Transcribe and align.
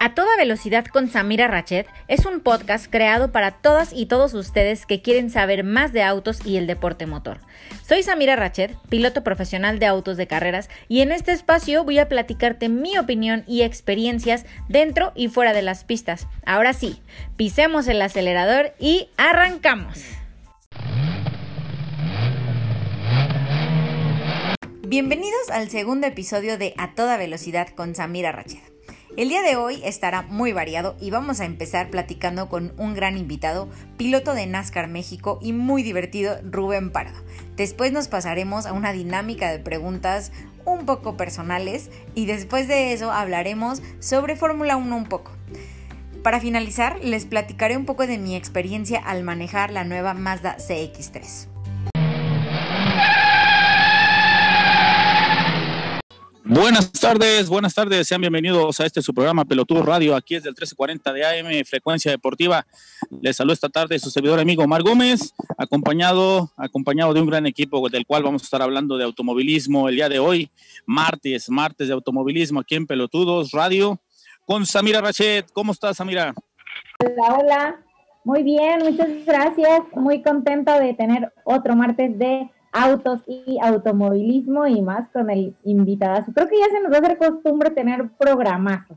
A 0.00 0.14
toda 0.14 0.36
velocidad 0.36 0.86
con 0.86 1.10
Samira 1.10 1.48
Rachet 1.48 1.88
es 2.06 2.24
un 2.24 2.38
podcast 2.38 2.86
creado 2.88 3.32
para 3.32 3.50
todas 3.50 3.92
y 3.92 4.06
todos 4.06 4.32
ustedes 4.32 4.86
que 4.86 5.02
quieren 5.02 5.28
saber 5.28 5.64
más 5.64 5.92
de 5.92 6.04
autos 6.04 6.46
y 6.46 6.56
el 6.56 6.68
deporte 6.68 7.06
motor. 7.06 7.40
Soy 7.84 8.04
Samira 8.04 8.36
Rachet, 8.36 8.76
piloto 8.88 9.24
profesional 9.24 9.80
de 9.80 9.86
autos 9.86 10.16
de 10.16 10.28
carreras, 10.28 10.70
y 10.86 11.00
en 11.00 11.10
este 11.10 11.32
espacio 11.32 11.82
voy 11.82 11.98
a 11.98 12.08
platicarte 12.08 12.68
mi 12.68 12.96
opinión 12.96 13.42
y 13.48 13.62
experiencias 13.62 14.46
dentro 14.68 15.10
y 15.16 15.28
fuera 15.28 15.52
de 15.52 15.62
las 15.62 15.82
pistas. 15.82 16.28
Ahora 16.46 16.74
sí, 16.74 17.02
pisemos 17.36 17.88
el 17.88 18.00
acelerador 18.00 18.74
y 18.78 19.08
arrancamos. 19.16 19.98
Bienvenidos 24.86 25.50
al 25.50 25.68
segundo 25.70 26.06
episodio 26.06 26.56
de 26.56 26.74
A 26.78 26.94
toda 26.94 27.16
velocidad 27.16 27.68
con 27.74 27.96
Samira 27.96 28.30
Rachet. 28.30 28.77
El 29.18 29.30
día 29.30 29.42
de 29.42 29.56
hoy 29.56 29.80
estará 29.82 30.22
muy 30.22 30.52
variado 30.52 30.94
y 31.00 31.10
vamos 31.10 31.40
a 31.40 31.44
empezar 31.44 31.90
platicando 31.90 32.48
con 32.48 32.72
un 32.78 32.94
gran 32.94 33.18
invitado, 33.18 33.68
piloto 33.96 34.32
de 34.32 34.46
NASCAR 34.46 34.86
México 34.86 35.40
y 35.42 35.52
muy 35.52 35.82
divertido, 35.82 36.38
Rubén 36.44 36.92
Pardo. 36.92 37.18
Después 37.56 37.90
nos 37.90 38.06
pasaremos 38.06 38.64
a 38.64 38.72
una 38.72 38.92
dinámica 38.92 39.50
de 39.50 39.58
preguntas 39.58 40.30
un 40.64 40.86
poco 40.86 41.16
personales 41.16 41.90
y 42.14 42.26
después 42.26 42.68
de 42.68 42.92
eso 42.92 43.10
hablaremos 43.10 43.82
sobre 43.98 44.36
Fórmula 44.36 44.76
1 44.76 44.96
un 44.96 45.06
poco. 45.06 45.32
Para 46.22 46.38
finalizar, 46.38 47.00
les 47.02 47.26
platicaré 47.26 47.76
un 47.76 47.86
poco 47.86 48.06
de 48.06 48.18
mi 48.18 48.36
experiencia 48.36 49.00
al 49.00 49.24
manejar 49.24 49.72
la 49.72 49.82
nueva 49.82 50.14
Mazda 50.14 50.58
CX3. 50.58 51.57
Buenas 56.50 56.90
tardes, 56.92 57.50
buenas 57.50 57.74
tardes, 57.74 58.08
sean 58.08 58.22
bienvenidos 58.22 58.80
a 58.80 58.86
este 58.86 59.02
su 59.02 59.12
programa 59.12 59.44
Pelotudo 59.44 59.82
Radio, 59.82 60.16
aquí 60.16 60.34
es 60.34 60.44
del 60.44 60.52
1340 60.52 61.12
de 61.12 61.26
AM, 61.26 61.64
Frecuencia 61.66 62.10
Deportiva. 62.10 62.66
Les 63.20 63.36
saludo 63.36 63.52
esta 63.52 63.68
tarde 63.68 63.98
su 63.98 64.10
servidor 64.10 64.40
amigo 64.40 64.64
Omar 64.64 64.82
Gómez, 64.82 65.34
acompañado, 65.58 66.50
acompañado 66.56 67.12
de 67.12 67.20
un 67.20 67.26
gran 67.26 67.46
equipo 67.46 67.86
del 67.90 68.06
cual 68.06 68.22
vamos 68.22 68.40
a 68.40 68.44
estar 68.44 68.62
hablando 68.62 68.96
de 68.96 69.04
automovilismo 69.04 69.90
el 69.90 69.96
día 69.96 70.08
de 70.08 70.20
hoy, 70.20 70.50
martes, 70.86 71.50
martes 71.50 71.88
de 71.88 71.92
automovilismo 71.92 72.60
aquí 72.60 72.76
en 72.76 72.86
Pelotudos 72.86 73.50
Radio, 73.50 74.00
con 74.46 74.64
Samira 74.64 75.02
Rachet. 75.02 75.52
¿Cómo 75.52 75.72
estás, 75.72 75.98
Samira? 75.98 76.32
Hola, 77.04 77.36
hola. 77.38 77.76
Muy 78.24 78.42
bien, 78.42 78.78
muchas 78.84 79.08
gracias. 79.26 79.82
Muy 79.94 80.22
contenta 80.22 80.80
de 80.80 80.94
tener 80.94 81.30
otro 81.44 81.76
martes 81.76 82.18
de 82.18 82.50
autos 82.72 83.20
y 83.26 83.58
automovilismo 83.62 84.66
y 84.66 84.82
más 84.82 85.08
con 85.10 85.30
el 85.30 85.54
invitado. 85.64 86.24
Creo 86.34 86.48
que 86.48 86.58
ya 86.58 86.66
se 86.66 86.80
nos 86.82 86.92
va 86.92 86.96
a 86.96 87.00
hacer 87.00 87.18
costumbre 87.18 87.70
tener 87.70 88.08
programazo. 88.18 88.96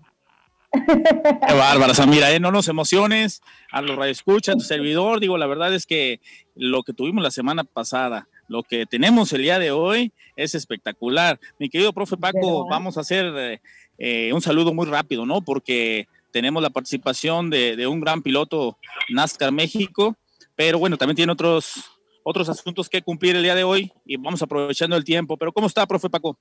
Qué 0.72 1.54
bárbara, 1.54 1.94
Samira, 1.94 2.32
¿eh? 2.32 2.40
no 2.40 2.52
nos 2.52 2.70
emociones 2.70 3.42
a 3.72 3.82
los 3.82 3.98
radioescuchas, 3.98 4.56
tu 4.56 4.62
servidor, 4.62 5.20
digo, 5.20 5.38
la 5.38 5.46
verdad 5.46 5.74
es 5.74 5.86
que 5.86 6.22
lo 6.56 6.84
que 6.84 6.94
tuvimos 6.94 7.22
la 7.22 7.32
semana 7.32 7.66
pasada, 7.66 8.28
lo 8.48 8.64
que 8.64 8.86
tenemos 8.86 9.34
el 9.34 9.42
día 9.42 9.60
de 9.60 9.72
hoy 9.72 10.14
es 10.38 10.56
espectacular. 10.56 11.40
Mi 11.60 11.70
querido 11.70 11.92
profe 11.92 12.16
Paco, 12.16 12.68
vamos 12.70 12.98
a 12.98 13.02
hacer 13.02 13.60
eh, 13.98 14.32
un 14.34 14.42
saludo 14.42 14.74
muy 14.74 14.86
rápido, 14.86 15.26
¿no? 15.26 15.42
Porque 15.42 16.08
tenemos 16.32 16.64
la 16.64 16.70
participación 16.70 17.50
de, 17.50 17.76
de 17.76 17.88
un 17.88 18.00
gran 18.00 18.22
piloto 18.22 18.78
NASCAR 19.10 19.52
México, 19.52 20.16
pero 20.56 20.80
bueno, 20.80 20.98
también 20.98 21.18
tiene 21.18 21.34
otros 21.34 22.01
otros 22.24 22.50
asuntos 22.50 22.90
que 22.90 23.02
cumplir 23.02 23.36
el 23.36 23.44
día 23.44 23.56
de 23.56 23.64
hoy 23.64 23.92
y 24.06 24.18
vamos 24.18 24.42
aprovechando 24.42 24.96
el 24.96 25.04
tiempo. 25.04 25.38
Pero 25.38 25.52
¿cómo 25.52 25.68
está, 25.68 25.86
profe 25.86 26.10
Paco? 26.10 26.38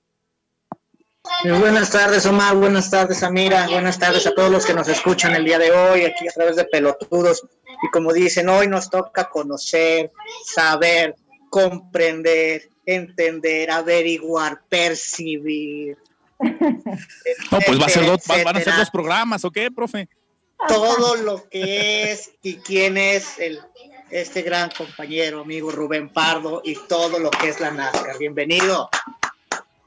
buenas 1.45 1.91
tardes, 1.91 2.27
Omar. 2.27 2.57
Buenas 2.57 2.91
tardes, 2.91 3.23
Amira. 3.23 3.69
Buenas 3.69 3.99
tardes 3.99 4.27
a 4.27 4.35
todos 4.35 4.51
los 4.51 4.65
que 4.65 4.75
nos 4.75 4.89
escuchan 4.89 5.35
el 5.35 5.45
día 5.45 5.59
de 5.59 5.71
hoy, 5.71 6.05
aquí 6.05 6.29
a 6.29 6.33
través 6.33 6.57
de 6.57 6.65
Pelotudos. 6.65 7.47
Y 7.83 7.89
como 7.91 8.13
dicen, 8.13 8.49
hoy 8.49 8.67
nos 8.69 8.91
toca 8.91 9.29
conocer, 9.29 10.11
saber, 10.45 11.15
comprender, 11.49 12.69
entender, 12.87 13.71
averiguar, 13.71 14.63
percibir. 14.69 15.97
no, 16.41 17.59
pues 17.67 17.81
va 17.81 17.87
a 17.87 17.91
ser 17.91 18.07
dos, 18.07 18.21
van 18.27 18.57
a 18.57 18.61
ser 18.61 18.77
dos 18.77 18.91
programas, 18.91 19.45
¿o 19.45 19.51
qué, 19.51 19.71
profe? 19.71 20.09
Todo 20.69 21.17
lo 21.17 21.49
que 21.49 22.13
es 22.13 22.33
y 22.43 22.57
quién 22.57 22.99
es 22.99 23.39
el 23.39 23.61
este 24.11 24.43
gran 24.43 24.71
compañero, 24.71 25.41
amigo 25.41 25.71
Rubén 25.71 26.09
Pardo 26.09 26.63
y 26.65 26.75
todo 26.89 27.19
lo 27.19 27.31
que 27.31 27.49
es 27.49 27.61
la 27.61 27.71
NASCAR. 27.71 28.19
Bienvenido. 28.19 28.89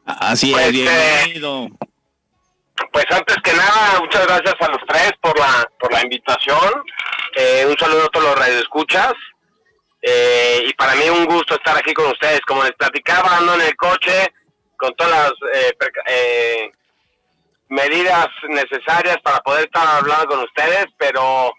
Así 0.06 0.52
es, 0.52 0.58
pues, 0.58 0.72
bienvenido. 0.72 1.70
pues 2.92 3.06
antes 3.10 3.38
que 3.44 3.54
nada, 3.54 4.00
muchas 4.00 4.26
gracias 4.26 4.56
a 4.60 4.68
los 4.70 4.82
tres 4.88 5.12
por 5.22 5.38
la, 5.38 5.70
por 5.80 5.92
la 5.92 6.04
invitación. 6.04 6.84
Eh, 7.36 7.66
un 7.68 7.78
saludo 7.78 8.06
a 8.06 8.10
todos 8.10 8.28
los 8.28 8.40
radioescuchas. 8.40 9.14
Eh, 10.02 10.66
y 10.68 10.74
para 10.74 10.96
mí 10.96 11.10
un 11.10 11.26
gusto 11.26 11.56
estar 11.56 11.78
aquí 11.78 11.94
con 11.94 12.08
ustedes. 12.08 12.42
Como 12.42 12.64
les 12.64 12.74
platicaba, 12.74 13.38
ando 13.38 13.56
en 13.56 13.62
el 13.62 13.76
coche 13.76 14.34
con 14.78 14.94
todas 14.96 15.12
las 15.12 15.32
eh, 15.54 15.74
eh, 16.08 16.72
medidas 17.70 18.28
necesarias 18.50 19.18
para 19.24 19.40
poder 19.40 19.66
estar 19.66 19.88
hablando 19.88 20.28
con 20.28 20.40
ustedes, 20.44 20.88
pero 20.98 21.54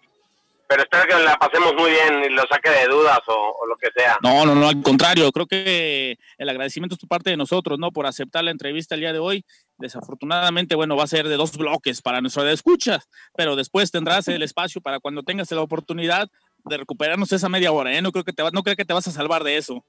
pero 0.68 0.82
espero 0.82 1.04
que 1.04 1.22
la 1.22 1.36
pasemos 1.36 1.74
muy 1.74 1.90
bien 1.90 2.24
y 2.24 2.28
lo 2.30 2.42
saque 2.50 2.70
de 2.70 2.86
dudas 2.86 3.20
o, 3.26 3.66
lo 3.66 3.76
que 3.76 3.90
sea. 3.96 4.16
No, 4.22 4.44
no, 4.46 4.54
no, 4.54 4.68
al 4.68 4.82
contrario, 4.82 5.30
creo 5.32 5.46
que 5.46 6.16
el 6.38 6.48
agradecimiento 6.48 6.94
es 6.94 7.00
tu 7.00 7.06
parte 7.06 7.30
de 7.30 7.36
nosotros, 7.36 7.78
¿no? 7.78 7.90
Por 7.90 8.06
aceptar 8.06 8.44
la 8.44 8.50
entrevista 8.50 8.94
el 8.94 9.02
día 9.02 9.12
de 9.12 9.18
hoy. 9.18 9.44
Desafortunadamente, 9.78 10.74
bueno, 10.74 10.96
va 10.96 11.04
a 11.04 11.08
ser 11.08 11.28
de 11.28 11.36
dos 11.36 11.56
bloques 11.56 12.00
para 12.02 12.20
nuestra 12.20 12.50
escucha, 12.50 13.00
pero 13.36 13.56
después 13.56 13.90
tendrás 13.90 14.28
el 14.28 14.42
espacio 14.42 14.80
para 14.80 15.00
cuando 15.00 15.22
tengas 15.22 15.50
la 15.50 15.60
oportunidad 15.60 16.28
de 16.64 16.76
recuperarnos 16.76 17.32
esa 17.32 17.48
media 17.48 17.72
hora, 17.72 17.92
¿eh? 17.92 18.02
No 18.02 18.12
creo 18.12 18.24
que 18.24 18.32
te, 18.32 18.42
no 18.52 18.62
creo 18.62 18.76
que 18.76 18.84
te 18.84 18.94
vas 18.94 19.06
a 19.06 19.12
salvar 19.12 19.44
de 19.44 19.56
eso. 19.56 19.84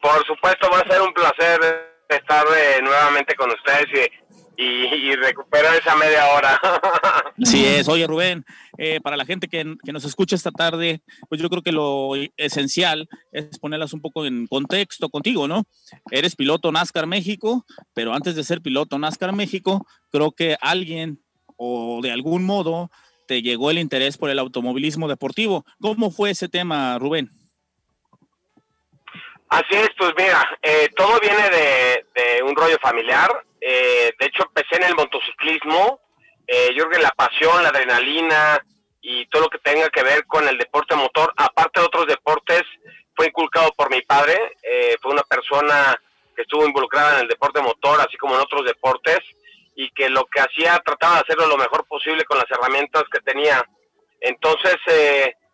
Por 0.00 0.26
supuesto, 0.26 0.68
va 0.70 0.80
a 0.80 0.92
ser 0.92 1.00
un 1.00 1.12
placer 1.12 1.60
estar 2.08 2.44
eh, 2.56 2.80
nuevamente 2.82 3.34
con 3.34 3.50
ustedes 3.50 3.86
y 3.92 4.26
y, 4.56 5.14
recuperar 5.16 5.74
esa 5.76 5.94
media 5.96 6.26
hora. 6.28 6.60
Sí 7.44 7.64
es, 7.64 7.88
oye 7.88 8.06
Rubén, 8.06 8.44
eh, 8.78 9.00
para 9.00 9.16
la 9.16 9.26
gente 9.26 9.48
que, 9.48 9.64
nos 9.64 10.04
escucha 10.04 10.36
esta 10.36 10.50
tarde, 10.50 11.02
pues 11.28 11.40
yo 11.40 11.50
creo 11.50 11.62
que 11.62 11.72
lo 11.72 12.12
esencial 12.36 13.08
es 13.30 13.58
ponerlas 13.58 13.92
un 13.92 14.00
poco 14.00 14.24
en 14.24 14.46
contexto 14.46 15.10
contigo, 15.10 15.46
¿no? 15.46 15.64
Eres 16.10 16.34
piloto 16.34 16.72
NASCAR 16.72 17.06
México, 17.06 17.66
pero 17.92 18.14
antes 18.14 18.36
de 18.36 18.44
ser 18.44 18.62
piloto 18.62 18.98
NASCAR 18.98 19.32
México, 19.32 19.86
creo 20.10 20.32
que 20.32 20.56
alguien 20.60 21.20
o 21.56 22.00
de 22.02 22.12
algún 22.12 22.44
modo 22.44 22.90
te 23.26 23.42
llegó 23.42 23.70
el 23.70 23.78
interés 23.78 24.16
por 24.16 24.30
el 24.30 24.38
automovilismo 24.38 25.08
deportivo. 25.08 25.64
¿Cómo 25.80 26.10
fue 26.10 26.30
ese 26.30 26.48
tema, 26.48 26.98
Rubén? 26.98 27.30
Así 29.48 29.74
es, 29.74 29.90
pues 29.96 30.12
mira, 30.16 30.58
eh, 30.62 30.88
todo 30.96 31.20
viene 31.20 31.50
de, 31.50 32.42
un 32.42 32.54
rollo 32.56 32.78
familiar. 32.80 33.30
Eh, 33.60 34.12
de 34.18 34.26
hecho, 34.26 34.44
empecé 34.44 34.76
en 34.76 34.84
el 34.84 34.94
motociclismo. 34.94 36.00
Eh, 36.46 36.70
yo 36.76 36.84
creo 36.84 36.98
que 36.98 37.02
la 37.02 37.10
pasión, 37.10 37.62
la 37.62 37.70
adrenalina 37.70 38.60
y 39.00 39.26
todo 39.26 39.42
lo 39.42 39.48
que 39.48 39.58
tenga 39.58 39.88
que 39.90 40.02
ver 40.02 40.24
con 40.26 40.46
el 40.48 40.58
deporte 40.58 40.94
motor, 40.94 41.32
aparte 41.36 41.80
de 41.80 41.86
otros 41.86 42.06
deportes, 42.06 42.62
fue 43.14 43.26
inculcado 43.26 43.72
por 43.72 43.90
mi 43.90 44.02
padre. 44.02 44.38
fue 45.00 45.12
una 45.12 45.22
persona 45.22 45.98
que 46.34 46.42
estuvo 46.42 46.66
involucrada 46.66 47.14
en 47.14 47.22
el 47.22 47.28
deporte 47.28 47.62
motor, 47.62 48.00
así 48.00 48.16
como 48.18 48.34
en 48.34 48.42
otros 48.42 48.64
deportes, 48.64 49.20
y 49.74 49.90
que 49.90 50.10
lo 50.10 50.24
que 50.26 50.40
hacía 50.40 50.78
trataba 50.84 51.14
de 51.14 51.20
hacerlo 51.20 51.46
lo 51.46 51.56
mejor 51.56 51.86
posible 51.86 52.24
con 52.24 52.36
las 52.36 52.50
herramientas 52.50 53.04
que 53.10 53.20
tenía. 53.20 53.64
Entonces, 54.20 54.76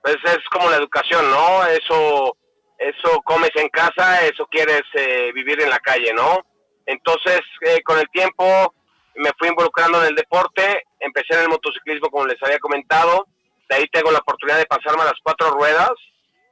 pues 0.03 0.16
es 0.24 0.38
como 0.50 0.70
la 0.70 0.76
educación, 0.76 1.30
¿no? 1.30 1.64
Eso 1.66 2.36
eso 2.82 3.22
comes 3.24 3.50
en 3.54 3.69
casa, 3.69 4.26
eso 4.26 4.47
quieres 4.47 4.82
eh, 4.94 5.30
vivir 5.32 5.60
en 5.62 5.70
la 5.70 5.78
calle, 5.78 6.12
¿no? 6.12 6.44
Entonces, 6.86 7.41
eh, 7.60 7.80
con 7.82 7.98
el 7.98 8.09
tiempo 8.10 8.74
me 9.17 9.31
fui 9.39 9.49
involucrando 9.49 10.00
en 10.00 10.09
el 10.09 10.15
deporte, 10.15 10.84
empecé 11.01 11.34
en 11.34 11.42
el 11.42 11.48
motociclismo, 11.48 12.10
como 12.10 12.27
les 12.27 12.42
había 12.42 12.59
comentado, 12.59 13.27
de 13.69 13.77
ahí 13.77 13.86
tengo 13.89 14.10
la 14.10 14.19
oportunidad 14.19 14.59
de 14.59 14.66
pasarme 14.66 15.03
a 15.03 15.07
las 15.07 15.21
cuatro 15.22 15.51
ruedas, 15.51 15.92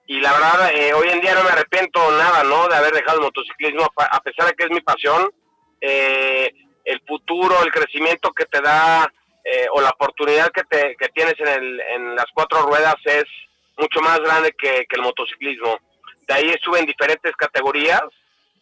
y 0.06 0.20
la 0.20 0.32
verdad, 0.32 0.74
eh, 0.74 0.92
hoy 0.92 1.08
en 1.08 1.20
día 1.20 1.34
no 1.34 1.44
me 1.44 1.50
arrepiento 1.50 2.00
nada, 2.12 2.42
¿no? 2.42 2.66
De 2.68 2.74
haber 2.74 2.92
dejado 2.92 3.18
el 3.18 3.24
motociclismo, 3.24 3.88
a 3.96 4.20
pesar 4.20 4.48
de 4.48 4.54
que 4.54 4.64
es 4.64 4.70
mi 4.70 4.80
pasión, 4.80 5.30
el 5.80 7.00
futuro, 7.06 7.62
el 7.62 7.70
crecimiento 7.70 8.32
que 8.32 8.46
te 8.46 8.60
da, 8.60 9.10
o 9.72 9.80
la 9.80 9.90
oportunidad 9.90 10.50
que, 10.50 10.64
te, 10.64 10.96
que 10.96 11.08
tienes 11.10 11.34
en, 11.38 11.48
el, 11.48 11.80
en 11.80 12.16
las 12.16 12.26
cuatro 12.34 12.62
ruedas 12.62 12.96
es 13.04 13.24
mucho 13.76 14.00
más 14.00 14.18
grande 14.18 14.52
que 14.58 14.84
el 14.90 15.02
motociclismo. 15.02 15.78
De 16.26 16.34
ahí 16.34 16.50
estuve 16.50 16.78
en 16.78 16.86
diferentes 16.86 17.34
categorías, 17.36 18.02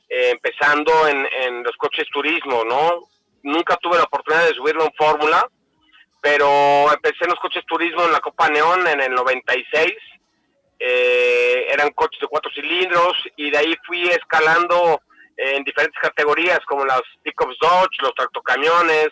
eh, 0.09 0.31
empezando 0.31 1.07
en, 1.07 1.63
los 1.63 1.77
coches 1.77 2.07
turismo, 2.11 2.65
¿no? 2.65 3.09
Nunca 3.43 3.77
tuve 3.77 3.97
la 3.97 4.05
oportunidad 4.05 4.47
de 4.47 4.55
subirme 4.55 4.85
en 4.85 4.93
Fórmula, 4.97 5.49
pero 6.21 6.93
empecé 6.93 7.25
en 7.25 7.31
los 7.31 7.41
coches 7.41 7.65
turismo 7.67 8.05
en 8.05 8.13
la 8.13 8.21
Copa 8.21 8.49
Neón 8.49 8.87
en 8.87 9.01
el 9.01 9.13
96. 9.13 9.93
Eh, 10.81 11.67
eran 11.71 11.91
coches 11.91 12.21
de 12.21 12.29
cuatro 12.29 12.51
cilindros 12.55 13.17
y 13.37 13.51
de 13.51 13.59
ahí 13.59 13.75
fui 13.85 14.09
escalando 14.09 15.01
en 15.37 15.63
diferentes 15.65 16.01
categorías 16.01 16.61
como 16.67 16.85
las 16.85 17.03
pickups 17.23 17.57
Dodge, 17.61 18.03
los 18.03 18.15
tractocamiones, 18.15 19.09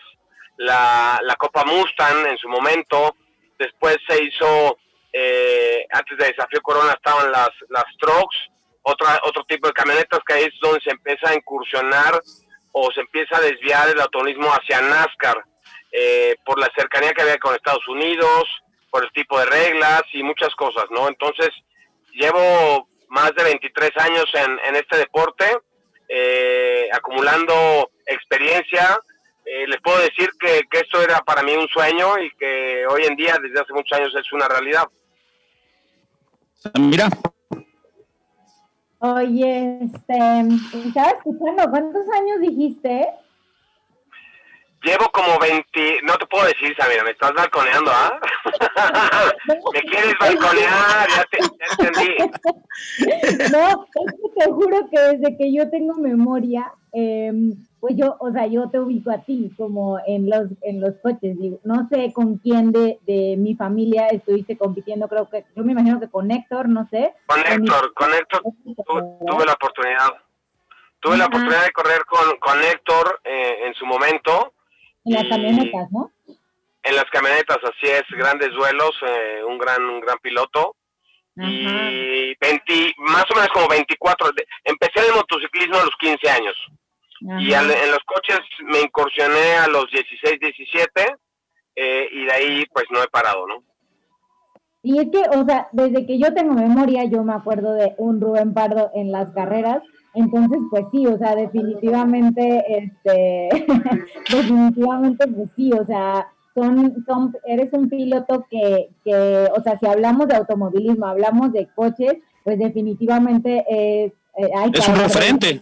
la, 0.57 1.19
la 1.23 1.35
Copa 1.35 1.63
Mustang 1.63 2.25
en 2.27 2.37
su 2.37 2.49
momento, 2.49 3.15
después 3.57 3.97
se 4.07 4.23
hizo, 4.23 4.77
eh, 5.13 5.85
antes 5.91 6.17
de 6.17 6.27
Desafío 6.27 6.61
Corona 6.61 6.93
estaban 6.93 7.31
las, 7.31 7.49
las 7.69 7.85
trucks, 7.99 8.37
otra, 8.81 9.19
otro 9.23 9.43
tipo 9.45 9.67
de 9.67 9.73
camionetas 9.73 10.19
que 10.25 10.43
es 10.43 10.49
donde 10.61 10.81
se 10.81 10.91
empieza 10.91 11.29
a 11.29 11.35
incursionar 11.35 12.21
o 12.79 12.91
se 12.91 13.01
empieza 13.01 13.37
a 13.37 13.41
desviar 13.41 13.89
el 13.89 13.99
automovilismo 13.99 14.49
hacia 14.49 14.81
NASCAR, 14.81 15.43
eh, 15.91 16.35
por 16.45 16.59
la 16.59 16.69
cercanía 16.75 17.11
que 17.11 17.23
había 17.23 17.39
con 17.39 17.55
Estados 17.55 17.87
Unidos, 17.87 18.43
por 18.91 19.03
el 19.03 19.11
tipo 19.11 19.39
de 19.39 19.45
reglas 19.45 20.03
y 20.13 20.21
muchas 20.21 20.53
cosas, 20.55 20.85
¿no? 20.91 21.07
Entonces, 21.07 21.49
llevo 22.13 22.87
más 23.09 23.33
de 23.35 23.43
23 23.43 23.91
años 23.97 24.25
en, 24.33 24.75
este 24.75 24.97
deporte, 24.97 25.45
eh, 26.07 26.87
acumulando 26.93 27.89
experiencia. 28.05 28.99
Eh, 29.45 29.65
les 29.67 29.81
puedo 29.81 29.97
decir 29.99 30.29
que, 30.39 30.61
que, 30.69 30.79
esto 30.79 31.01
era 31.01 31.19
para 31.21 31.41
mí 31.41 31.55
un 31.55 31.67
sueño 31.69 32.19
y 32.19 32.29
que 32.37 32.85
hoy 32.87 33.05
en 33.05 33.15
día, 33.15 33.37
desde 33.41 33.59
hace 33.59 33.73
muchos 33.73 33.97
años, 33.97 34.13
es 34.15 34.31
una 34.33 34.47
realidad. 34.47 34.87
Mira. 36.77 37.09
Oye, 38.99 39.79
este, 39.81 40.17
estaba 40.87 41.09
escuchando, 41.09 41.69
¿cuántos 41.69 42.03
años 42.09 42.41
dijiste? 42.41 43.07
Llevo 44.83 45.09
como 45.11 45.37
20, 45.39 46.01
no 46.03 46.17
te 46.17 46.25
puedo 46.27 46.45
decir, 46.45 46.75
Samira, 46.77 47.03
me 47.03 47.11
estás 47.11 47.33
balconeando, 47.33 47.91
¿ah? 47.91 48.19
me 49.73 49.81
quieres 49.81 50.13
balconear, 50.19 51.07
ya 51.09 51.25
te, 51.31 51.37
ya 51.41 51.87
entendí. 51.89 52.15
No, 53.51 53.87
es 53.95 54.13
que 54.13 54.39
te 54.39 54.51
juro 54.51 54.89
que 54.89 54.99
desde 54.99 55.37
que 55.37 55.53
yo 55.53 55.69
tengo 55.69 55.95
memoria, 55.95 56.71
eh, 56.93 57.31
pues 57.79 57.95
yo, 57.95 58.17
o 58.19 58.31
sea, 58.31 58.47
yo 58.47 58.69
te 58.69 58.79
ubico 58.79 59.11
a 59.11 59.19
ti 59.19 59.51
como 59.55 59.99
en 60.07 60.29
los, 60.29 60.47
en 60.61 60.81
los 60.81 60.95
coches, 61.01 61.37
digo, 61.39 61.59
no 61.63 61.87
sé 61.89 62.11
con 62.11 62.37
quién 62.39 62.71
de, 62.71 62.99
de 63.05 63.35
mi 63.37 63.55
familia 63.55 64.07
estuviste 64.07 64.57
compitiendo, 64.57 65.07
creo 65.07 65.29
que, 65.29 65.45
yo 65.55 65.63
me 65.63 65.73
imagino 65.73 65.99
que 65.99 66.09
con 66.09 66.31
Héctor, 66.31 66.69
no 66.69 66.87
sé. 66.89 67.13
Con 67.27 67.39
Héctor, 67.39 67.93
con 67.93 68.13
Héctor 68.13 68.41
tu, 68.41 68.83
tuve 68.83 69.45
la 69.45 69.53
oportunidad. 69.53 70.09
Tuve 70.99 71.17
la 71.17 71.27
oportunidad 71.27 71.63
de 71.63 71.71
correr 71.71 72.01
con, 72.05 72.37
con 72.39 72.63
Héctor 72.63 73.21
eh, 73.23 73.67
en 73.67 73.73
su 73.75 73.85
momento. 73.85 74.53
En 75.05 75.13
las 75.13 75.27
camionetas, 75.27 75.91
¿no? 75.91 76.11
En 76.81 76.95
las 76.95 77.05
camionetas, 77.11 77.57
así 77.63 77.91
es, 77.91 78.03
grandes 78.09 78.51
duelos, 78.53 78.91
eh, 79.07 79.43
un 79.47 79.59
gran 79.59 79.83
un 79.83 79.99
gran 79.99 80.17
piloto. 80.17 80.75
Ajá. 81.37 81.47
Y 81.47 82.35
20, 82.41 82.93
más 82.97 83.25
o 83.29 83.35
menos 83.35 83.49
como 83.53 83.67
24, 83.67 84.31
empecé 84.63 84.99
en 84.99 85.05
el 85.05 85.15
motociclismo 85.15 85.75
a 85.75 85.85
los 85.85 85.95
15 85.99 86.29
años. 86.31 86.55
Ajá. 87.29 87.41
Y 87.41 87.53
al, 87.53 87.69
en 87.71 87.91
los 87.91 88.03
coches 88.05 88.39
me 88.65 88.81
incursioné 88.81 89.55
a 89.57 89.67
los 89.67 89.89
16, 89.91 90.39
17 90.39 90.89
eh, 91.75 92.07
y 92.11 92.25
de 92.25 92.31
ahí 92.31 92.65
pues 92.73 92.85
no 92.91 93.01
he 93.01 93.07
parado, 93.07 93.47
¿no? 93.47 93.63
Y 94.83 94.99
es 94.99 95.07
que, 95.11 95.21
o 95.37 95.45
sea, 95.45 95.67
desde 95.71 96.05
que 96.05 96.17
yo 96.17 96.33
tengo 96.33 96.53
memoria, 96.53 97.03
yo 97.05 97.23
me 97.23 97.33
acuerdo 97.33 97.73
de 97.73 97.93
un 97.97 98.21
Rubén 98.21 98.53
Pardo 98.53 98.91
en 98.93 99.11
las 99.11 99.33
carreras, 99.33 99.81
entonces, 100.13 100.59
pues 100.71 100.85
sí, 100.91 101.05
o 101.05 101.17
sea, 101.17 101.35
definitivamente, 101.35 102.63
este, 102.69 103.49
definitivamente, 104.31 105.27
pues 105.27 105.49
sí, 105.55 105.71
o 105.73 105.85
sea, 105.85 106.27
son, 106.55 107.03
son, 107.05 107.35
eres 107.45 107.71
un 107.73 107.89
piloto 107.89 108.47
que, 108.49 108.89
que, 109.03 109.47
o 109.55 109.61
sea, 109.61 109.77
si 109.77 109.85
hablamos 109.85 110.27
de 110.27 110.37
automovilismo, 110.37 111.05
hablamos 111.05 111.51
de 111.53 111.67
coches, 111.75 112.15
pues 112.43 112.57
definitivamente 112.57 113.65
es... 113.67 114.11
Eh, 114.37 114.49
hay 114.55 114.71
es 114.73 114.87
un 114.87 114.95
referente. 114.95 115.61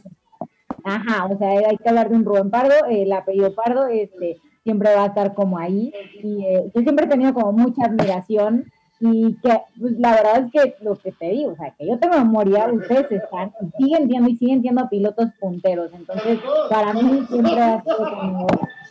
Ajá, 0.86 1.26
o 1.26 1.38
sea, 1.38 1.50
hay 1.50 1.78
que 1.78 1.90
hablar 1.90 2.10
de 2.10 2.16
un 2.16 2.26
Rubén 2.26 2.52
Pardo, 2.52 2.76
el 2.88 3.12
apellido 3.12 3.54
Pardo, 3.56 3.88
este, 3.88 4.38
siempre 4.64 4.94
va 4.96 5.04
a 5.04 5.08
estar 5.08 5.34
como 5.34 5.58
ahí, 5.58 5.92
y 6.22 6.46
eh, 6.46 6.72
yo 6.74 6.82
siempre 6.82 7.06
he 7.06 7.10
tenido 7.10 7.34
como 7.34 7.52
mucha 7.52 7.86
admiración 7.86 8.66
y 9.00 9.34
que 9.42 9.62
pues, 9.80 9.94
la 10.00 10.12
verdad 10.12 10.46
es 10.46 10.52
que 10.52 10.76
lo 10.84 10.96
que 10.96 11.12
te 11.12 11.30
digo, 11.30 11.52
o 11.54 11.56
sea, 11.56 11.72
que 11.72 11.88
yo 11.88 11.98
tengo 11.98 12.18
memoria, 12.18 12.72
ustedes 12.72 13.12
están 13.12 13.52
siguen 13.78 14.08
siendo 14.08 14.30
y 14.30 14.38
siguen 14.38 14.62
siendo 14.62 14.88
pilotos 14.88 15.30
punteros, 15.40 15.92
entonces 15.94 16.40
para 16.70 16.94
mí 16.94 17.26
siempre 17.30 17.60
ha 17.60 17.84
sido 17.84 17.98
como 17.98 18.48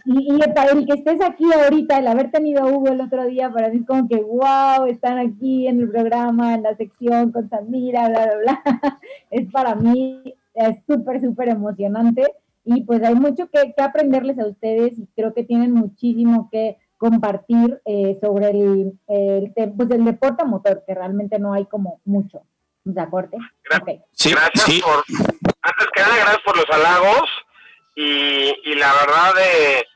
y, 0.06 0.35
y 0.35 0.38
para 0.52 0.73
el 0.73 0.85
que 0.85 0.94
estés 0.94 1.23
aquí 1.23 1.44
ahorita, 1.50 1.99
el 1.99 2.08
haber 2.08 2.31
tenido 2.31 2.62
a 2.62 2.67
Hugo 2.67 2.88
el 2.88 3.00
otro 3.00 3.25
día, 3.25 3.50
para 3.50 3.70
mí 3.70 3.79
es 3.79 3.87
como 3.87 4.06
que 4.06 4.20
wow, 4.20 4.85
están 4.87 5.19
aquí 5.19 5.67
en 5.67 5.81
el 5.81 5.91
programa, 5.91 6.55
en 6.55 6.64
la 6.64 6.76
sección 6.76 7.32
con 7.32 7.49
Samira, 7.49 8.08
bla, 8.08 8.26
bla, 8.26 8.37
bla. 8.37 8.62
Es 9.31 9.50
para 9.50 9.75
mí 9.75 10.35
es 10.55 10.77
súper, 10.87 11.21
súper 11.21 11.49
emocionante 11.49 12.25
y 12.65 12.83
pues 12.85 13.03
hay 13.03 13.15
mucho 13.15 13.49
que, 13.51 13.75
que 13.77 13.83
aprenderles 13.83 14.39
a 14.39 14.47
ustedes 14.47 14.99
y 14.99 15.06
creo 15.15 15.35
que 15.35 15.45
tienen 15.45 15.73
muchísimo 15.73 16.49
que 16.51 16.79
compartir 16.97 17.81
eh, 17.85 18.19
sobre 18.23 18.51
el, 18.51 18.99
el, 19.09 19.53
pues 19.77 19.91
el 19.91 20.05
deporte 20.05 20.45
motor, 20.45 20.83
que 20.87 20.95
realmente 20.95 21.39
no 21.39 21.53
hay 21.53 21.67
como 21.67 22.01
mucho. 22.05 22.43
¿De 22.85 23.01
acuerdo? 23.01 23.39
Gra 23.65 23.79
okay. 23.79 24.01
sí, 24.12 24.31
gracias 24.31 24.65
sí. 24.65 24.81
por, 24.83 25.03
antes 25.62 25.87
que 25.95 26.01
nada, 26.03 26.17
gracias 26.17 26.43
por 26.45 26.56
los 26.56 26.71
halagos 26.71 27.31
y, 27.97 28.55
y 28.65 28.75
la 28.75 28.93
verdad 28.93 29.35
de, 29.35 29.87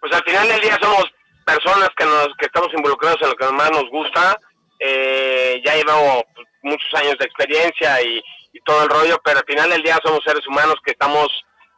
pues 0.00 0.12
al 0.12 0.22
final 0.24 0.48
del 0.48 0.60
día 0.60 0.78
somos 0.80 1.04
personas 1.44 1.88
que 1.96 2.04
nos 2.04 2.28
que 2.38 2.46
estamos 2.46 2.68
involucrados 2.74 3.18
en 3.22 3.28
lo 3.28 3.36
que 3.36 3.52
más 3.52 3.70
nos 3.70 3.88
gusta. 3.90 4.38
Eh, 4.78 5.62
ya 5.64 5.74
llevamos 5.76 6.22
pues, 6.34 6.46
muchos 6.62 6.94
años 6.94 7.16
de 7.18 7.24
experiencia 7.24 8.02
y, 8.02 8.22
y, 8.54 8.60
todo 8.60 8.84
el 8.84 8.88
rollo, 8.88 9.20
pero 9.24 9.40
al 9.40 9.44
final 9.44 9.70
del 9.70 9.82
día 9.82 9.98
somos 10.02 10.20
seres 10.24 10.46
humanos 10.46 10.76
que 10.84 10.92
estamos 10.92 11.28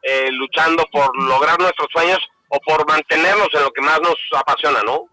eh, 0.02 0.30
luchando 0.30 0.84
por 0.92 1.16
lograr 1.20 1.58
nuestros 1.58 1.88
sueños 1.92 2.18
o 2.48 2.58
por 2.60 2.86
mantenernos 2.88 3.48
en 3.52 3.62
lo 3.62 3.72
que 3.72 3.82
más 3.82 4.00
nos 4.00 4.14
apasiona, 4.38 4.80
¿no? 4.84 5.06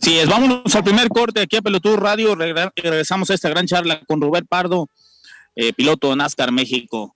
Así 0.00 0.18
es, 0.18 0.28
vámonos 0.28 0.74
al 0.74 0.84
primer 0.84 1.08
corte 1.08 1.40
aquí 1.40 1.56
a 1.56 1.62
Pelotudo 1.62 1.96
Radio, 1.96 2.34
regresamos 2.36 3.30
a 3.30 3.34
esta 3.34 3.48
gran 3.48 3.66
charla 3.66 4.00
con 4.06 4.20
Rubén 4.20 4.46
Pardo, 4.46 4.88
eh, 5.56 5.72
piloto 5.72 6.10
de 6.10 6.16
NASCAR 6.16 6.52
México. 6.52 7.14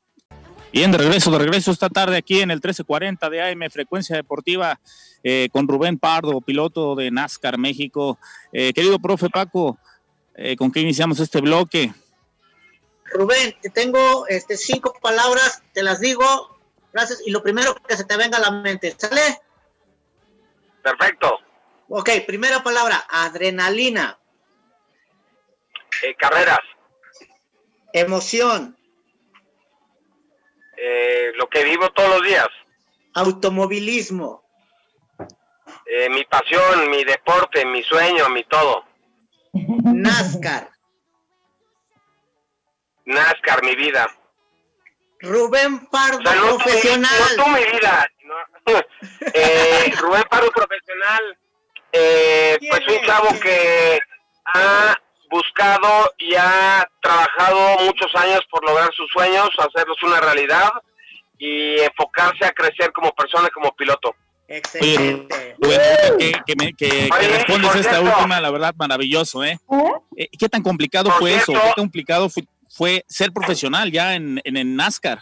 Bien, 0.73 0.91
de 0.91 0.99
regreso, 0.99 1.31
de 1.31 1.39
regreso 1.39 1.71
esta 1.71 1.89
tarde 1.89 2.17
aquí 2.17 2.41
en 2.41 2.51
el 2.51 2.57
1340 2.57 3.31
de 3.31 3.43
AM 3.43 3.71
Frecuencia 3.71 4.17
Deportiva 4.17 4.81
eh, 5.23 5.49
con 5.53 5.69
Rubén 5.69 5.99
Pardo, 5.99 6.41
piloto 6.41 6.95
de 6.95 7.11
NASCAR 7.11 7.59
México. 7.59 8.19
Querido 8.53 8.99
profe 8.99 9.29
Paco, 9.29 9.79
¿con 10.57 10.71
qué 10.71 10.81
iniciamos 10.81 11.21
este 11.21 11.41
bloque? 11.41 11.93
Rubén, 13.13 13.57
te 13.61 13.71
tengo 13.71 14.27
este, 14.29 14.57
cinco 14.57 14.95
palabras, 15.01 15.63
te 15.73 15.83
las 15.83 16.01
digo, 16.01 16.59
gracias, 16.93 17.23
y 17.25 17.31
lo 17.31 17.43
primero 17.43 17.75
que 17.75 17.97
se 17.97 18.05
te 18.05 18.17
venga 18.17 18.39
a 18.39 18.41
la 18.41 18.51
mente, 18.51 18.95
¿sale? 18.97 19.41
Perfecto. 20.83 21.39
Ok, 21.89 22.11
primera 22.27 22.63
palabra, 22.63 23.05
adrenalina. 23.09 24.19
Eh, 26.03 26.15
carreras. 26.17 26.61
Emoción. 27.93 28.77
Eh, 30.77 31.33
lo 31.35 31.49
que 31.49 31.65
vivo 31.65 31.91
todos 31.91 32.11
los 32.11 32.23
días. 32.23 32.49
Automovilismo. 33.15 34.45
Eh, 35.87 36.09
mi 36.11 36.25
pasión, 36.25 36.91
mi 36.91 37.03
deporte, 37.05 37.65
mi 37.65 37.83
sueño, 37.83 38.29
mi 38.29 38.45
todo. 38.45 38.85
NASCAR. 39.53 40.71
NASCAR, 43.09 43.65
mi 43.65 43.75
vida. 43.75 44.07
Rubén 45.21 45.87
Pardo, 45.87 46.19
o 46.19 46.23
sea, 46.23 46.35
no 46.35 46.59
profesional. 46.59 47.11
Tu, 47.31 47.37
no 47.37 47.45
tú 47.45 47.51
mi 47.51 47.65
vida. 47.73 48.09
No. 48.25 48.35
eh, 49.35 49.93
Rubén 49.99 50.23
Pardo, 50.31 50.51
profesional. 50.51 51.39
Eh, 51.91 52.59
pues 52.71 52.81
un 52.87 53.07
chavo 53.07 53.29
que 53.41 53.99
ha 54.55 54.95
buscado 55.31 56.13
y 56.19 56.35
ha 56.35 56.87
trabajado 57.01 57.79
muchos 57.87 58.15
años 58.15 58.41
por 58.51 58.63
lograr 58.65 58.91
sus 58.95 59.11
sueños, 59.11 59.49
hacerlos 59.59 60.03
una 60.03 60.21
realidad 60.21 60.71
y 61.39 61.81
enfocarse 61.81 62.45
a 62.45 62.53
crecer 62.53 62.93
como 62.93 63.13
persona, 63.13 63.49
como 63.49 63.75
piloto. 63.75 64.15
Excelente. 64.47 65.57
Bueno, 65.59 65.83
que, 66.19 66.33
que, 66.47 66.55
me, 66.57 66.73
que, 66.75 66.87
Oye, 66.87 67.11
que 67.21 67.29
respondes 67.29 67.75
esta 67.77 68.01
cierto, 68.01 68.17
última, 68.17 68.41
la 68.41 68.51
verdad, 68.51 68.75
maravilloso, 68.79 69.45
¿eh? 69.45 69.59
¿Eh? 70.17 70.29
¿Qué 70.39 70.49
tan 70.49 70.63
complicado 70.63 71.11
fue 71.13 71.33
cierto, 71.33 71.53
eso? 71.53 71.61
¿Qué 71.61 71.67
tan 71.67 71.75
complicado 71.75 72.29
fue, 72.31 72.45
fue 72.69 73.05
ser 73.09 73.33
profesional 73.33 73.91
ya 73.91 74.15
en, 74.15 74.41
en, 74.45 74.57
en 74.57 74.77
NASCAR? 74.77 75.21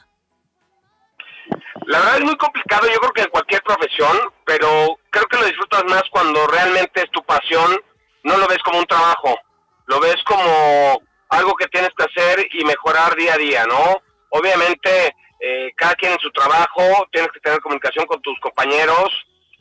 La 1.87 1.99
verdad 1.99 2.17
es 2.17 2.25
muy 2.25 2.37
complicado, 2.37 2.89
yo 2.93 2.99
creo 2.99 3.13
que 3.13 3.23
en 3.23 3.31
cualquier 3.31 3.63
profesión, 3.63 4.17
pero 4.45 4.99
creo 5.11 5.27
que 5.27 5.37
lo 5.37 5.45
disfrutas 5.45 5.85
más 5.85 6.03
cuando 6.11 6.47
realmente 6.49 7.03
es 7.03 7.11
tu 7.13 7.23
pasión, 7.25 7.81
no 8.25 8.37
lo 8.37 8.49
ves 8.49 8.59
como 8.65 8.81
un 8.81 8.87
trabajo, 8.87 9.39
lo 9.87 10.01
ves 10.01 10.17
como 10.25 11.01
algo 11.29 11.55
que 11.55 11.69
tienes 11.69 11.91
que 11.97 12.05
hacer 12.05 12.49
y 12.53 12.65
mejorar 12.65 13.15
día 13.15 13.35
a 13.35 13.39
día, 13.39 13.67
¿no? 13.67 14.03
Obviamente, 14.31 15.15
eh, 15.41 15.71
cada 15.77 15.95
quien 15.95 16.13
en 16.13 16.19
su 16.19 16.31
trabajo, 16.33 17.07
tienes 17.13 17.31
que 17.31 17.41
tener 17.41 17.61
comunicación 17.61 18.07
con 18.07 18.21
tus 18.21 18.39
compañeros, 18.41 19.11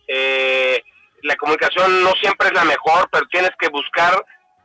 eh, 0.07 0.81
la 1.21 1.35
comunicación 1.35 2.03
no 2.03 2.11
siempre 2.21 2.47
es 2.47 2.53
la 2.53 2.65
mejor, 2.65 3.07
pero 3.11 3.27
tienes 3.27 3.51
que 3.59 3.67
buscar 3.69 4.13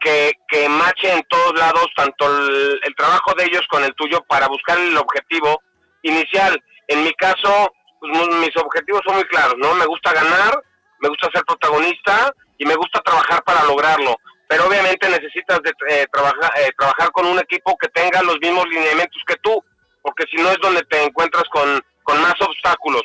que, 0.00 0.32
que 0.48 0.68
mache 0.68 1.12
en 1.12 1.22
todos 1.28 1.58
lados, 1.58 1.86
tanto 1.96 2.26
el, 2.26 2.80
el 2.82 2.94
trabajo 2.94 3.34
de 3.36 3.44
ellos 3.44 3.66
con 3.68 3.84
el 3.84 3.94
tuyo, 3.94 4.24
para 4.28 4.48
buscar 4.48 4.78
el 4.78 4.96
objetivo 4.96 5.62
inicial 6.02 6.60
en 6.90 7.04
mi 7.04 7.12
caso, 7.14 7.72
pues, 8.00 8.12
mis 8.40 8.56
objetivos 8.56 9.00
son 9.06 9.14
muy 9.14 9.24
claros, 9.24 9.54
¿no? 9.58 9.74
Me 9.74 9.86
gusta 9.86 10.12
ganar, 10.12 10.60
me 10.98 11.08
gusta 11.08 11.28
protagonista 11.46 12.34
y 12.58 12.66
me 12.66 12.74
gusta 12.74 13.00
trabajar 13.00 13.44
para 13.44 13.62
lograrlo. 13.64 14.16
Pero 14.48 14.66
obviamente 14.66 15.08
necesitas 15.08 15.60
de, 15.62 15.72
eh, 15.88 16.06
trabajar, 16.12 16.50
eh, 16.58 16.72
trabajar 16.76 17.12
con 17.12 17.26
un 17.26 17.38
equipo 17.38 17.76
que 17.78 17.86
tenga 17.88 18.22
los 18.22 18.40
mismos 18.40 18.66
lineamientos 18.66 19.22
que 19.24 19.36
tú, 19.36 19.62
porque 20.02 20.24
si 20.28 20.42
no 20.42 20.50
es 20.50 20.58
donde 20.60 20.82
te 20.82 21.04
encuentras 21.04 21.44
con, 21.52 21.80
con 22.02 22.20
más 22.20 22.34
obstáculos. 22.40 23.04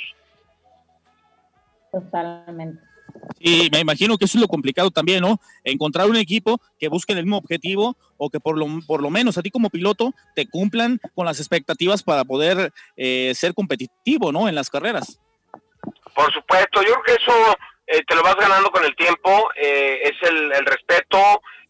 Totalmente. 1.91 2.81
Y 3.47 3.69
me 3.71 3.79
imagino 3.79 4.17
que 4.17 4.25
eso 4.25 4.39
es 4.39 4.41
lo 4.41 4.47
complicado 4.47 4.89
también, 4.89 5.21
¿no? 5.21 5.39
Encontrar 5.63 6.09
un 6.09 6.15
equipo 6.15 6.59
que 6.79 6.87
busque 6.87 7.13
el 7.13 7.19
mismo 7.19 7.37
objetivo 7.37 7.95
o 8.17 8.31
que 8.31 8.39
por 8.39 8.57
lo, 8.57 8.65
por 8.87 9.03
lo 9.03 9.11
menos 9.11 9.37
a 9.37 9.43
ti 9.43 9.51
como 9.51 9.69
piloto 9.69 10.15
te 10.33 10.49
cumplan 10.49 10.99
con 11.13 11.27
las 11.27 11.37
expectativas 11.37 12.01
para 12.01 12.25
poder 12.25 12.73
eh, 12.97 13.33
ser 13.35 13.53
competitivo, 13.53 14.31
¿no? 14.31 14.49
En 14.49 14.55
las 14.55 14.71
carreras. 14.71 15.19
Por 16.15 16.33
supuesto, 16.33 16.81
yo 16.81 16.95
creo 16.95 17.03
que 17.03 17.23
eso 17.23 17.57
eh, 17.85 18.01
te 18.07 18.15
lo 18.15 18.23
vas 18.23 18.35
ganando 18.35 18.71
con 18.71 18.83
el 18.83 18.95
tiempo, 18.95 19.47
eh, 19.61 19.99
es 20.05 20.27
el, 20.27 20.51
el 20.51 20.65
respeto 20.65 21.19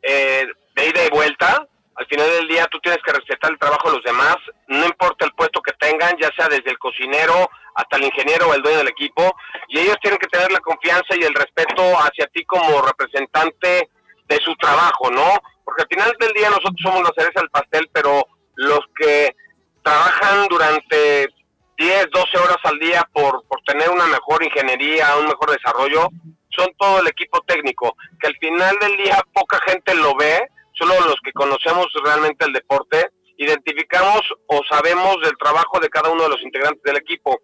de 0.02 0.88
ida 0.88 1.06
y 1.06 1.10
vuelta. 1.10 1.68
Al 1.96 2.06
final 2.08 2.30
del 2.30 2.48
día 2.48 2.68
tú 2.68 2.80
tienes 2.80 3.02
que 3.04 3.14
respetar 3.14 3.52
el 3.52 3.60
trabajo 3.60 3.90
de 3.90 3.96
los 3.98 4.04
demás, 4.04 4.36
no 4.68 4.86
importa 4.86 5.26
el 5.26 5.32
puesto 5.32 5.62
que 5.62 5.72
tengan, 5.74 6.16
ya 6.20 6.30
sea 6.36 6.48
desde 6.50 6.70
el 6.70 6.78
cocinero 6.78 7.50
hasta 7.76 7.98
el 7.98 8.04
ingeniero 8.04 8.48
o 8.48 8.54
el 8.54 8.62
dueño 8.62 8.80
del 8.80 8.90
equipo, 8.90 9.36
y 9.70 9.80
ellos 9.80 9.98
tienen 10.02 10.20
que 10.20 10.28
tener 10.28 10.52
la 10.52 10.60
confianza 10.60 11.16
y 11.16 11.24
el 11.24 11.34
respeto 11.34 11.82
hacia 12.00 12.28
ti 12.28 12.44
como 12.46 12.82
representante 12.82 13.90
de 14.28 14.38
su 14.38 14.56
trabajo, 14.56 15.10
¿no? 15.12 15.34
Porque 15.64 15.84
al 15.84 15.88
final 15.88 16.16
del 16.20 16.34
día 16.34 16.50
nosotros 16.50 16.76
somos 16.82 17.02
la 17.04 17.14
cereza 17.18 17.42
del 17.42 17.50
pastel, 17.50 17.90
pero 17.94 18.26
los 18.56 18.82
que 18.98 19.36
trabajan 19.84 20.48
durante 20.50 21.30
10, 21.78 22.10
12 22.12 22.38
horas 22.38 22.58
al 22.64 22.80
día 22.80 23.08
por, 23.14 23.44
por 23.48 23.62
tener 23.66 23.90
una 23.90 24.06
mejor 24.08 24.44
ingeniería, 24.44 25.16
un 25.18 25.28
mejor 25.28 25.52
desarrollo, 25.52 26.10
son 26.50 26.68
todo 26.78 27.00
el 27.00 27.08
equipo 27.08 27.42
técnico, 27.42 27.96
que 28.20 28.28
al 28.28 28.38
final 28.38 28.78
del 28.80 28.98
día 28.98 29.22
poca 29.34 29.60
gente 29.68 29.94
lo 29.96 30.16
ve, 30.16 30.48
solo 30.78 30.94
los 31.06 31.18
que 31.24 31.32
conocemos 31.34 31.88
realmente 32.04 32.46
el 32.46 32.54
deporte, 32.54 33.10
identificamos 33.38 34.22
o 34.48 34.62
sabemos 34.70 35.18
del 35.22 35.38
trabajo 35.38 35.80
de 35.80 35.90
cada 35.90 36.10
uno 36.10 36.24
de 36.24 36.30
los 36.30 36.42
integrantes 36.42 36.84
del 36.84 36.98
equipo 36.98 37.40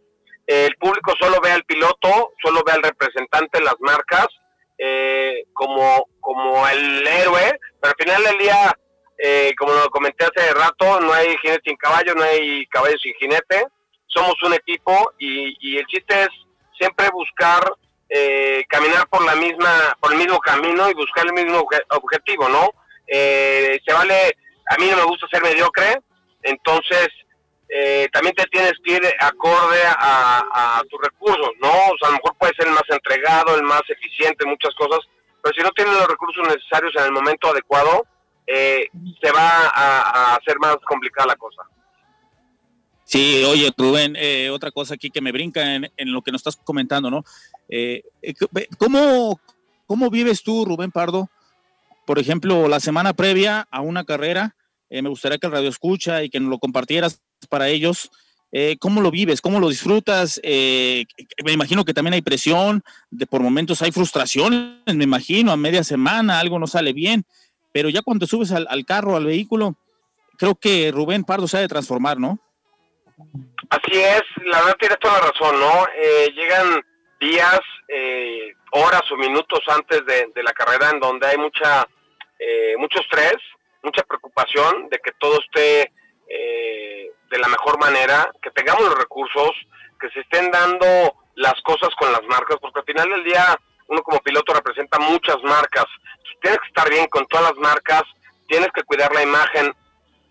el 0.47 0.75
público 0.75 1.13
solo 1.19 1.39
ve 1.41 1.51
al 1.51 1.63
piloto, 1.63 2.33
solo 2.43 2.61
ve 2.65 2.73
al 2.73 2.83
representante 2.83 3.59
de 3.59 3.63
las 3.65 3.75
marcas 3.79 4.27
eh, 4.77 5.45
como, 5.53 6.07
como 6.19 6.67
el 6.67 7.07
héroe, 7.07 7.59
pero 7.79 7.93
al 7.97 8.03
final 8.03 8.23
del 8.23 8.37
día, 8.37 8.77
eh, 9.17 9.53
como 9.57 9.73
lo 9.73 9.89
comenté 9.89 10.25
hace 10.25 10.53
rato, 10.53 10.99
no 10.99 11.13
hay 11.13 11.37
jinete 11.37 11.61
sin 11.65 11.77
caballo, 11.77 12.15
no 12.15 12.23
hay 12.23 12.65
caballo 12.67 12.97
sin 12.97 13.13
jinete, 13.13 13.65
somos 14.07 14.35
un 14.43 14.53
equipo 14.53 15.13
y, 15.19 15.55
y 15.61 15.77
el 15.77 15.85
chiste 15.85 16.23
es 16.23 16.29
siempre 16.77 17.07
buscar 17.13 17.63
eh, 18.09 18.65
caminar 18.67 19.07
por 19.07 19.23
la 19.23 19.35
misma, 19.35 19.95
por 20.01 20.11
el 20.11 20.17
mismo 20.17 20.39
camino 20.39 20.89
y 20.89 20.93
buscar 20.95 21.27
el 21.27 21.33
mismo 21.33 21.65
objetivo, 21.91 22.49
¿no? 22.49 22.71
Se 23.07 23.93
vale, 23.93 24.37
a 24.69 24.77
mí 24.77 24.87
no 24.89 24.97
me 24.97 25.03
gusta 25.05 25.27
ser 25.31 25.41
mediocre, 25.41 26.01
entonces 26.43 27.09
eh, 27.73 28.09
también 28.11 28.35
te 28.35 28.43
tienes 28.47 28.73
que 28.83 28.95
ir 28.95 29.01
acorde 29.19 29.79
a, 29.85 30.81
tus 30.89 30.99
recursos, 31.01 31.51
¿no? 31.61 31.69
O 31.69 31.97
sea, 31.99 32.09
a 32.09 32.11
lo 32.11 32.17
mejor 32.17 32.35
puede 32.37 32.53
ser 32.57 32.67
el 32.67 32.73
más 32.73 32.83
entregado, 32.89 33.55
el 33.55 33.63
más 33.63 33.81
eficiente, 33.87 34.45
muchas 34.45 34.75
cosas, 34.75 34.99
pero 35.41 35.55
si 35.55 35.63
no 35.63 35.71
tienes 35.71 35.93
los 35.93 36.07
recursos 36.07 36.45
necesarios 36.45 36.91
en 36.97 37.05
el 37.05 37.11
momento 37.13 37.49
adecuado, 37.49 38.05
eh, 38.45 38.87
se 39.21 39.31
va 39.31 39.69
a, 39.73 40.35
hacer 40.35 40.59
más 40.59 40.75
complicada 40.85 41.27
la 41.27 41.35
cosa. 41.37 41.61
Sí, 43.05 43.43
oye, 43.45 43.71
Rubén, 43.77 44.17
eh, 44.17 44.49
otra 44.49 44.71
cosa 44.71 44.95
aquí 44.95 45.09
que 45.09 45.21
me 45.21 45.31
brinca 45.31 45.75
en, 45.75 45.89
lo 45.97 46.21
que 46.21 46.31
nos 46.31 46.39
estás 46.39 46.57
comentando, 46.57 47.09
¿no? 47.09 47.23
¿cómo, 48.77 49.39
¿Cómo 49.85 50.09
vives 50.09 50.43
tú, 50.43 50.65
Rubén 50.65 50.91
Pardo, 50.91 51.29
por 52.05 52.19
ejemplo, 52.19 52.67
la 52.67 52.79
semana 52.79 53.13
previa 53.13 53.67
a 53.71 53.81
una 53.81 54.03
carrera? 54.03 54.55
me 54.89 55.07
gustaría 55.07 55.37
que 55.37 55.47
el 55.47 55.53
radio 55.53 55.69
escucha 55.69 56.21
y 56.21 56.29
que 56.29 56.41
nos 56.41 56.49
lo 56.49 56.59
compartieras 56.59 57.21
para 57.47 57.69
ellos. 57.69 58.11
Eh, 58.53 58.75
¿Cómo 58.79 58.99
lo 58.99 59.11
vives? 59.11 59.39
¿Cómo 59.39 59.59
lo 59.59 59.69
disfrutas? 59.69 60.39
Eh, 60.43 61.05
me 61.45 61.53
imagino 61.53 61.85
que 61.85 61.93
también 61.93 62.15
hay 62.15 62.21
presión, 62.21 62.83
de 63.09 63.25
por 63.25 63.41
momentos 63.41 63.81
hay 63.81 63.91
frustración, 63.91 64.81
me 64.85 65.03
imagino, 65.03 65.51
a 65.51 65.57
media 65.57 65.83
semana 65.83 66.39
algo 66.39 66.59
no 66.59 66.67
sale 66.67 66.91
bien, 66.91 67.23
pero 67.71 67.87
ya 67.87 68.01
cuando 68.01 68.27
subes 68.27 68.51
al, 68.51 68.85
carro, 68.85 69.15
al 69.15 69.25
vehículo, 69.25 69.77
creo 70.37 70.55
que 70.55 70.91
Rubén 70.91 71.23
Pardo 71.23 71.47
se 71.47 71.57
ha 71.57 71.61
de 71.61 71.69
transformar, 71.69 72.19
¿no? 72.19 72.39
Así 73.69 73.93
es, 73.93 74.23
la 74.45 74.59
verdad 74.59 74.77
tienes 74.79 74.99
toda 74.99 75.19
la 75.19 75.31
razón, 75.31 75.59
¿no? 75.59 75.85
Eh, 75.95 76.29
llegan 76.35 76.81
días, 77.21 77.59
horas 78.71 79.03
o 79.11 79.17
minutos 79.17 79.59
antes 79.67 80.05
de, 80.05 80.43
la 80.43 80.53
carrera 80.53 80.89
en 80.89 80.99
donde 80.99 81.27
hay 81.27 81.37
mucha, 81.37 81.87
mucho 82.77 82.99
estrés, 82.99 83.37
mucha 83.83 84.03
preocupación 84.03 84.89
de 84.89 84.99
que 84.99 85.11
todo 85.19 85.39
esté 85.39 85.91
de 86.27 87.39
la 87.39 87.47
mejor 87.47 87.79
manera, 87.79 88.31
que 88.41 88.51
tengamos 88.51 88.83
los 88.83 88.97
recursos, 88.97 89.51
que 89.99 90.09
se 90.09 90.19
estén 90.19 90.51
dando 90.51 91.15
las 91.35 91.59
cosas 91.61 91.89
con 91.95 92.11
las 92.11 92.23
marcas, 92.23 92.57
porque 92.59 92.79
al 92.79 92.85
final 92.85 93.09
del 93.09 93.23
día 93.23 93.57
uno 93.87 94.03
como 94.03 94.19
piloto 94.19 94.53
representa 94.53 94.99
muchas 94.99 95.41
marcas. 95.43 95.85
tienes 96.41 96.59
que 96.59 96.67
estar 96.67 96.89
bien 96.89 97.07
con 97.07 97.25
todas 97.27 97.51
las 97.51 97.57
marcas, 97.57 98.03
tienes 98.47 98.69
que 98.73 98.83
cuidar 98.83 99.13
la 99.13 99.23
imagen 99.23 99.73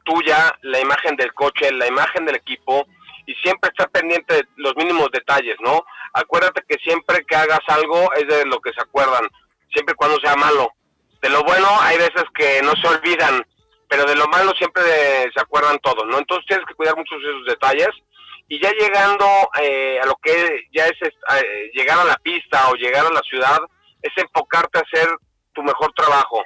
tuya, 0.05 0.59
la 0.63 0.81
imagen 0.81 1.17
del 1.17 1.33
coche, 1.35 1.71
la 1.73 1.87
imagen 1.87 2.25
del 2.25 2.37
equipo 2.37 2.87
y 3.31 3.35
siempre 3.45 3.71
estar 3.71 3.89
pendiente 3.91 4.35
de 4.35 4.45
los 4.57 4.75
mínimos 4.75 5.09
detalles, 5.13 5.55
¿no? 5.61 5.85
Acuérdate 6.15 6.63
que 6.69 6.77
siempre 6.83 7.25
que 7.25 7.37
hagas 7.37 7.61
algo 7.69 8.13
es 8.15 8.27
de 8.27 8.45
lo 8.47 8.59
que 8.61 8.73
se 8.73 8.81
acuerdan, 8.83 9.29
siempre 9.73 9.95
cuando 9.95 10.19
sea 10.19 10.35
malo. 10.35 10.73
De 11.23 11.31
lo 11.31 11.45
bueno 11.45 11.69
hay 11.81 11.97
veces 11.97 12.25
que 12.35 12.61
no 12.63 12.73
se 12.73 12.89
olvidan, 12.89 13.47
pero 13.89 14.05
de 14.05 14.17
lo 14.17 14.27
malo 14.27 14.51
siempre 14.59 14.83
se 15.33 15.41
acuerdan 15.41 15.79
todos, 15.79 16.05
¿no? 16.07 16.19
Entonces 16.19 16.45
tienes 16.49 16.67
que 16.67 16.75
cuidar 16.75 16.97
muchos 16.97 17.23
de 17.23 17.31
esos 17.31 17.47
detalles 17.47 17.91
y 18.49 18.61
ya 18.61 18.73
llegando 18.73 19.27
eh, 19.63 20.01
a 20.03 20.07
lo 20.07 20.17
que 20.21 20.65
ya 20.73 20.87
es 20.87 20.99
llegar 21.73 22.01
a 22.01 22.05
la 22.05 22.17
pista 22.17 22.69
o 22.71 22.75
llegar 22.75 23.07
a 23.07 23.15
la 23.15 23.21
ciudad, 23.21 23.59
es 24.03 24.13
enfocarte 24.17 24.79
a 24.79 24.83
hacer 24.83 25.09
tu 25.53 25.63
mejor 25.63 25.93
trabajo, 25.93 26.43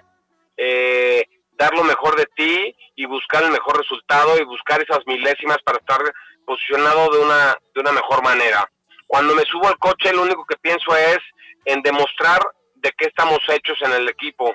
eh, 0.58 1.24
dar 1.56 1.72
lo 1.74 1.84
mejor 1.84 2.16
de 2.16 2.26
ti 2.36 2.76
y 2.96 3.06
buscar 3.06 3.42
el 3.44 3.50
mejor 3.50 3.78
resultado 3.78 4.38
y 4.38 4.44
buscar 4.44 4.82
esas 4.82 5.06
milésimas 5.06 5.58
para 5.64 5.78
estar 5.78 6.00
posicionado 6.44 7.12
de 7.12 7.20
una, 7.20 7.56
de 7.74 7.80
una 7.80 7.92
mejor 7.92 8.22
manera. 8.22 8.68
Cuando 9.06 9.34
me 9.34 9.42
subo 9.42 9.68
al 9.68 9.78
coche, 9.78 10.12
lo 10.12 10.22
único 10.22 10.44
que 10.44 10.56
pienso 10.56 10.96
es 10.96 11.18
en 11.64 11.82
demostrar 11.82 12.40
de 12.76 12.92
qué 12.98 13.06
estamos 13.06 13.38
hechos 13.48 13.78
en 13.82 13.92
el 13.92 14.08
equipo. 14.08 14.54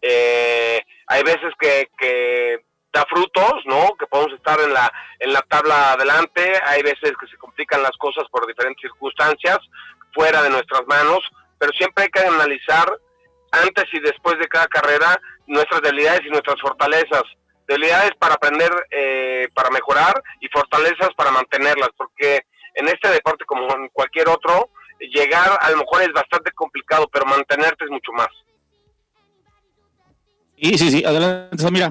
Eh, 0.00 0.82
hay 1.06 1.22
veces 1.22 1.52
que, 1.58 1.88
que 1.98 2.64
da 2.92 3.04
frutos, 3.08 3.62
¿no? 3.64 3.94
Que 3.98 4.06
podemos 4.06 4.34
estar 4.34 4.60
en 4.60 4.72
la, 4.72 4.92
en 5.18 5.32
la 5.32 5.42
tabla 5.42 5.92
adelante, 5.92 6.60
hay 6.66 6.82
veces 6.82 7.12
que 7.18 7.26
se 7.26 7.36
complican 7.38 7.82
las 7.82 7.96
cosas 7.98 8.24
por 8.30 8.46
diferentes 8.46 8.82
circunstancias 8.82 9.58
fuera 10.12 10.42
de 10.42 10.50
nuestras 10.50 10.86
manos, 10.86 11.20
pero 11.58 11.72
siempre 11.72 12.04
hay 12.04 12.10
que 12.10 12.20
analizar 12.20 12.86
antes 13.62 13.84
y 13.92 14.00
después 14.00 14.38
de 14.38 14.48
cada 14.48 14.66
carrera 14.66 15.20
nuestras 15.46 15.82
debilidades 15.82 16.22
y 16.26 16.30
nuestras 16.30 16.60
fortalezas. 16.60 17.22
Debilidades 17.66 18.12
para 18.18 18.34
aprender, 18.34 18.70
eh, 18.90 19.48
para 19.54 19.70
mejorar 19.70 20.14
y 20.40 20.48
fortalezas 20.48 21.10
para 21.16 21.30
mantenerlas, 21.30 21.88
porque 21.96 22.40
en 22.74 22.88
este 22.88 23.08
deporte 23.08 23.44
como 23.46 23.62
en 23.74 23.88
cualquier 23.88 24.28
otro, 24.28 24.70
llegar 24.98 25.58
a 25.60 25.70
lo 25.70 25.78
mejor 25.78 26.02
es 26.02 26.12
bastante 26.12 26.50
complicado, 26.52 27.08
pero 27.12 27.24
mantenerte 27.26 27.84
es 27.84 27.90
mucho 27.90 28.12
más. 28.12 28.28
Sí, 30.56 30.78
sí, 30.78 30.90
sí, 30.90 31.04
adelante, 31.04 31.58
Samira. 31.58 31.90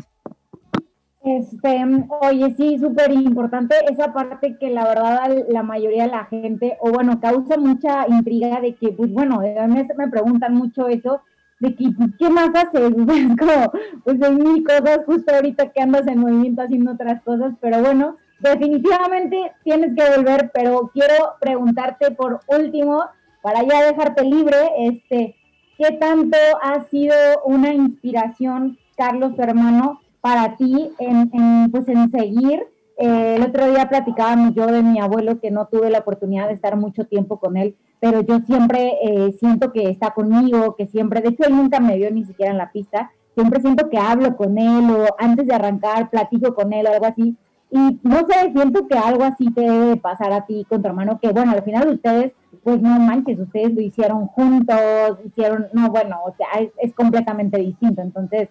Este, 1.24 1.86
oye, 2.22 2.54
sí, 2.58 2.78
súper 2.80 3.12
importante 3.14 3.76
esa 3.90 4.12
parte 4.12 4.58
que 4.60 4.70
la 4.70 4.86
verdad 4.86 5.32
la 5.48 5.64
mayoría 5.64 6.04
de 6.04 6.12
la 6.12 6.26
gente, 6.26 6.78
o 6.82 6.92
bueno, 6.92 7.22
causa 7.22 7.56
mucha 7.58 8.06
intriga 8.10 8.60
de 8.60 8.76
que, 8.76 8.90
pues 8.90 9.10
bueno, 9.12 9.40
a 9.40 9.68
mí 9.68 9.88
me 9.98 10.10
preguntan 10.10 10.54
mucho 10.54 10.90
eso, 10.90 11.22
de 11.64 11.76
¿qué 12.20 12.30
más 12.30 12.50
haces? 12.54 12.92
Es 13.08 13.38
como, 13.38 13.72
pues 14.04 14.22
hay 14.22 14.36
mil 14.36 14.64
cosas 14.64 15.00
justo 15.06 15.34
ahorita 15.34 15.72
que 15.72 15.82
andas 15.82 16.08
en 16.08 16.20
movimiento 16.20 16.62
haciendo 16.62 16.92
otras 16.92 17.22
cosas, 17.24 17.54
pero 17.60 17.80
bueno, 17.82 18.18
definitivamente 18.40 19.54
tienes 19.64 19.96
que 19.96 20.18
volver, 20.18 20.52
pero 20.54 20.92
quiero 20.94 21.36
preguntarte 21.40 22.12
por 22.12 22.42
último, 22.48 23.04
para 23.42 23.64
ya 23.64 23.86
dejarte 23.86 24.24
libre, 24.24 24.58
este, 24.78 25.36
¿Qué 25.78 25.92
tanto 26.00 26.38
ha 26.62 26.82
sido 26.90 27.16
una 27.46 27.74
inspiración, 27.74 28.78
Carlos, 28.96 29.36
tu 29.36 29.42
hermano, 29.42 30.02
para 30.22 30.56
ti 30.56 30.92
en, 31.00 31.72
pues 31.72 31.88
en 31.88 32.10
seguir? 32.10 32.68
Eh, 32.98 33.36
el 33.38 33.44
otro 33.44 33.70
día 33.72 33.90
platicábamos 33.90 34.54
yo 34.54 34.68
de 34.68 34.84
mi 34.84 35.00
abuelo 35.00 35.40
que 35.40 35.50
no 35.50 35.66
tuve 35.66 35.90
la 35.90 36.00
oportunidad 36.00 36.48
de 36.48 36.54
estar 36.54 36.78
mucho 36.78 37.06
tiempo 37.06 37.40
con 37.40 37.58
él, 37.58 37.76
pero 38.00 38.22
yo 38.22 38.40
siempre 38.42 38.94
eh, 39.02 39.32
siento 39.40 39.72
que 39.72 39.90
está 39.90 40.12
conmigo, 40.12 40.76
que 40.76 40.88
siempre, 40.88 41.22
de 41.22 41.30
hecho 41.30 41.44
él 41.48 41.56
nunca 41.56 41.80
me 41.80 41.98
vio 41.98 42.12
ni 42.12 42.24
siquiera 42.24 42.52
en 42.52 42.58
la 42.58 42.72
pista, 42.72 43.12
siempre 43.34 43.62
siento 43.62 43.90
que 43.90 43.98
hablo 43.98 44.36
con 44.38 44.58
él 44.58 44.92
o 44.92 45.08
antes 45.18 45.48
de 45.48 45.56
arrancar 45.56 46.10
platico 46.10 46.54
con 46.54 46.72
él 46.72 46.86
o 46.86 46.92
algo 46.92 47.06
así. 47.06 47.36
Y 47.72 48.00
no 48.04 48.18
sé, 48.28 48.52
siento 48.54 48.88
que 48.88 48.96
algo 48.96 49.24
así 49.24 49.52
te 49.52 49.62
debe 49.62 49.98
pasar 49.98 50.32
a 50.32 50.46
ti 50.46 50.64
con 50.70 50.84
tu 50.84 50.88
hermano, 50.88 51.20
que 51.20 51.32
bueno, 51.32 51.54
al 51.54 51.64
final 51.64 51.88
ustedes, 51.90 52.34
pues 52.64 52.80
no 52.80 53.00
manches, 53.00 53.40
ustedes 53.40 53.74
lo 53.74 53.82
hicieron 53.82 54.28
juntos, 54.28 55.18
hicieron, 55.26 55.68
no, 55.74 55.90
bueno, 55.90 56.20
o 56.24 56.36
sea, 56.36 56.62
es, 56.62 56.70
es 56.78 56.94
completamente 56.94 57.58
distinto. 57.58 58.04
Entonces, 58.04 58.50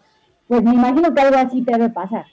pues 0.49 0.65
me 0.65 0.75
imagino 0.75 1.15
que 1.15 1.21
algo 1.21 1.39
así 1.39 1.63
te 1.63 1.71
debe 1.71 1.91
pasar. 1.91 2.27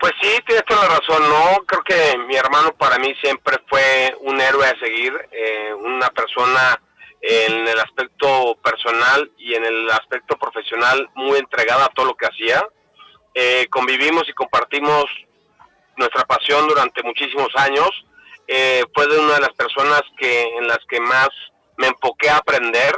Pues 0.00 0.12
sí, 0.20 0.28
tienes 0.46 0.64
toda 0.66 0.82
la 0.82 0.98
razón, 0.98 1.28
¿no? 1.28 1.64
Creo 1.66 1.82
que 1.82 2.18
mi 2.26 2.36
hermano 2.36 2.74
para 2.76 2.98
mí 2.98 3.14
siempre 3.22 3.56
fue 3.68 4.14
un 4.20 4.40
héroe 4.40 4.66
a 4.66 4.78
seguir, 4.78 5.12
eh, 5.32 5.72
una 5.74 6.08
persona 6.10 6.80
en 7.20 7.66
el 7.66 7.80
aspecto 7.80 8.56
personal 8.62 9.30
y 9.38 9.54
en 9.54 9.64
el 9.64 9.90
aspecto 9.90 10.36
profesional 10.36 11.08
muy 11.14 11.38
entregada 11.38 11.86
a 11.86 11.88
todo 11.88 12.06
lo 12.06 12.14
que 12.14 12.26
hacía. 12.26 12.62
Eh, 13.34 13.66
convivimos 13.70 14.28
y 14.28 14.32
compartimos 14.32 15.06
nuestra 15.96 16.24
pasión 16.24 16.68
durante 16.68 17.02
muchísimos 17.02 17.48
años. 17.56 17.90
Eh, 18.46 18.84
fue 18.94 19.06
de 19.08 19.18
una 19.18 19.34
de 19.34 19.40
las 19.40 19.54
personas 19.54 20.02
que 20.18 20.42
en 20.56 20.68
las 20.68 20.78
que 20.88 21.00
más 21.00 21.28
me 21.78 21.88
enfoqué 21.88 22.28
a 22.28 22.36
aprender, 22.36 22.94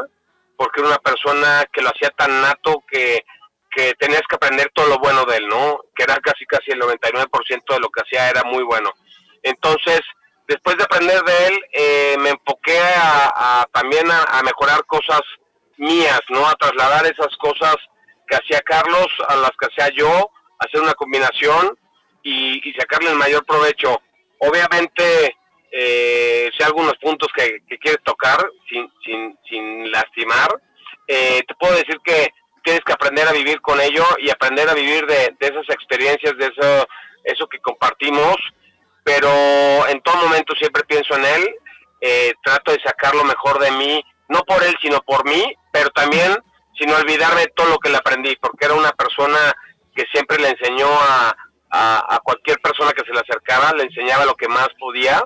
porque 0.57 0.81
era 0.81 0.91
una 0.91 0.99
persona 0.99 1.65
que 1.73 1.81
lo 1.81 1.91
hacía 1.91 2.11
tan 2.11 2.43
nato 2.43 2.83
que 2.91 3.25
que 3.79 3.95
tenías 3.95 4.23
que 4.29 4.35
aprender 4.35 4.69
todo 4.75 4.89
lo 4.89 4.99
bueno 4.99 5.25
de 5.25 5.37
él, 5.37 5.47
¿no? 5.47 5.79
Que 5.95 6.03
era 6.03 6.17
casi 6.17 6.45
casi 6.47 6.73
el 6.73 6.81
99% 6.81 7.29
de 7.69 7.79
lo 7.79 7.89
que 7.91 8.03
hacía 8.03 8.29
era 8.29 8.43
muy 8.43 8.65
bueno. 8.65 8.91
Entonces, 9.45 10.01
después 10.49 10.77
de 10.77 10.83
aprender 10.83 11.23
de 11.23 11.47
él, 11.47 11.61
eh, 11.73 12.17
me 12.19 12.31
enfoqué 12.31 12.77
a, 12.97 13.65
también 13.73 14.11
a, 14.11 14.43
mejorar 14.43 14.85
cosas 14.87 15.21
mías, 15.77 16.21
¿no? 16.29 16.45
A 16.49 16.57
trasladar 16.57 17.07
esas 17.07 17.37
cosas 17.37 17.77
que 18.27 18.35
hacía 18.35 18.61
Carlos 18.63 19.07
a 19.29 19.37
las 19.37 19.53
que 19.53 19.67
hacía 19.67 19.95
yo, 19.97 20.29
hacer 20.59 20.81
una 20.81 20.95
combinación 20.95 21.79
y, 22.25 22.61
sacarle 22.77 23.11
el 23.11 23.17
mayor 23.17 23.47
provecho. 23.47 24.03
Obviamente, 24.41 25.37
eh, 25.71 26.51
sé 26.59 26.65
algunos 26.65 26.97
puntos 26.97 27.29
que, 27.33 27.61
que 27.69 27.79
quieres 27.79 28.03
tocar 28.03 28.39
sin, 28.69 28.93
sin, 29.05 29.39
sin 29.49 29.93
lastimar. 29.93 30.49
Eh, 31.07 31.45
te 31.47 31.55
puedo 31.55 31.75
decir 31.75 31.97
que 32.05 32.29
tienes 32.69 32.85
que 32.85 32.93
aprender 32.93 33.27
a 33.27 33.33
vivir 33.33 33.63
con 33.63 33.81
ello 33.81 34.05
y 34.19 34.29
aprender 34.29 34.69
a 34.69 34.75
vivir 34.75 35.07
de, 35.07 35.35
esas 35.41 35.67
experiencias, 35.71 36.37
de 36.37 36.49
eso, 36.49 36.87
eso 37.25 37.47
que 37.47 37.59
compartimos, 37.61 38.37
pero 39.05 39.31
en 39.89 40.03
todo 40.03 40.17
momento 40.17 40.55
siempre 40.57 40.85
pienso 40.85 41.17
en 41.17 41.25
él, 41.25 41.55
eh, 42.03 42.35
trato 42.45 42.73
de 42.73 42.81
sacar 42.85 43.15
lo 43.15 43.25
mejor 43.25 43.59
de 43.59 43.71
mí, 43.71 44.05
no 44.29 44.41
por 44.41 44.63
él, 44.63 44.77
sino 44.83 45.01
por 45.01 45.25
mí, 45.25 45.55
pero 45.73 45.89
también 45.91 46.37
sin 46.79 46.91
olvidarme 46.91 47.41
de 47.41 47.53
todo 47.57 47.69
lo 47.71 47.79
que 47.79 47.89
le 47.89 47.97
aprendí, 47.97 48.37
porque 48.37 48.67
era 48.67 48.75
una 48.75 48.93
persona 48.93 49.55
que 49.97 50.05
siempre 50.13 50.37
le 50.37 50.51
enseñó 50.51 50.89
a, 50.91 51.35
cualquier 52.23 52.59
persona 52.61 52.93
que 52.93 53.05
se 53.05 53.13
le 53.13 53.21
acercara, 53.21 53.73
le 53.73 53.85
enseñaba 53.85 54.27
lo 54.27 54.35
que 54.35 54.49
más 54.49 54.69
podía, 54.79 55.25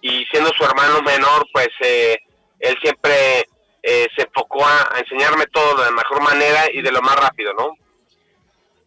y 0.00 0.24
siendo 0.32 0.50
su 0.56 0.64
hermano 0.64 1.02
menor, 1.02 1.46
pues 1.52 1.68
eh, 1.82 2.18
él 2.58 2.76
siempre 2.82 3.46
eh, 3.82 4.06
se 4.16 4.22
enfocó 4.22 4.64
a, 4.64 4.98
enseñarme 4.98 5.46
todo 5.46 5.78
de 5.78 5.90
la 5.90 5.96
mejor 5.96 6.22
manera 6.22 6.60
y 6.72 6.82
de 6.82 6.92
lo 6.92 7.00
más 7.00 7.16
rápido, 7.16 7.52
¿no? 7.54 7.74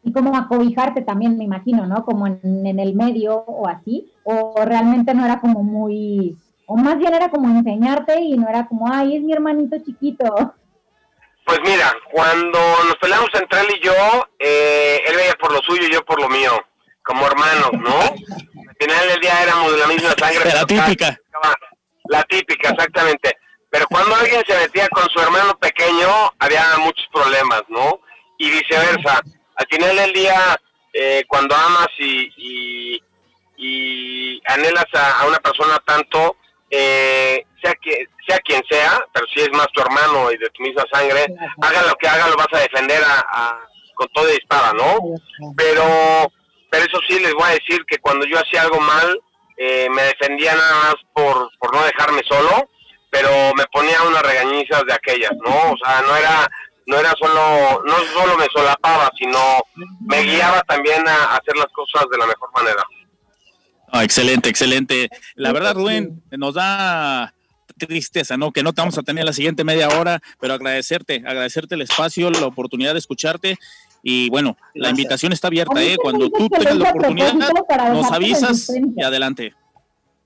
Y 0.04 0.12
como 0.12 0.36
acobijarte 0.36 1.02
también, 1.02 1.38
me 1.38 1.46
imagino, 1.46 1.86
¿no? 1.88 2.04
Como 2.04 2.28
en, 2.28 2.80
el 2.80 2.94
medio 2.94 3.38
o 3.38 3.68
así, 3.68 4.12
o 4.24 4.54
realmente 4.66 5.14
no 5.14 5.26
era 5.26 5.40
como 5.40 5.64
muy, 5.64 6.36
o 6.66 6.76
más 6.76 6.98
bien 6.98 7.14
era 7.14 7.30
como 7.30 7.48
enseñarte 7.50 8.20
y 8.20 8.38
no 8.38 8.50
era 8.50 8.68
como, 8.68 8.92
ay, 8.92 9.18
es 9.18 9.24
mi 9.24 9.34
hermanito 9.34 9.78
chiquito. 9.84 10.54
Pues 11.46 11.60
mira, 11.64 11.94
cuando 12.12 12.60
nos 12.86 12.96
peleamos 12.98 13.30
entre 13.34 13.62
él 13.62 13.68
y 13.78 13.86
yo, 13.86 13.94
eh, 14.40 15.02
él 15.08 15.16
veía 15.16 15.34
por 15.40 15.52
lo 15.52 15.60
suyo 15.60 15.88
y 15.88 15.94
yo 15.94 16.04
por 16.04 16.22
lo 16.22 16.30
mío, 16.30 16.52
como 17.04 17.26
hermanos, 17.26 17.72
¿no? 17.74 18.00
Al 18.70 18.76
final 18.80 19.08
del 19.08 19.22
día 19.22 19.44
éramos 19.44 19.72
de 19.72 19.78
la 19.78 19.88
misma 19.88 20.10
sangre. 20.18 20.52
La 20.54 20.66
típica. 20.66 21.18
La 22.10 22.24
típica, 22.24 22.70
exactamente. 22.70 23.38
Pero 23.74 23.88
cuando 23.88 24.16
alguien 24.16 24.44
se 24.48 24.56
metía 24.56 24.88
con 24.90 25.10
su 25.10 25.20
hermano 25.20 25.58
pequeño, 25.58 26.08
había 26.38 26.78
muchos 26.78 27.08
problemas, 27.12 27.64
¿no? 27.70 28.00
Y 28.38 28.52
viceversa. 28.52 29.24
Al 29.56 29.68
final 29.68 29.96
del 29.96 30.14
día, 30.14 30.56
eh, 30.94 31.24
cuando 31.28 31.56
amas 31.56 31.88
y, 31.98 33.02
y, 33.58 34.42
anhelas 34.46 34.86
a, 34.94 35.26
una 35.26 35.40
persona 35.40 35.82
tanto, 35.88 36.36
eh, 36.70 37.44
sea, 37.64 37.74
que, 37.82 38.06
sea 38.28 38.38
quien 38.46 38.62
sea, 38.70 39.04
pero 39.12 39.26
si 39.34 39.42
es 39.42 39.50
más 39.54 39.66
tu 39.74 39.82
hermano 39.82 40.32
y 40.32 40.38
de 40.38 40.52
tu 40.52 40.62
misma 40.62 40.84
sangre, 40.92 41.26
haga 41.64 41.82
lo 41.82 41.96
que 41.96 42.08
haga, 42.08 42.28
lo 42.28 42.36
vas 42.36 42.54
a 42.54 42.60
defender 42.60 43.02
a, 43.04 43.58
con 43.96 44.08
todo 44.10 44.26
de 44.26 44.36
espada, 44.36 44.72
¿no? 44.74 45.00
Pero, 45.58 46.32
pero 46.70 46.86
eso 46.86 47.00
sí, 47.10 47.20
les 47.20 47.34
voy 47.34 47.50
a 47.50 47.60
decir 47.60 47.84
que 47.88 47.98
cuando 47.98 48.24
yo 48.28 48.38
hacía 48.38 48.62
algo 48.62 48.80
mal, 48.80 49.20
eh, 49.58 49.88
me 49.90 50.04
defendía 50.04 50.54
nada 50.54 50.76
más 50.76 50.96
por, 51.12 51.50
por 51.58 51.74
no 51.74 51.84
dejarme 51.84 52.22
solo 52.30 52.70
pero 53.14 53.54
me 53.56 53.64
ponía 53.72 54.02
unas 54.02 54.24
regañizas 54.24 54.84
de 54.86 54.94
aquellas, 54.94 55.32
¿no? 55.46 55.72
O 55.72 55.78
sea, 55.78 56.02
no 56.02 56.18
era 56.18 56.50
no 56.86 56.98
era 56.98 57.14
solo 57.18 57.84
no 57.86 57.94
solo 58.12 58.38
me 58.38 58.48
solapaba, 58.52 59.10
sino 59.18 59.40
me 60.02 60.24
guiaba 60.24 60.62
también 60.64 61.08
a 61.08 61.36
hacer 61.36 61.56
las 61.56 61.68
cosas 61.68 62.06
de 62.12 62.18
la 62.18 62.26
mejor 62.26 62.50
manera. 62.54 62.84
Ah, 63.92 64.04
excelente, 64.04 64.50
excelente. 64.50 65.10
La 65.36 65.54
verdad, 65.54 65.76
Rubén, 65.76 66.24
nos 66.32 66.56
da 66.56 67.36
tristeza, 67.78 68.36
¿no? 68.36 68.52
Que 68.52 68.64
no 68.64 68.74
te 68.74 68.82
vamos 68.82 68.98
a 68.98 69.04
tener 69.04 69.24
la 69.24 69.34
siguiente 69.34 69.64
media 69.64 69.90
hora, 69.90 70.20
pero 70.40 70.56
agradecerte, 70.56 71.24
agradecerte 71.26 71.76
el 71.76 71.82
espacio, 71.82 72.32
la 72.32 72.48
oportunidad 72.48 72.94
de 72.94 73.00
escucharte. 73.00 73.60
Y 74.02 74.30
bueno, 74.32 74.58
la 74.74 74.90
invitación 74.90 75.32
está 75.32 75.48
abierta, 75.48 75.82
¿eh? 75.84 75.96
Cuando 76.02 76.30
tú 76.30 76.50
tengas 76.50 76.76
la 76.76 76.90
oportunidad, 76.90 77.34
nos 77.94 78.12
avisas 78.12 78.72
y 78.98 79.04
adelante. 79.04 79.54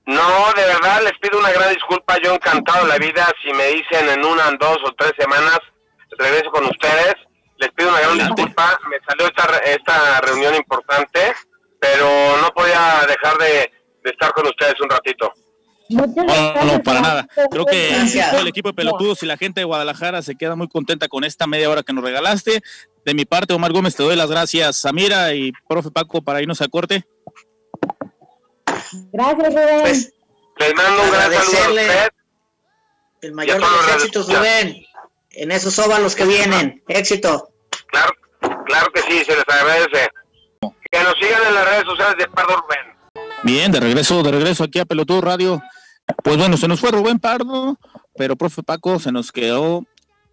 No, 0.08 0.52
de 0.56 0.64
verdad 0.64 1.02
les 1.04 1.12
pido 1.18 1.38
una 1.38 1.52
gran 1.52 1.74
disculpa. 1.74 2.16
Yo 2.24 2.32
encantado 2.32 2.86
la 2.86 2.96
vida. 2.96 3.28
Si 3.44 3.52
me 3.52 3.66
dicen 3.66 4.08
en 4.08 4.24
una, 4.24 4.50
dos 4.58 4.78
o 4.82 4.92
tres 4.96 5.12
semanas, 5.18 5.58
regreso 6.18 6.50
con 6.50 6.64
ustedes. 6.64 7.14
Les 7.58 7.70
pido 7.72 7.90
una 7.90 8.00
gran 8.00 8.16
disculpa. 8.16 8.80
Me 8.88 8.96
salió 9.06 9.26
esta, 9.26 9.58
esta 9.58 10.20
reunión 10.22 10.54
importante, 10.54 11.34
pero 11.78 12.08
no 12.40 12.48
podía 12.54 13.04
dejar 13.06 13.36
de, 13.36 13.70
estar 14.04 14.32
con 14.32 14.46
ustedes 14.46 14.80
un 14.80 14.88
ratito. 14.88 15.30
No, 15.90 16.06
no, 16.06 16.82
para 16.82 17.00
nada. 17.02 17.28
Creo 17.50 17.66
que 17.66 17.92
todo 18.30 18.40
el 18.40 18.48
equipo 18.48 18.70
de 18.70 18.74
pelotudos 18.74 19.22
y 19.22 19.26
la 19.26 19.36
gente 19.36 19.60
de 19.60 19.64
Guadalajara 19.64 20.22
se 20.22 20.36
queda 20.36 20.56
muy 20.56 20.68
contenta 20.68 21.08
con 21.08 21.22
esta 21.24 21.46
media 21.46 21.68
hora 21.68 21.82
que 21.82 21.92
nos 21.92 22.02
regalaste. 22.02 22.62
De 23.04 23.12
mi 23.12 23.26
parte, 23.26 23.52
Omar 23.52 23.72
Gómez, 23.72 23.94
te 23.94 24.02
doy 24.02 24.16
las 24.16 24.30
gracias, 24.30 24.76
Samira 24.76 25.34
y 25.34 25.52
profe 25.68 25.90
Paco, 25.90 26.22
para 26.22 26.40
irnos 26.40 26.62
a 26.62 26.68
corte. 26.68 27.04
Gracias, 29.12 29.54
Rubén. 29.54 29.80
Pues, 29.80 30.12
les 30.58 30.74
mando 30.74 31.02
un 31.02 31.10
gran 31.10 31.32
saludo 31.32 31.78
a 31.78 32.08
El 33.22 33.32
mayor 33.32 33.56
de 33.56 33.60
los 33.60 33.94
éxitos, 33.94 34.32
Rubén. 34.32 34.84
En 35.30 35.50
esos 35.52 35.78
óvalos 35.78 36.14
que 36.14 36.24
vienen. 36.24 36.82
Éxito. 36.88 37.50
Claro, 37.88 38.12
claro 38.66 38.90
que 38.92 39.02
sí, 39.02 39.24
se 39.24 39.36
les 39.36 39.44
agradece. 39.46 40.08
Que 40.90 41.02
nos 41.02 41.14
sigan 41.20 41.46
en 41.46 41.54
las 41.54 41.64
redes 41.68 41.84
sociales 41.84 42.16
de 42.18 42.28
Pardo 42.28 42.56
Rubén. 42.56 42.98
Bien, 43.44 43.70
de 43.70 43.80
regreso, 43.80 44.22
de 44.22 44.32
regreso 44.32 44.64
aquí 44.64 44.78
a 44.80 44.84
Pelotudo 44.84 45.20
Radio. 45.20 45.62
Pues 46.24 46.36
bueno, 46.36 46.56
se 46.56 46.66
nos 46.66 46.80
fue 46.80 46.90
Rubén 46.90 47.18
Pardo, 47.18 47.78
pero 48.16 48.36
profe 48.36 48.62
Paco, 48.62 48.98
se 48.98 49.12
nos 49.12 49.30
quedó 49.30 49.84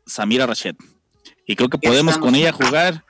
Samira 0.08 0.48
Rachet. 0.48 0.76
Y 1.46 1.56
creo 1.56 1.70
que 1.70 1.78
podemos 1.78 2.18
con 2.18 2.34
ella 2.34 2.52
jugar 2.52 3.05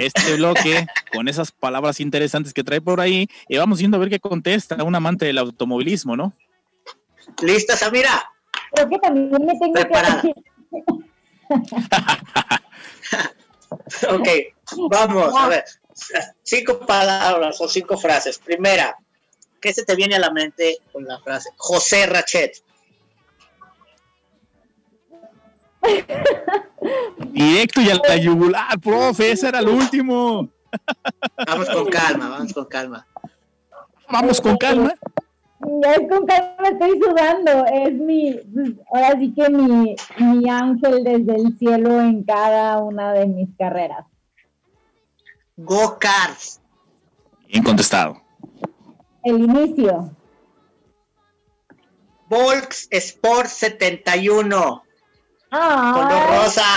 este 0.00 0.36
bloque 0.36 0.86
con 1.12 1.28
esas 1.28 1.52
palabras 1.52 2.00
interesantes 2.00 2.52
que 2.52 2.64
trae 2.64 2.80
por 2.80 3.00
ahí 3.00 3.28
y 3.48 3.56
vamos 3.56 3.78
viendo 3.78 3.96
a 3.96 4.00
ver 4.00 4.10
qué 4.10 4.20
contesta 4.20 4.82
un 4.82 4.94
amante 4.94 5.26
del 5.26 5.38
automovilismo, 5.38 6.16
¿no? 6.16 6.32
¿Lista, 7.42 7.76
Samira? 7.76 8.30
Creo 8.72 8.88
que 8.88 8.98
también 8.98 9.30
me 9.30 9.58
tengo 9.58 9.72
Preparada. 9.72 10.22
que... 10.22 10.32
ok, 14.08 14.28
vamos, 14.90 15.34
a 15.36 15.48
ver. 15.48 15.64
Cinco 16.42 16.86
palabras 16.86 17.60
o 17.60 17.68
cinco 17.68 17.98
frases. 17.98 18.38
Primera, 18.38 18.96
¿qué 19.60 19.72
se 19.72 19.84
te 19.84 19.94
viene 19.94 20.16
a 20.16 20.20
la 20.20 20.30
mente 20.30 20.78
con 20.92 21.04
la 21.04 21.18
frase? 21.20 21.50
José 21.56 22.06
Rachet. 22.06 22.62
Directo 27.32 27.80
y 27.80 27.90
al 27.90 28.00
la 28.06 28.16
yugular, 28.16 28.80
profe, 28.80 29.32
ese 29.32 29.48
era 29.48 29.60
el 29.60 29.68
último. 29.68 30.48
Vamos 31.46 31.68
con 31.68 31.86
calma, 31.86 32.28
vamos 32.28 32.52
con 32.52 32.64
calma. 32.66 33.06
Vamos 34.10 34.40
con 34.40 34.56
calma. 34.56 34.94
Es 35.60 36.08
con 36.08 36.26
calma, 36.26 36.68
estoy 36.70 37.00
sudando. 37.00 37.66
Es 37.66 37.92
mi, 37.92 38.36
ahora 38.92 39.18
sí 39.18 39.34
que 39.34 39.50
mi, 39.50 39.94
mi 40.18 40.48
ángel 40.48 41.04
desde 41.04 41.36
el 41.36 41.58
cielo 41.58 42.00
en 42.00 42.24
cada 42.24 42.78
una 42.78 43.12
de 43.12 43.26
mis 43.26 43.48
carreras. 43.58 44.06
Go 45.56 45.98
Cars. 45.98 46.60
Bien 47.46 47.62
contestado. 47.62 48.22
El 49.22 49.40
inicio. 49.40 50.16
Volks 52.28 52.86
Sport 52.90 53.48
71. 53.48 54.82
Ah, 55.50 55.92
Color 55.94 56.42
rosa. 56.42 56.70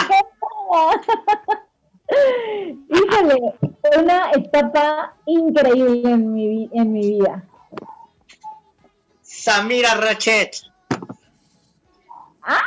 Híjole, 2.89 3.55
una 3.97 4.31
etapa 4.31 5.13
increíble 5.25 6.09
en 6.09 6.33
mi, 6.33 6.69
en 6.73 6.91
mi 6.91 7.01
vida. 7.01 7.43
Samira 9.21 9.95
Rachet. 9.95 10.55
¡Ah! 12.41 12.61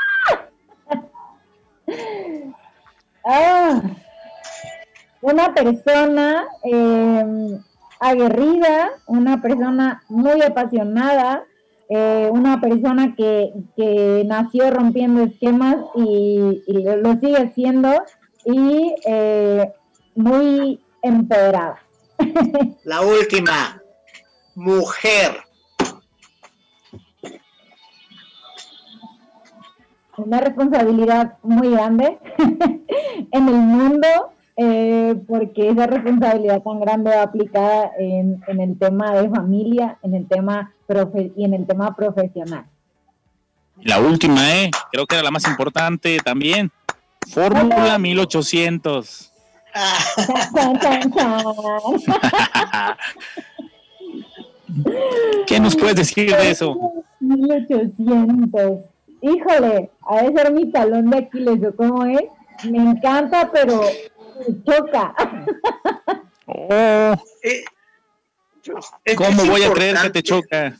ah 3.24 3.82
una 5.26 5.52
persona 5.52 6.46
em, 6.62 7.60
aguerrida, 7.98 8.90
una 9.06 9.42
persona 9.42 10.02
muy 10.08 10.40
apasionada, 10.42 11.44
eh, 11.88 12.28
una 12.32 12.60
persona 12.60 13.14
que, 13.14 13.52
nació 14.26 14.70
rompiendo 14.70 15.22
esquemas 15.22 15.76
y, 15.94 16.62
lo 16.66 17.12
sigue 17.20 17.36
haciendo 17.36 18.02
y 18.44 18.94
eh, 19.06 19.72
muy 20.14 20.80
empoderada. 21.02 21.80
La 22.84 23.02
última, 23.02 23.80
mujer. 24.54 25.36
Una 30.16 30.40
responsabilidad 30.40 31.38
muy 31.42 31.70
grande 31.70 32.18
en 33.30 33.48
el 33.48 33.54
mundo 33.54 34.32
eh, 34.56 35.14
porque 35.28 35.68
esa 35.68 35.86
responsabilidad 35.86 36.62
tan 36.62 36.80
grande 36.80 37.10
va 37.10 37.22
aplicada 37.22 37.90
en, 37.98 38.42
el 38.48 38.78
tema 38.78 39.12
de 39.12 39.28
familia, 39.28 39.98
en 40.02 40.14
el 40.14 40.26
tema 40.26 40.72
y 41.36 41.44
en 41.44 41.52
el 41.52 41.66
tema 41.66 41.94
profesional. 41.94 42.64
La 43.82 44.00
última, 44.00 44.54
eh, 44.54 44.70
creo 44.90 45.06
que 45.06 45.16
era 45.16 45.24
la 45.24 45.30
más 45.30 45.46
importante 45.46 46.16
también. 46.24 46.72
Fórmula 47.28 47.98
1800. 47.98 49.30
¿Qué 55.46 55.60
nos 55.60 55.76
puedes 55.76 55.96
decir 55.96 56.34
de 56.34 56.50
eso? 56.50 56.74
1800. 57.20 58.78
Híjole, 59.20 59.90
a 60.08 60.20
ser 60.20 60.50
mi 60.52 60.70
talón 60.70 61.10
de 61.10 61.18
Aquiles, 61.18 61.60
cómo 61.76 62.06
es? 62.06 62.22
Me 62.64 62.78
encanta, 62.78 63.50
pero 63.52 63.82
choca. 64.64 65.14
Oh. 66.46 67.16
¿Cómo 69.16 69.44
voy 69.46 69.62
a 69.62 69.72
creer 69.72 69.96
que 70.02 70.10
te 70.10 70.22
choca? 70.22 70.78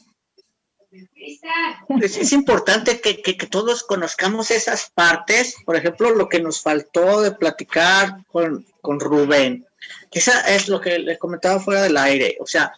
Es, 2.00 2.32
importante 2.32 3.00
que, 3.00 3.34
todos 3.50 3.82
conozcamos 3.82 4.50
esas 4.50 4.90
partes, 4.90 5.56
por 5.64 5.76
ejemplo, 5.76 6.10
lo 6.10 6.28
que 6.28 6.40
nos 6.40 6.62
faltó 6.62 7.20
de 7.20 7.32
platicar 7.32 8.24
con, 8.28 8.64
con 8.80 9.00
Rubén. 9.00 9.66
Esa 10.12 10.40
es 10.54 10.68
lo 10.68 10.80
que 10.80 10.98
les 10.98 11.18
comentaba 11.18 11.60
fuera 11.60 11.82
del 11.82 11.96
aire, 11.96 12.36
o 12.40 12.46
sea, 12.46 12.72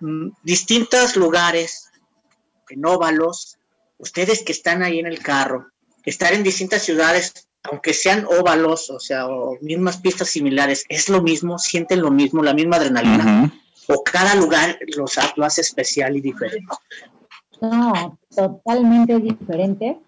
mm, 0.00 0.28
distintos 0.42 1.16
lugares, 1.16 1.90
en 2.68 2.84
óvalos, 2.84 3.58
ustedes 3.98 4.42
que 4.42 4.52
están 4.52 4.82
ahí 4.82 4.98
en 4.98 5.06
el 5.06 5.22
carro, 5.22 5.70
estar 6.04 6.32
en 6.32 6.42
distintas 6.42 6.82
ciudades 6.82 7.48
aunque 7.70 7.94
sean 7.94 8.26
óvalos, 8.40 8.90
o 8.90 8.98
sea, 8.98 9.28
o 9.28 9.56
mismas 9.60 9.98
pistas 9.98 10.28
similares, 10.28 10.84
es 10.88 11.08
lo 11.08 11.22
mismo, 11.22 11.58
sienten 11.58 12.02
lo 12.02 12.10
mismo, 12.10 12.42
la 12.42 12.54
misma 12.54 12.76
adrenalina, 12.76 13.52
o 13.88 14.02
cada 14.02 14.34
lugar 14.34 14.78
los, 14.96 15.16
lo 15.36 15.44
hace 15.44 15.60
especial 15.60 16.16
y 16.16 16.20
diferente. 16.20 16.66
No, 17.60 18.18
totalmente 18.34 19.18
diferente. 19.20 19.98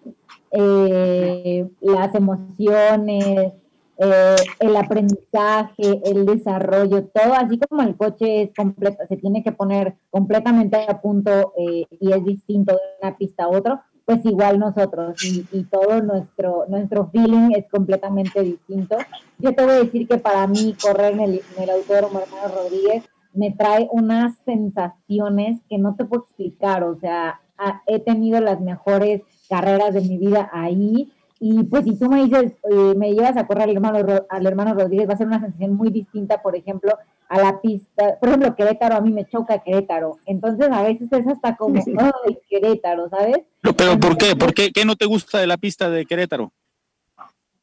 Eh, 0.51 1.65
las 1.79 2.13
emociones, 2.13 3.53
eh, 3.97 4.35
el 4.59 4.75
aprendizaje, 4.75 6.01
el 6.03 6.25
desarrollo, 6.25 7.05
todo, 7.05 7.33
así 7.33 7.57
como 7.59 7.81
el 7.81 7.95
coche 7.95 8.43
es 8.43 8.49
completo, 8.55 9.03
se 9.07 9.15
tiene 9.15 9.41
que 9.41 9.53
poner 9.53 9.95
completamente 10.09 10.85
a 10.87 10.99
punto 11.01 11.53
eh, 11.57 11.85
y 11.99 12.11
es 12.11 12.25
distinto 12.25 12.73
de 12.73 12.79
una 13.01 13.17
pista 13.17 13.45
a 13.45 13.49
otra, 13.49 13.85
pues 14.05 14.23
igual 14.25 14.59
nosotros 14.59 15.15
y, 15.23 15.63
todo 15.63 16.01
nuestro, 16.01 16.65
nuestro 16.67 17.09
feeling 17.09 17.51
es 17.55 17.65
completamente 17.69 18.41
distinto. 18.41 18.97
Yo 19.39 19.53
te 19.55 19.63
voy 19.63 19.73
a 19.73 19.83
decir 19.83 20.07
que 20.07 20.17
para 20.17 20.45
mí 20.47 20.75
correr 20.79 21.13
en 21.13 21.19
el, 21.21 21.41
en 21.55 21.63
el 21.63 21.69
Autódromo 21.71 22.19
Hermano 22.19 22.55
Rodríguez 22.55 23.03
me 23.33 23.51
trae 23.51 23.87
unas 23.91 24.37
sensaciones 24.45 25.59
que 25.67 25.77
no 25.77 25.95
te 25.95 26.05
puedo 26.05 26.23
explicar, 26.23 26.83
o 26.83 26.97
sea, 26.99 27.41
he 27.85 27.99
tenido 27.99 28.39
las 28.39 28.61
mejores 28.61 29.23
carreras 29.49 29.93
de 29.93 30.01
mi 30.01 30.17
vida 30.17 30.49
ahí 30.53 31.11
y 31.39 31.63
pues 31.63 31.83
si 31.83 31.97
tú 31.99 32.09
me 32.09 32.23
dices, 32.23 32.53
eh, 32.71 32.93
me 32.95 33.13
llevas 33.13 33.35
a 33.35 33.45
correr 33.45 33.63
al 33.63 33.75
hermano, 33.75 34.23
al 34.29 34.47
hermano 34.47 34.73
Rodríguez, 34.73 35.09
va 35.09 35.13
a 35.13 35.17
ser 35.17 35.27
una 35.27 35.41
sensación 35.41 35.73
muy 35.73 35.89
distinta, 35.89 36.41
por 36.41 36.55
ejemplo, 36.55 36.97
a 37.27 37.39
la 37.39 37.59
pista. 37.59 38.17
Por 38.19 38.29
ejemplo, 38.29 38.55
Querétaro, 38.55 38.95
a 38.95 39.01
mí 39.01 39.11
me 39.11 39.25
choca 39.25 39.59
Querétaro. 39.59 40.17
Entonces 40.25 40.69
a 40.71 40.83
veces 40.83 41.11
es 41.11 41.27
hasta 41.27 41.57
como, 41.57 41.81
ay, 41.97 42.37
Querétaro, 42.49 43.09
¿sabes? 43.09 43.39
Pero 43.61 43.99
¿por 43.99 44.17
qué? 44.17 44.35
¿Por 44.35 44.53
qué? 44.53 44.71
¿Qué 44.71 44.85
no 44.85 44.95
te 44.95 45.05
gusta 45.05 45.39
de 45.39 45.47
la 45.47 45.57
pista 45.57 45.89
de 45.89 46.05
Querétaro? 46.05 46.51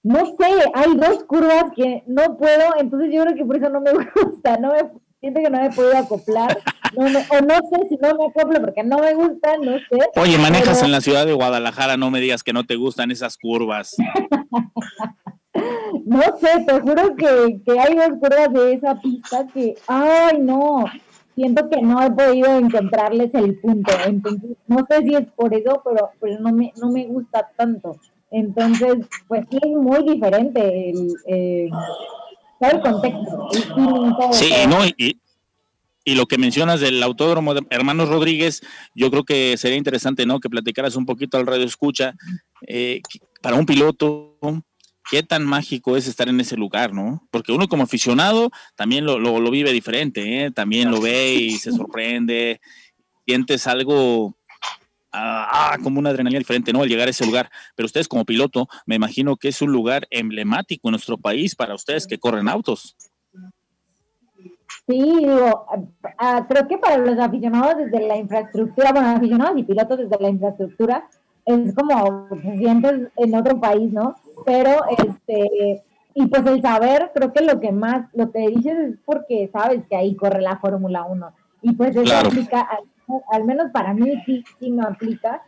No 0.03 0.27
sé, 0.27 0.71
hay 0.75 0.97
dos 0.97 1.25
curvas 1.25 1.67
que 1.77 2.03
no 2.09 2.37
puedo, 2.37 2.75
entonces 2.79 3.13
yo 3.13 3.23
creo 3.23 3.37
que 3.37 3.45
por 3.45 3.57
eso 3.57 3.69
no 3.69 3.81
me 3.81 3.93
gusta, 4.15 4.57
no 4.59 4.73
me 4.73 4.83
siento 5.23 5.41
que 5.41 5.51
no 5.51 5.63
me 5.63 5.71
puedo 5.71 5.97
acoplar, 5.97 6.59
o 6.97 7.05
no 7.05 7.21
sé 7.21 7.89
si 7.89 7.97
no 7.97 8.15
me 8.17 8.27
acoplo 8.27 8.61
porque 8.61 8.83
no 8.83 8.99
me 8.99 9.15
gustan, 9.15 9.63
no 9.63 9.79
sé. 9.79 10.11
Oye, 10.17 10.37
manejas 10.37 10.83
en 10.83 10.91
la 10.91 11.01
ciudad 11.01 11.25
de 11.25 11.33
Guadalajara, 11.33 11.97
no 11.97 12.11
me 12.11 12.21
digas 12.21 12.43
que 12.43 12.53
no 12.53 12.67
te 12.67 12.75
gustan 12.75 13.13
esas 13.13 13.39
curvas. 13.39 13.95
no 16.05 16.23
sé, 16.39 16.65
te 16.67 16.81
juro 16.81 17.15
que, 17.15 17.61
que 17.65 17.79
hay 17.79 17.95
dos 17.95 18.19
curvas 18.21 18.53
de 18.53 18.75
esa 18.75 19.01
pista 19.01 19.47
que, 19.55 19.77
ay, 19.87 20.39
no, 20.41 20.87
siento 21.37 21.71
que 21.71 21.81
no 21.81 22.03
he 22.03 22.11
podido 22.11 22.59
encontrarles 22.59 23.33
el 23.35 23.61
punto. 23.61 23.93
Entonces, 24.05 24.57
no 24.67 24.85
sé 24.91 25.03
si 25.03 25.15
es 25.15 25.27
por 25.37 25.55
eso, 25.55 25.81
pero, 25.85 26.11
pero 26.21 26.41
no, 26.41 26.53
me, 26.53 26.73
no 26.81 26.91
me 26.91 27.07
gusta 27.07 27.49
tanto. 27.57 27.97
Entonces, 28.33 29.07
pues 29.29 29.47
sí 29.51 29.59
es 29.63 29.71
muy 29.71 30.03
diferente 30.05 30.91
el, 30.91 31.15
eh, 31.29 31.71
el 32.71 32.81
contexto, 32.81 33.49
Sí, 34.33 34.53
no, 34.69 34.85
y, 34.87 35.21
y 36.05 36.15
lo 36.15 36.27
que 36.27 36.39
mencionas 36.39 36.81
del 36.81 37.03
autódromo 37.03 37.55
de 37.55 37.63
Hermanos 37.71 38.09
Rodríguez, 38.09 38.63
yo 38.95 39.11
creo 39.11 39.25
que 39.25 39.57
sería 39.57 39.77
interesante, 39.77 40.27
¿no? 40.27 40.41
Que 40.41 40.51
platicaras 40.51 40.97
un 40.97 41.07
poquito 41.07 41.37
al 41.37 41.47
radio 41.47 41.65
escucha. 41.65 42.15
Eh, 42.67 43.01
para 43.41 43.57
un 43.57 43.67
piloto, 43.67 44.37
qué 45.11 45.23
tan 45.23 45.45
mágico 45.45 45.97
es 45.97 46.09
estar 46.09 46.29
en 46.29 46.41
ese 46.41 46.57
lugar, 46.57 46.93
¿no? 46.93 47.27
Porque 47.31 47.53
uno 47.53 47.69
como 47.69 47.85
aficionado 47.85 48.51
también 48.75 49.05
lo, 49.05 49.19
lo, 49.19 49.51
vive 49.51 49.73
diferente, 49.73 50.45
¿eh? 50.45 50.51
También 50.51 50.91
lo 50.91 51.01
ve 51.01 51.35
y 51.35 51.51
se 51.53 51.73
sorprende, 51.73 52.61
sientes 53.25 53.67
algo 53.67 54.37
ah, 55.13 55.73
ah, 55.73 55.79
como 55.83 55.99
una 55.99 56.11
adrenalina 56.11 56.39
diferente, 56.39 56.73
¿no? 56.73 56.83
Al 56.83 56.89
llegar 56.89 57.09
a 57.09 57.11
ese 57.11 57.27
lugar. 57.27 57.51
Pero 57.75 57.87
ustedes 57.87 58.09
como 58.09 58.25
piloto, 58.25 58.69
me 58.87 58.97
imagino 58.97 59.37
que 59.37 59.49
es 59.49 59.63
un 59.63 59.73
lugar 59.73 60.07
emblemático 60.11 60.89
en 60.89 60.93
nuestro 60.93 61.19
país 61.19 61.55
para 61.55 61.75
ustedes 61.75 62.07
que 62.07 62.19
corren 62.19 62.49
autos. 62.49 62.97
Sí, 64.89 64.99
digo, 64.99 65.67
ah, 66.19 66.45
creo 66.49 66.67
que 66.67 66.79
para 66.79 66.99
los 66.99 67.19
aficionados 67.19 67.77
desde 67.77 68.07
la 68.07 68.17
infraestructura, 68.17 68.93
bueno, 68.93 69.11
aficionados 69.11 69.59
y 69.59 69.63
pilotos 69.63 69.99
desde 69.99 70.21
la 70.21 70.29
infraestructura, 70.29 71.09
es 71.45 71.75
como 71.75 72.29
se 72.43 72.59
sientes 72.59 73.09
en 73.17 73.35
otro 73.35 73.61
país, 73.61 73.93
¿no? 73.93 74.17
Pero, 74.45 74.81
este, 74.89 75.83
y 76.15 76.27
pues 76.27 76.45
el 76.47 76.63
saber, 76.63 77.11
creo 77.15 77.33
que 77.33 77.45
lo 77.45 77.61
que 77.61 77.73
más, 77.73 78.07
lo 78.15 78.31
que 78.31 78.49
dices 78.49 78.79
es 78.79 78.99
porque 79.05 79.49
sabes 79.53 79.83
que 79.89 79.97
ahí 79.97 80.15
corre 80.15 80.43
la 80.43 80.59
Fórmula 80.59 81.05
1. 81.05 81.33
Y 81.63 81.73
pues 81.73 81.95
eso 81.95 82.17
aplica, 82.17 82.69
al, 83.31 83.45
menos 83.45 83.71
para 83.71 83.95
mí 83.95 84.13
sí, 84.25 84.45
sí 84.59 84.71
me 84.71 84.83
aplica, 84.83 85.43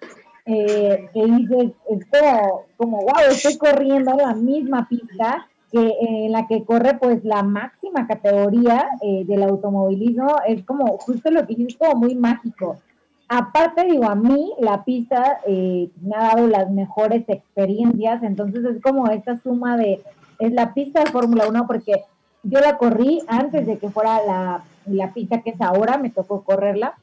eh, 0.47 1.09
que 1.15 1.25
dices, 1.25 1.73
es 1.91 2.07
como, 2.11 2.65
como, 2.77 2.99
wow, 2.99 3.31
estoy 3.31 3.57
corriendo 3.57 4.15
la 4.15 4.35
misma 4.35 4.89
pista 4.89 5.47
que 5.73 5.93
en 6.01 6.33
la 6.33 6.47
que 6.47 6.65
corre 6.65 6.99
pues 6.99 7.25
la 7.25 7.43
máxima 7.43 8.07
categoría 8.07 8.87
eh, 9.01 9.25
del 9.27 9.43
automovilismo, 9.43 10.37
es 10.47 10.65
como 10.65 10.99
justo 10.99 11.31
lo 11.31 11.47
que 11.47 11.55
dices, 11.55 11.77
como 11.77 12.01
muy 12.01 12.15
mágico. 12.15 12.77
Aparte, 13.29 13.85
digo, 13.85 14.05
a 14.05 14.15
mí 14.15 14.53
la 14.61 14.85
pista 14.85 15.41
eh, 15.47 15.89
me 16.03 16.15
ha 16.15 16.35
dado 16.35 16.47
las 16.47 16.71
mejores 16.71 17.25
experiencias, 17.27 18.23
entonces 18.23 18.65
es 18.65 18.83
como 18.83 19.09
esta 19.09 19.41
suma 19.43 19.77
de, 19.77 20.03
es 20.39 20.53
la 20.53 20.75
pista 20.75 21.01
de 21.01 21.11
Fórmula 21.11 21.49
1 21.49 21.67
porque 21.67 22.05
yo 22.43 22.61
la 22.61 22.77
corrí 22.77 23.23
antes 23.27 23.67
de 23.67 23.79
que 23.79 23.89
fuera 23.89 24.21
la, 24.25 24.65
la 24.87 25.13
pista 25.13 25.41
que 25.41 25.51
es 25.51 25.61
ahora, 25.61 25.97
me 25.97 26.11
tocó 26.11 26.43
correrla 26.43 26.95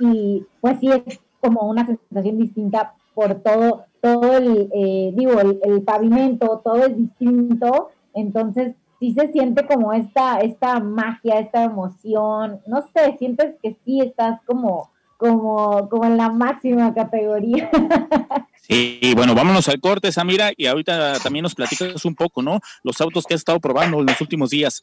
y 0.00 0.44
pues 0.60 0.78
sí 0.80 0.90
es 0.90 1.20
como 1.40 1.68
una 1.68 1.86
sensación 1.86 2.38
distinta 2.38 2.94
por 3.14 3.36
todo, 3.36 3.84
todo 4.00 4.36
el, 4.36 4.70
eh, 4.74 5.12
digo, 5.14 5.40
el, 5.40 5.60
el, 5.62 5.82
pavimento, 5.82 6.60
todo 6.64 6.86
es 6.86 6.96
distinto, 6.96 7.90
entonces 8.12 8.74
sí 8.98 9.12
se 9.12 9.30
siente 9.32 9.66
como 9.66 9.92
esta, 9.92 10.40
esta 10.40 10.80
magia, 10.80 11.38
esta 11.38 11.64
emoción, 11.64 12.60
no 12.66 12.82
sé, 12.94 13.16
sientes 13.18 13.56
que 13.62 13.76
sí 13.84 14.00
estás 14.00 14.40
como 14.46 14.90
como, 15.16 15.88
como 15.88 16.04
en 16.04 16.16
la 16.16 16.28
máxima 16.28 16.92
categoría. 16.94 17.70
Sí, 18.66 18.98
bueno, 19.14 19.34
vámonos 19.34 19.68
al 19.68 19.78
corte, 19.78 20.10
Samira, 20.10 20.50
y 20.56 20.64
ahorita 20.64 21.18
también 21.18 21.42
nos 21.42 21.54
platicas 21.54 22.02
un 22.06 22.14
poco, 22.14 22.40
¿no? 22.40 22.60
Los 22.82 22.98
autos 23.02 23.26
que 23.26 23.34
has 23.34 23.42
estado 23.42 23.60
probando 23.60 24.00
en 24.00 24.06
los 24.06 24.18
últimos 24.22 24.48
días. 24.48 24.80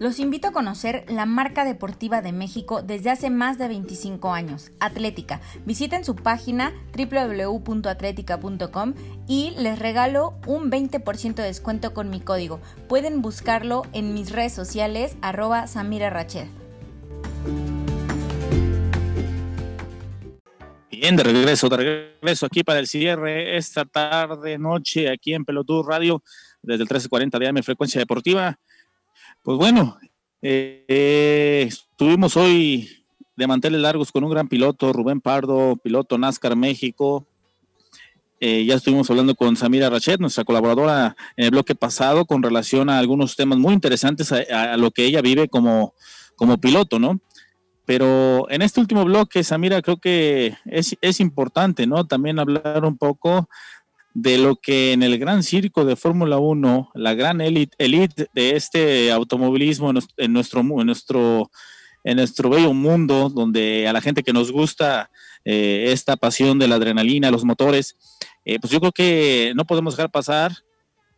Los 0.00 0.18
invito 0.18 0.48
a 0.48 0.52
conocer 0.52 1.04
la 1.08 1.26
marca 1.26 1.66
deportiva 1.66 2.22
de 2.22 2.32
México 2.32 2.80
desde 2.80 3.10
hace 3.10 3.28
más 3.28 3.58
de 3.58 3.68
25 3.68 4.32
años, 4.32 4.72
Atlética. 4.80 5.42
Visiten 5.66 6.06
su 6.06 6.16
página 6.16 6.72
www.atletica.com 6.96 8.94
y 9.28 9.50
les 9.58 9.78
regalo 9.78 10.38
un 10.46 10.70
20% 10.70 11.34
de 11.34 11.42
descuento 11.42 11.92
con 11.92 12.08
mi 12.08 12.18
código. 12.18 12.62
Pueden 12.88 13.20
buscarlo 13.20 13.82
en 13.92 14.14
mis 14.14 14.32
redes 14.32 14.54
sociales 14.54 15.18
arroba 15.20 15.66
Samira 15.66 16.08
Rached. 16.08 16.46
Bien, 20.90 21.14
de 21.14 21.22
regreso, 21.24 21.68
de 21.68 21.76
regreso 21.76 22.46
aquí 22.46 22.64
para 22.64 22.78
el 22.78 22.86
cierre 22.86 23.58
esta 23.58 23.84
tarde, 23.84 24.56
noche, 24.56 25.10
aquí 25.10 25.34
en 25.34 25.44
Pelotudo 25.44 25.82
Radio, 25.82 26.22
desde 26.62 26.84
el 26.84 26.88
1340 26.88 27.38
de 27.38 27.48
AM 27.48 27.62
Frecuencia 27.62 27.98
Deportiva. 27.98 28.58
Pues 29.42 29.56
bueno, 29.56 29.96
eh, 30.42 31.64
estuvimos 31.66 32.36
hoy 32.36 32.90
de 33.36 33.46
manteles 33.46 33.80
largos 33.80 34.12
con 34.12 34.22
un 34.22 34.30
gran 34.30 34.48
piloto, 34.48 34.92
Rubén 34.92 35.22
Pardo, 35.22 35.76
piloto 35.76 36.18
NASCAR 36.18 36.56
México. 36.56 37.26
Eh, 38.38 38.66
ya 38.66 38.74
estuvimos 38.74 39.08
hablando 39.08 39.34
con 39.34 39.56
Samira 39.56 39.88
Rachet, 39.88 40.20
nuestra 40.20 40.44
colaboradora 40.44 41.16
en 41.38 41.46
el 41.46 41.50
bloque 41.52 41.74
pasado, 41.74 42.26
con 42.26 42.42
relación 42.42 42.90
a 42.90 42.98
algunos 42.98 43.34
temas 43.34 43.58
muy 43.58 43.72
interesantes 43.72 44.30
a, 44.30 44.76
lo 44.76 44.90
que 44.90 45.06
ella 45.06 45.22
vive 45.22 45.48
como, 45.48 45.94
como 46.36 46.58
piloto, 46.58 46.98
¿no? 46.98 47.18
Pero 47.86 48.46
en 48.50 48.60
este 48.60 48.80
último 48.80 49.06
bloque, 49.06 49.42
Samira, 49.42 49.80
creo 49.80 49.96
que 49.96 50.54
es, 50.66 50.98
es 51.00 51.18
importante, 51.18 51.86
¿no? 51.86 52.06
También 52.06 52.38
hablar 52.38 52.84
un 52.84 52.98
poco 52.98 53.48
de 54.14 54.38
lo 54.38 54.56
que 54.56 54.92
en 54.92 55.02
el 55.02 55.18
gran 55.18 55.42
circo 55.42 55.84
de 55.84 55.96
Fórmula 55.96 56.38
1, 56.38 56.90
la 56.94 57.14
gran 57.14 57.40
elite, 57.40 57.76
elite 57.78 58.26
de 58.34 58.56
este 58.56 59.12
automovilismo 59.12 59.90
en 60.16 60.32
nuestro, 60.32 60.60
en 60.60 60.86
nuestro, 60.86 61.50
en 62.04 62.16
nuestro 62.16 62.50
bello 62.50 62.72
mundo, 62.72 63.28
donde 63.28 63.86
a 63.86 63.92
la 63.92 64.00
gente 64.00 64.22
que 64.22 64.32
nos 64.32 64.50
gusta 64.50 65.10
eh, 65.44 65.90
esta 65.92 66.16
pasión 66.16 66.58
de 66.58 66.68
la 66.68 66.76
adrenalina, 66.76 67.30
los 67.30 67.44
motores, 67.44 67.96
eh, 68.44 68.58
pues 68.58 68.72
yo 68.72 68.80
creo 68.80 68.92
que 68.92 69.52
no 69.54 69.64
podemos 69.64 69.96
dejar 69.96 70.10
pasar 70.10 70.52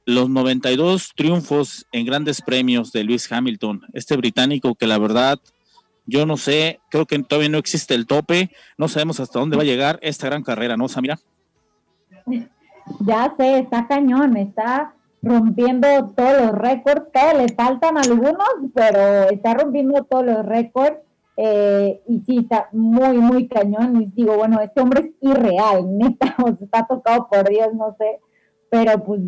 los 0.05 0.29
92 0.29 1.13
triunfos 1.15 1.87
en 1.93 2.05
grandes 2.05 2.43
premios 2.43 2.93
de 2.93 3.05
Lewis 3.05 3.31
Hamilton, 3.31 3.83
este 3.93 4.17
británico 4.17 4.75
que 4.75 4.87
la 4.87 4.99
verdad, 4.99 5.39
yo 6.07 6.27
no 6.27 6.37
sé, 6.37 6.81
creo 6.91 7.07
que 7.07 7.19
todavía 7.21 7.49
no 7.49 7.59
existe 7.59 7.95
el 7.95 8.07
tope, 8.07 8.51
no 8.77 8.89
sabemos 8.89 9.21
hasta 9.21 9.39
dónde 9.39 9.57
va 9.57 9.63
a 9.63 9.67
llegar 9.67 9.99
esta 10.03 10.27
gran 10.27 10.43
carrera, 10.43 10.77
¿no, 10.77 10.89
Samira? 10.89 11.19
Ya 13.01 13.35
sé, 13.37 13.59
está 13.59 13.87
cañón, 13.87 14.37
está 14.37 14.95
rompiendo 15.23 15.87
todos 16.17 16.41
los 16.41 16.53
récords, 16.53 17.07
le 17.37 17.55
faltan 17.55 17.97
algunos, 17.97 18.49
pero 18.75 19.31
está 19.31 19.55
rompiendo 19.55 20.05
todos 20.05 20.27
los 20.27 20.45
récords. 20.45 20.99
Eh, 21.37 22.03
y 22.09 22.21
sí, 22.21 22.39
está 22.39 22.69
muy, 22.73 23.19
muy 23.19 23.49
cañón. 23.49 24.03
Y 24.03 24.07
digo, 24.07 24.37
bueno, 24.37 24.61
este 24.61 24.81
hombre 24.81 25.01
es 25.01 25.29
irreal, 25.29 25.87
neta, 25.99 26.35
o 26.39 26.49
sea, 26.49 26.57
está 26.61 26.87
tocado 26.87 27.29
por 27.31 27.49
Dios, 27.49 27.73
no 27.75 27.95
sé, 27.99 28.21
pero 28.71 29.03
pues 29.03 29.21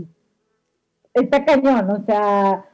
está 1.15 1.45
cañón, 1.45 1.91
o 1.91 2.05
sea, 2.05 2.65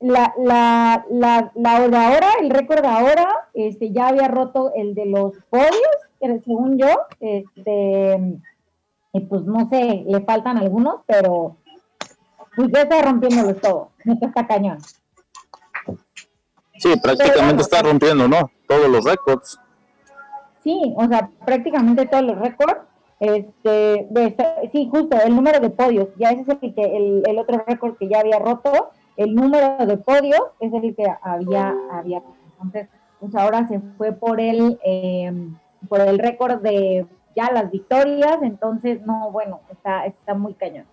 la, 0.00 0.34
la, 0.38 1.06
la, 1.08 1.52
la 1.54 1.88
de 1.88 1.96
ahora, 1.96 2.28
el 2.42 2.50
récord 2.50 2.82
de 2.82 2.88
ahora, 2.88 3.28
este, 3.54 3.92
ya 3.92 4.08
había 4.08 4.28
roto 4.28 4.72
el 4.74 4.94
de 4.94 5.06
los 5.06 5.32
podios, 5.48 6.42
según 6.44 6.76
yo, 6.78 6.88
este 7.20 8.40
pues 9.20 9.42
no 9.42 9.68
sé, 9.68 10.04
le 10.06 10.20
faltan 10.22 10.58
algunos, 10.58 11.00
pero 11.06 11.56
pues 12.54 12.68
ya 12.72 12.82
está 12.82 13.02
rompiéndolo 13.02 13.54
todo, 13.56 13.90
está 14.04 14.46
cañón. 14.46 14.78
Sí, 16.78 16.94
prácticamente 17.02 17.62
está 17.62 17.82
rompiendo, 17.82 18.28
¿no? 18.28 18.50
Todos 18.68 18.88
los 18.88 19.04
récords. 19.04 19.58
Sí, 20.62 20.94
o 20.96 21.06
sea, 21.06 21.30
prácticamente 21.44 22.06
todos 22.06 22.24
los 22.24 22.38
récords. 22.38 22.80
Este, 23.18 24.08
sí, 24.72 24.88
justo, 24.90 25.16
el 25.24 25.34
número 25.34 25.58
de 25.60 25.70
podios, 25.70 26.08
ya 26.18 26.30
ese 26.30 26.42
es 26.42 26.48
el, 26.60 26.74
que, 26.74 27.22
el, 27.26 27.38
otro 27.38 27.64
récord 27.66 27.96
que 27.96 28.08
ya 28.08 28.20
había 28.20 28.38
roto, 28.38 28.90
el 29.16 29.34
número 29.34 29.86
de 29.86 29.96
podios 29.96 30.42
es 30.60 30.70
el 30.74 30.94
que 30.94 31.06
había, 31.22 31.74
había 31.90 32.20
entonces, 32.56 32.88
pues 33.20 33.34
ahora 33.34 33.66
se 33.68 33.80
fue 33.96 34.12
por 34.12 34.40
el, 34.40 34.78
eh, 34.84 35.32
por 35.88 36.00
el 36.00 36.18
récord 36.18 36.60
de 36.60 37.06
ya 37.36 37.52
las 37.52 37.70
victorias, 37.70 38.38
entonces 38.42 39.00
no, 39.02 39.30
bueno, 39.30 39.60
está, 39.70 40.06
está 40.06 40.34
muy 40.34 40.54
cañón. 40.54 40.86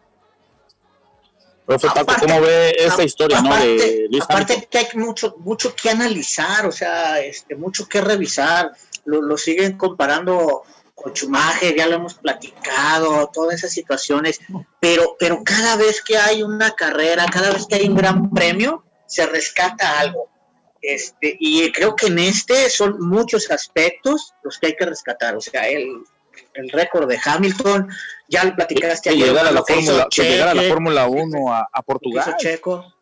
Profe 1.66 1.88
¿cómo 2.20 2.42
ve 2.42 2.76
esta 2.78 3.04
historia, 3.04 3.40
aparte, 3.40 4.08
¿no? 4.12 4.24
aparte 4.24 4.68
que 4.70 4.78
hay 4.78 4.88
mucho, 4.96 5.36
mucho 5.40 5.74
que 5.74 5.90
analizar, 5.90 6.66
o 6.66 6.72
sea, 6.72 7.22
este, 7.22 7.56
mucho 7.56 7.88
que 7.88 8.02
revisar. 8.02 8.72
Lo, 9.06 9.22
lo 9.22 9.38
siguen 9.38 9.78
comparando 9.78 10.64
con 10.94 11.14
Chumaje, 11.14 11.76
ya 11.76 11.88
lo 11.88 11.96
hemos 11.96 12.16
platicado, 12.16 13.30
todas 13.34 13.56
esas 13.56 13.72
situaciones, 13.72 14.40
pero, 14.80 15.16
pero 15.20 15.44
cada 15.44 15.76
vez 15.78 16.02
que 16.02 16.18
hay 16.18 16.44
una 16.44 16.72
carrera, 16.72 17.26
cada 17.32 17.52
vez 17.52 17.66
que 17.66 17.76
hay 17.76 17.88
un 17.88 17.96
gran 17.96 18.30
premio, 18.30 18.84
se 19.06 19.26
rescata 19.26 20.00
algo. 20.00 20.30
Este, 20.82 21.38
y 21.40 21.72
creo 21.72 21.96
que 21.96 22.08
en 22.08 22.20
este 22.20 22.70
son 22.70 23.00
muchos 23.00 23.50
aspectos 23.52 24.34
los 24.44 24.60
que 24.60 24.68
hay 24.68 24.76
que 24.76 24.86
rescatar. 24.86 25.36
O 25.36 25.42
sea, 25.42 25.68
el, 25.70 26.04
el 26.54 26.70
récord 26.70 27.08
de 27.08 27.20
Hamilton, 27.24 27.90
ya 28.28 28.44
lo 28.44 28.56
platicaste 28.56 29.10
ayer. 29.10 29.28
Llegar 29.28 29.48
a 29.48 29.52
la 29.52 29.64
Fórmula, 29.64 30.08
llegar 30.10 30.48
a 30.50 30.54
la 30.54 30.64
Fórmula 30.64 31.08
1 31.08 31.54
a, 31.54 31.82
Portugal. 31.86 32.36
Checo, 32.38 32.94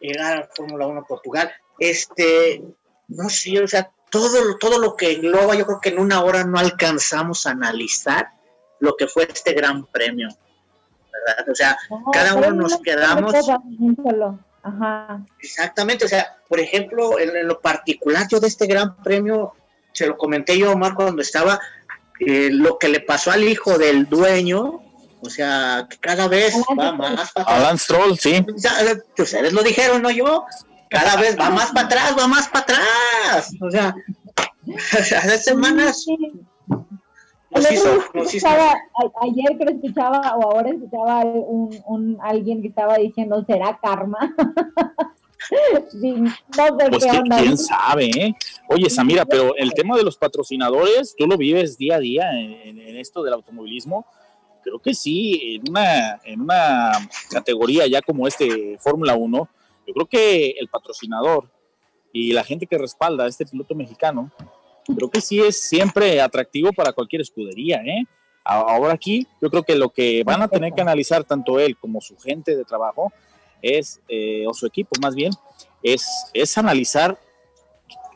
llegar 0.00 0.32
a 0.32 0.40
la 0.40 0.48
Fórmula 0.54 0.86
1 0.86 1.00
a 1.00 1.04
Portugal. 1.04 1.52
Este, 1.78 2.62
no 3.08 3.28
sé, 3.28 3.62
o 3.62 3.68
sea, 3.68 3.90
todo, 4.10 4.58
todo 4.58 4.78
lo 4.78 4.96
que 4.96 5.12
engloba, 5.12 5.54
yo 5.54 5.66
creo 5.66 5.80
que 5.80 5.90
en 5.90 5.98
una 5.98 6.22
hora 6.22 6.44
no 6.44 6.58
alcanzamos 6.58 7.46
a 7.46 7.50
analizar 7.50 8.30
lo 8.80 8.96
que 8.96 9.06
fue 9.06 9.28
este 9.30 9.52
gran 9.52 9.86
premio. 9.86 10.28
¿verdad? 11.12 11.48
O 11.50 11.54
sea, 11.54 11.78
cada 12.12 12.34
uno 12.34 12.52
nos 12.52 12.78
quedamos. 12.80 13.34
Ajá. 14.62 15.24
Exactamente, 15.40 16.04
o 16.04 16.08
sea, 16.08 16.36
por 16.46 16.60
ejemplo, 16.60 17.18
en, 17.18 17.34
en, 17.34 17.48
lo 17.48 17.60
particular, 17.60 18.26
yo 18.30 18.40
de 18.40 18.48
este 18.48 18.66
gran 18.66 18.96
premio, 19.02 19.54
se 19.92 20.06
lo 20.06 20.18
comenté 20.18 20.58
yo, 20.58 20.72
Omar, 20.72 20.94
cuando 20.94 21.22
estaba, 21.22 21.58
eh, 22.20 22.50
lo 22.52 22.78
que 22.78 22.88
le 22.88 23.00
pasó 23.00 23.30
al 23.30 23.44
hijo 23.44 23.78
del 23.78 24.08
dueño, 24.08 24.82
o 25.22 25.30
sea, 25.30 25.86
que 25.88 25.98
cada 25.98 26.28
vez 26.28 26.54
va 26.78 26.92
más 26.92 27.32
para 27.32 27.44
atrás. 27.44 27.46
Alan 27.46 27.78
Stroll, 27.78 28.18
sí. 28.18 28.44
Ustedes 29.18 29.52
lo 29.52 29.62
dijeron, 29.62 30.02
no 30.02 30.10
yo. 30.10 30.44
Cada 30.88 31.16
vez 31.16 31.38
va 31.38 31.50
más 31.50 31.72
para 31.72 31.86
atrás, 31.86 32.14
va 32.18 32.26
más 32.26 32.48
para 32.48 32.64
atrás. 32.64 33.52
O 33.60 33.70
sea, 33.70 33.94
hace 34.92 35.38
semanas. 35.38 36.04
ayer 37.52 39.58
que 39.58 39.64
lo 39.64 39.70
escuchaba, 39.70 40.36
o 40.36 40.42
ahora 40.42 40.70
escuchaba 40.70 41.24
un, 41.24 41.80
un 41.86 42.18
alguien 42.22 42.60
que 42.60 42.68
estaba 42.68 42.96
diciendo, 42.96 43.44
¿será 43.46 43.78
karma? 43.80 44.34
pues 45.48 47.04
quién 47.38 47.58
sabe, 47.58 48.06
¿eh? 48.06 48.34
Oye, 48.68 48.90
Samira, 48.90 49.24
pero 49.24 49.56
el 49.56 49.72
tema 49.72 49.96
de 49.96 50.02
los 50.02 50.16
patrocinadores, 50.16 51.14
tú 51.16 51.26
lo 51.26 51.36
vives 51.36 51.78
día 51.78 51.96
a 51.96 52.00
día 52.00 52.32
en, 52.32 52.78
esto 52.96 53.22
del 53.22 53.34
automovilismo. 53.34 54.06
Creo 54.62 54.78
que 54.78 54.92
sí, 54.92 55.56
en 55.56 55.70
una, 55.70 56.20
en 56.24 56.42
una 56.42 56.92
categoría 57.30 57.86
ya 57.86 58.02
como 58.02 58.28
este 58.28 58.76
Fórmula 58.78 59.14
1, 59.14 59.48
yo 59.86 59.94
creo 59.94 60.06
que 60.06 60.50
el 60.50 60.68
patrocinador 60.68 61.50
y 62.12 62.32
la 62.32 62.44
gente 62.44 62.66
que 62.66 62.76
respalda 62.76 63.24
a 63.24 63.28
este 63.28 63.46
piloto 63.46 63.74
mexicano, 63.74 64.30
creo 64.84 65.10
que 65.10 65.20
sí 65.20 65.40
es 65.40 65.60
siempre 65.60 66.20
atractivo 66.20 66.72
para 66.72 66.92
cualquier 66.92 67.22
escudería, 67.22 67.76
¿eh? 67.84 68.04
Ahora 68.44 68.94
aquí, 68.94 69.26
yo 69.40 69.50
creo 69.50 69.62
que 69.62 69.76
lo 69.76 69.90
que 69.90 70.24
van 70.24 70.42
a 70.42 70.48
tener 70.48 70.72
que 70.72 70.80
analizar 70.80 71.24
tanto 71.24 71.60
él 71.60 71.76
como 71.78 72.00
su 72.00 72.16
gente 72.18 72.56
de 72.56 72.64
trabajo 72.64 73.12
es, 73.62 74.00
eh, 74.08 74.46
o 74.46 74.54
su 74.54 74.66
equipo 74.66 74.90
más 75.00 75.14
bien, 75.14 75.32
es, 75.82 76.06
es 76.34 76.56
analizar 76.58 77.18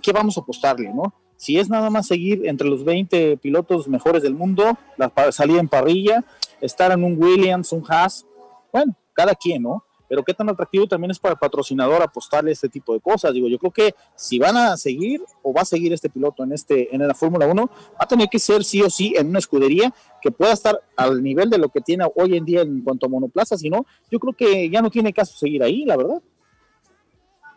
qué 0.02 0.12
vamos 0.12 0.36
a 0.36 0.40
apostarle, 0.40 0.92
¿no? 0.92 1.14
Si 1.36 1.58
es 1.58 1.68
nada 1.68 1.90
más 1.90 2.06
seguir 2.06 2.46
entre 2.46 2.68
los 2.68 2.84
20 2.84 3.36
pilotos 3.38 3.88
mejores 3.88 4.22
del 4.22 4.34
mundo, 4.34 4.78
la 4.96 5.12
salida 5.32 5.60
en 5.60 5.68
parrilla, 5.68 6.24
estar 6.60 6.92
en 6.92 7.04
un 7.04 7.20
Williams, 7.22 7.72
un 7.72 7.84
Haas, 7.88 8.24
bueno, 8.72 8.96
cada 9.12 9.34
quien, 9.34 9.62
¿no? 9.62 9.83
Pero 10.08 10.22
qué 10.22 10.34
tan 10.34 10.48
atractivo 10.48 10.86
también 10.86 11.10
es 11.10 11.18
para 11.18 11.32
el 11.32 11.38
patrocinador 11.38 12.02
apostarle 12.02 12.52
este 12.52 12.68
tipo 12.68 12.92
de 12.92 13.00
cosas. 13.00 13.32
Digo, 13.32 13.48
yo 13.48 13.58
creo 13.58 13.72
que 13.72 13.94
si 14.14 14.38
van 14.38 14.56
a 14.56 14.76
seguir 14.76 15.22
o 15.42 15.52
va 15.52 15.62
a 15.62 15.64
seguir 15.64 15.92
este 15.92 16.10
piloto 16.10 16.44
en 16.44 16.52
este 16.52 16.94
en 16.94 17.06
la 17.06 17.14
Fórmula 17.14 17.46
1, 17.46 17.66
va 17.66 17.98
a 17.98 18.06
tener 18.06 18.28
que 18.28 18.38
ser 18.38 18.64
sí 18.64 18.82
o 18.82 18.90
sí 18.90 19.14
en 19.16 19.28
una 19.28 19.38
escudería 19.38 19.92
que 20.20 20.30
pueda 20.30 20.52
estar 20.52 20.80
al 20.96 21.22
nivel 21.22 21.50
de 21.50 21.58
lo 21.58 21.68
que 21.68 21.80
tiene 21.80 22.06
hoy 22.16 22.36
en 22.36 22.44
día 22.44 22.62
en 22.62 22.82
cuanto 22.82 23.06
a 23.06 23.08
monoplaza, 23.08 23.56
si 23.56 23.70
no, 23.70 23.86
yo 24.10 24.18
creo 24.18 24.32
que 24.32 24.70
ya 24.70 24.80
no 24.80 24.90
tiene 24.90 25.12
caso 25.12 25.36
seguir 25.36 25.62
ahí, 25.62 25.84
la 25.84 25.96
verdad. 25.96 26.22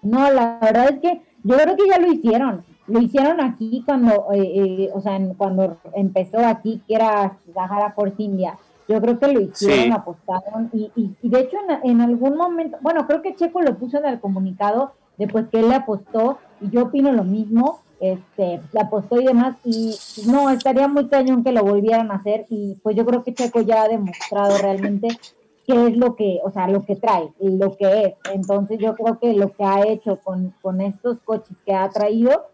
No, 0.01 0.31
la 0.31 0.59
verdad 0.61 0.89
es 0.93 0.99
que 1.01 1.21
yo 1.43 1.55
creo 1.57 1.75
que 1.75 1.87
ya 1.87 1.99
lo 1.99 2.11
hicieron. 2.11 2.63
Lo 2.87 3.01
hicieron 3.01 3.41
aquí 3.41 3.83
cuando, 3.85 4.27
eh, 4.33 4.39
eh, 4.41 4.89
o 4.93 5.01
sea, 5.01 5.19
cuando 5.37 5.77
empezó 5.93 6.39
aquí, 6.39 6.81
que 6.87 6.95
era 6.95 7.37
Sahara 7.53 7.91
Force 7.91 8.21
India 8.21 8.57
yo 8.87 9.01
creo 9.01 9.19
que 9.19 9.27
lo 9.27 9.41
hicieron, 9.41 9.93
apostaron 9.93 10.69
y, 10.73 10.91
y, 10.95 11.29
de 11.29 11.41
hecho 11.41 11.57
en, 11.67 11.91
en, 11.91 12.01
algún 12.01 12.37
momento, 12.37 12.77
bueno, 12.81 13.05
creo 13.05 13.21
que 13.21 13.35
Checo 13.35 13.61
lo 13.61 13.77
puso 13.77 13.97
en 13.97 14.05
el 14.05 14.19
comunicado 14.19 14.93
de 15.17 15.27
pues 15.27 15.47
que 15.49 15.59
él 15.59 15.69
le 15.69 15.75
apostó 15.75 16.37
y 16.61 16.69
yo 16.69 16.83
opino 16.83 17.11
lo 17.11 17.23
mismo, 17.23 17.81
este, 17.99 18.61
le 18.71 18.79
apostó 18.79 19.19
y 19.19 19.25
demás 19.25 19.57
y 19.63 19.95
no, 20.27 20.49
estaría 20.49 20.87
muy 20.87 21.07
cañón 21.07 21.43
que 21.43 21.51
lo 21.51 21.63
volvieran 21.63 22.11
a 22.11 22.15
hacer 22.15 22.45
y 22.49 22.75
pues 22.83 22.95
yo 22.95 23.05
creo 23.05 23.23
que 23.23 23.33
Checo 23.33 23.61
ya 23.61 23.83
ha 23.83 23.87
demostrado 23.87 24.57
realmente 24.59 25.07
qué 25.65 25.87
es 25.87 25.97
lo 25.97 26.15
que, 26.15 26.39
o 26.43 26.51
sea, 26.51 26.67
lo 26.67 26.85
que 26.85 26.95
trae 26.95 27.29
y 27.39 27.57
lo 27.57 27.75
que 27.75 28.03
es. 28.03 28.13
Entonces 28.33 28.79
yo 28.79 28.95
creo 28.95 29.19
que 29.19 29.33
lo 29.33 29.51
que 29.51 29.63
ha 29.63 29.85
hecho 29.85 30.19
con, 30.23 30.53
con 30.61 30.79
estos 30.79 31.17
coches 31.25 31.57
que 31.65 31.73
ha 31.73 31.89
traído, 31.89 32.45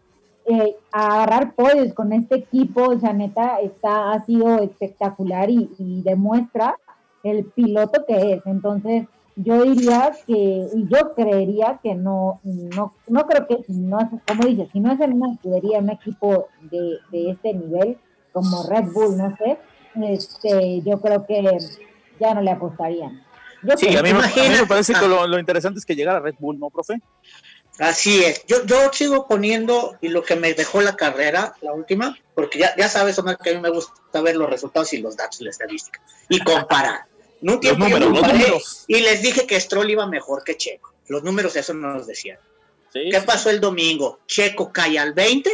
eh, 0.46 0.76
agarrar 0.92 1.54
podios 1.54 1.92
con 1.94 2.12
este 2.12 2.36
equipo, 2.36 2.82
o 2.90 3.00
sea, 3.00 3.12
neta, 3.12 3.60
está, 3.60 4.12
ha 4.12 4.24
sido 4.24 4.58
espectacular 4.62 5.48
y, 5.50 5.70
y 5.78 6.02
demuestra 6.02 6.76
el 7.22 7.44
piloto 7.46 8.04
que 8.06 8.34
es. 8.34 8.42
Entonces, 8.46 9.06
yo 9.36 9.62
diría 9.64 10.12
que, 10.26 10.32
y 10.74 10.86
yo 10.88 11.14
creería 11.14 11.80
que 11.82 11.94
no, 11.94 12.40
no, 12.44 12.92
no 13.08 13.26
creo 13.26 13.46
que, 13.46 13.64
no 13.68 13.98
como 14.28 14.44
dices, 14.46 14.68
si 14.72 14.80
no 14.80 14.92
es 14.92 15.00
en 15.00 15.14
una 15.14 15.32
escudería, 15.32 15.78
un 15.78 15.90
equipo 15.90 16.48
de, 16.70 16.98
de 17.10 17.30
este 17.30 17.54
nivel, 17.54 17.96
como 18.32 18.62
Red 18.64 18.92
Bull, 18.92 19.16
no 19.16 19.34
sé, 19.36 19.58
este, 20.02 20.82
yo 20.82 21.00
creo 21.00 21.24
que 21.26 21.58
ya 22.20 22.34
no 22.34 22.42
le 22.42 22.50
apostarían. 22.50 23.22
Yo 23.62 23.76
Sí, 23.76 23.96
a 23.96 24.02
mí, 24.02 24.12
me- 24.12 24.18
a 24.18 24.26
mí 24.26 24.56
me 24.60 24.66
parece 24.68 24.92
Ah. 24.94 25.00
que 25.00 25.08
lo, 25.08 25.26
lo 25.26 25.38
interesante 25.38 25.78
es 25.78 25.86
que 25.86 25.96
llegara 25.96 26.20
Red 26.20 26.34
Bull, 26.38 26.58
¿no, 26.58 26.68
profe? 26.70 27.00
Así 27.78 28.24
es. 28.24 28.44
Yo, 28.46 28.64
yo 28.66 28.92
sigo 28.92 29.26
poniendo, 29.26 29.96
y 30.00 30.08
lo 30.08 30.22
que 30.22 30.36
me 30.36 30.54
dejó 30.54 30.80
la 30.80 30.96
carrera, 30.96 31.54
la 31.60 31.72
última, 31.72 32.16
porque 32.34 32.58
ya, 32.58 32.74
ya 32.76 32.88
sabes, 32.88 33.18
Omar, 33.18 33.38
que 33.38 33.50
a 33.50 33.54
mí 33.54 33.60
me 33.60 33.70
gusta 33.70 34.20
ver 34.20 34.36
los 34.36 34.48
resultados 34.48 34.92
y 34.92 34.98
los 34.98 35.16
datos, 35.16 35.40
la 35.40 35.50
estadística, 35.50 36.00
y 36.28 36.38
comparar. 36.40 37.06
En 37.42 37.50
un 37.50 37.60
tiempo 37.60 37.84
números, 37.84 38.08
comparé 38.08 38.54
y 38.86 39.00
les 39.00 39.20
dije 39.20 39.46
que 39.46 39.60
Stroll 39.60 39.90
iba 39.90 40.06
mejor 40.06 40.42
que 40.44 40.56
Checo. 40.56 40.94
Los 41.08 41.22
números 41.22 41.54
eso 41.56 41.74
no 41.74 41.92
nos 41.92 42.06
decían. 42.06 42.38
Sí, 42.92 43.10
¿Qué 43.10 43.20
sí. 43.20 43.26
pasó 43.26 43.50
el 43.50 43.60
domingo? 43.60 44.20
Checo 44.26 44.72
cae 44.72 44.98
al 44.98 45.12
20. 45.12 45.50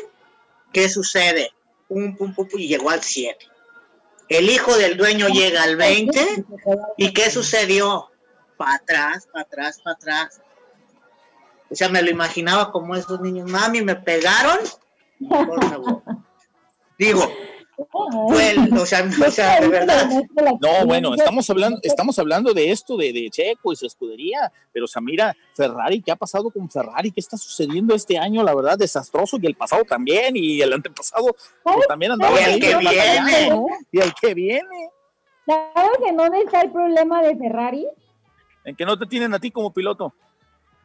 ¿Qué 0.72 0.88
sucede? 0.88 1.52
Pum, 1.88 2.16
pum, 2.16 2.32
pum, 2.34 2.46
pum, 2.46 2.60
y 2.60 2.68
llegó 2.68 2.90
al 2.90 3.02
7. 3.02 3.44
El 4.28 4.48
hijo 4.48 4.76
del 4.76 4.96
dueño 4.96 5.28
llega 5.28 5.64
al 5.64 5.76
20. 5.76 6.44
¿Y 6.96 7.12
qué 7.12 7.30
sucedió? 7.30 8.08
Para 8.56 8.74
atrás, 8.74 9.26
para 9.32 9.42
atrás, 9.42 9.80
para 9.82 9.96
atrás. 9.96 10.40
O 11.70 11.74
sea, 11.74 11.88
me 11.88 12.02
lo 12.02 12.10
imaginaba 12.10 12.72
como 12.72 12.96
esos 12.96 13.20
niños. 13.20 13.48
Mami, 13.50 13.82
me 13.82 13.94
pegaron. 13.94 14.58
Me 15.18 15.76
voy. 15.78 15.96
Digo, 16.98 17.22
fue 18.28 18.50
el- 18.50 18.76
o 18.76 18.84
sea, 18.84 19.08
o 19.26 19.30
sea, 19.30 19.60
de 19.60 19.68
verdad. 19.68 20.10
No, 20.60 20.86
bueno, 20.86 21.14
estamos 21.14 21.48
hablando, 21.48 21.78
estamos 21.82 22.18
hablando 22.18 22.52
de 22.52 22.70
esto, 22.70 22.96
de, 22.96 23.12
de 23.12 23.30
Checo 23.30 23.72
y 23.72 23.76
su 23.76 23.86
escudería, 23.86 24.52
pero 24.72 24.86
Samira, 24.86 25.34
Ferrari, 25.54 26.02
¿qué 26.02 26.10
ha 26.12 26.16
pasado 26.16 26.50
con 26.50 26.68
Ferrari? 26.70 27.10
¿Qué 27.10 27.20
está 27.20 27.36
sucediendo 27.38 27.94
este 27.94 28.18
año? 28.18 28.42
La 28.42 28.54
verdad, 28.54 28.76
desastroso, 28.76 29.38
y 29.40 29.46
el 29.46 29.54
pasado 29.54 29.84
también, 29.84 30.36
y 30.36 30.60
el 30.60 30.72
antepasado 30.72 31.34
pues, 31.62 31.86
también 31.86 32.12
andaba 32.12 32.38
Y 32.38 32.44
el 32.54 32.60
que 32.60 32.76
viene. 32.76 33.50
¿no? 33.50 33.66
Y 33.92 34.00
el 34.00 34.14
que 34.14 34.34
viene, 34.34 34.90
¿Sabes 35.46 35.98
en 36.06 36.16
dónde 36.16 36.40
está 36.42 36.60
el 36.60 36.70
problema 36.70 37.22
de 37.22 37.36
Ferrari? 37.36 37.86
en 38.64 38.76
que 38.76 38.84
no 38.84 38.98
te 38.98 39.06
tienen 39.06 39.32
a 39.32 39.38
ti 39.38 39.50
como 39.50 39.72
piloto. 39.72 40.12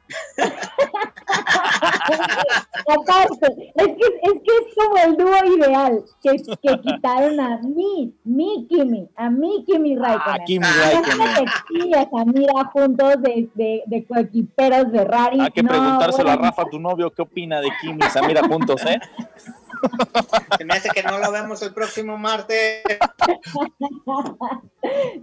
Aparte, 2.88 3.48
es 3.76 3.88
que, 3.88 4.08
es 4.22 4.34
que 4.34 4.52
es 4.52 4.76
como 4.76 4.98
el 4.98 5.18
dúo 5.18 5.36
ideal, 5.58 6.04
que, 6.22 6.38
que 6.62 6.82
quitaron 6.82 7.40
a 7.40 7.58
mí, 7.58 8.14
mi 8.24 8.68
Kimi, 8.68 9.10
a 9.16 9.30
mi 9.30 9.64
Kimi 9.66 9.98
Raikkonen. 9.98 10.42
Ah, 10.42 10.46
Kimi 10.46 10.66
Raikkonen. 10.66 11.48
a 11.96 12.10
Samira 12.10 12.66
juntos 12.72 13.22
de, 13.22 13.50
de, 13.56 13.84
de 13.86 14.06
coequiperos 14.06 14.92
Ferrari. 14.92 15.40
Hay 15.42 15.52
que 15.52 15.64
No, 15.64 15.70
preguntárselo 15.70 16.30
a 16.32 16.36
Rafa, 16.36 16.66
tu 16.70 16.80
novio, 16.80 17.12
qué 17.12 17.22
opina 17.24 17.60
de 17.62 17.70
Kimi 17.82 18.06
y 18.06 18.10
Samira 18.10 18.48
juntos, 18.48 18.86
¿eh? 18.86 19.00
Se 20.58 20.66
me 20.66 20.74
hace 20.76 20.90
que 20.90 21.04
no 21.04 21.20
lo 21.20 21.32
vemos 21.32 21.62
el 21.62 21.74
próximo 21.74 22.18
martes. 22.18 22.84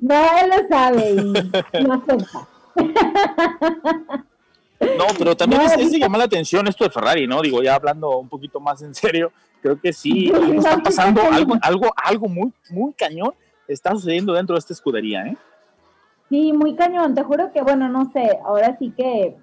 No, 0.01 0.15
él 0.41 0.51
lo 0.51 0.69
sabe 0.69 1.11
y 1.11 1.83
lo 1.83 1.93
acepta. 1.95 2.49
No, 4.97 5.07
pero 5.19 5.37
también 5.37 5.63
No, 5.63 5.69
es, 5.69 5.93
llamar 5.93 6.19
la 6.19 6.25
atención 6.25 6.67
esto 6.69 6.85
de 6.85 6.91
Ferrari, 6.91 7.27
¿no? 7.27 7.41
Digo, 7.41 7.63
ya 7.63 7.75
hablando 7.75 8.19
un 8.19 8.29
poquito 8.29 8.61
más 8.61 8.83
en 8.83 8.95
serio, 8.95 9.33
creo 9.61 9.81
que 9.81 9.93
sí, 9.93 10.31
está 10.57 10.79
pasando, 10.79 11.23
algo, 11.31 11.55
algo, 11.63 11.91
algo 11.97 12.29
muy, 12.29 12.53
muy 12.71 12.93
cañón 12.93 13.35
está 13.69 13.93
sucediendo 13.93 14.33
dentro 14.35 14.55
de 14.55 14.59
esta 14.61 14.73
escudería, 14.73 15.27
¿eh? 15.27 15.37
Sí, 16.29 16.53
muy 16.53 16.75
cañón, 16.75 17.15
te 17.15 17.23
juro 17.23 17.53
que, 17.53 17.63
bueno, 17.63 17.89
no 17.89 18.11
sé, 18.13 18.39
ahora 18.45 18.77
sí 18.79 18.93
que 18.97 19.37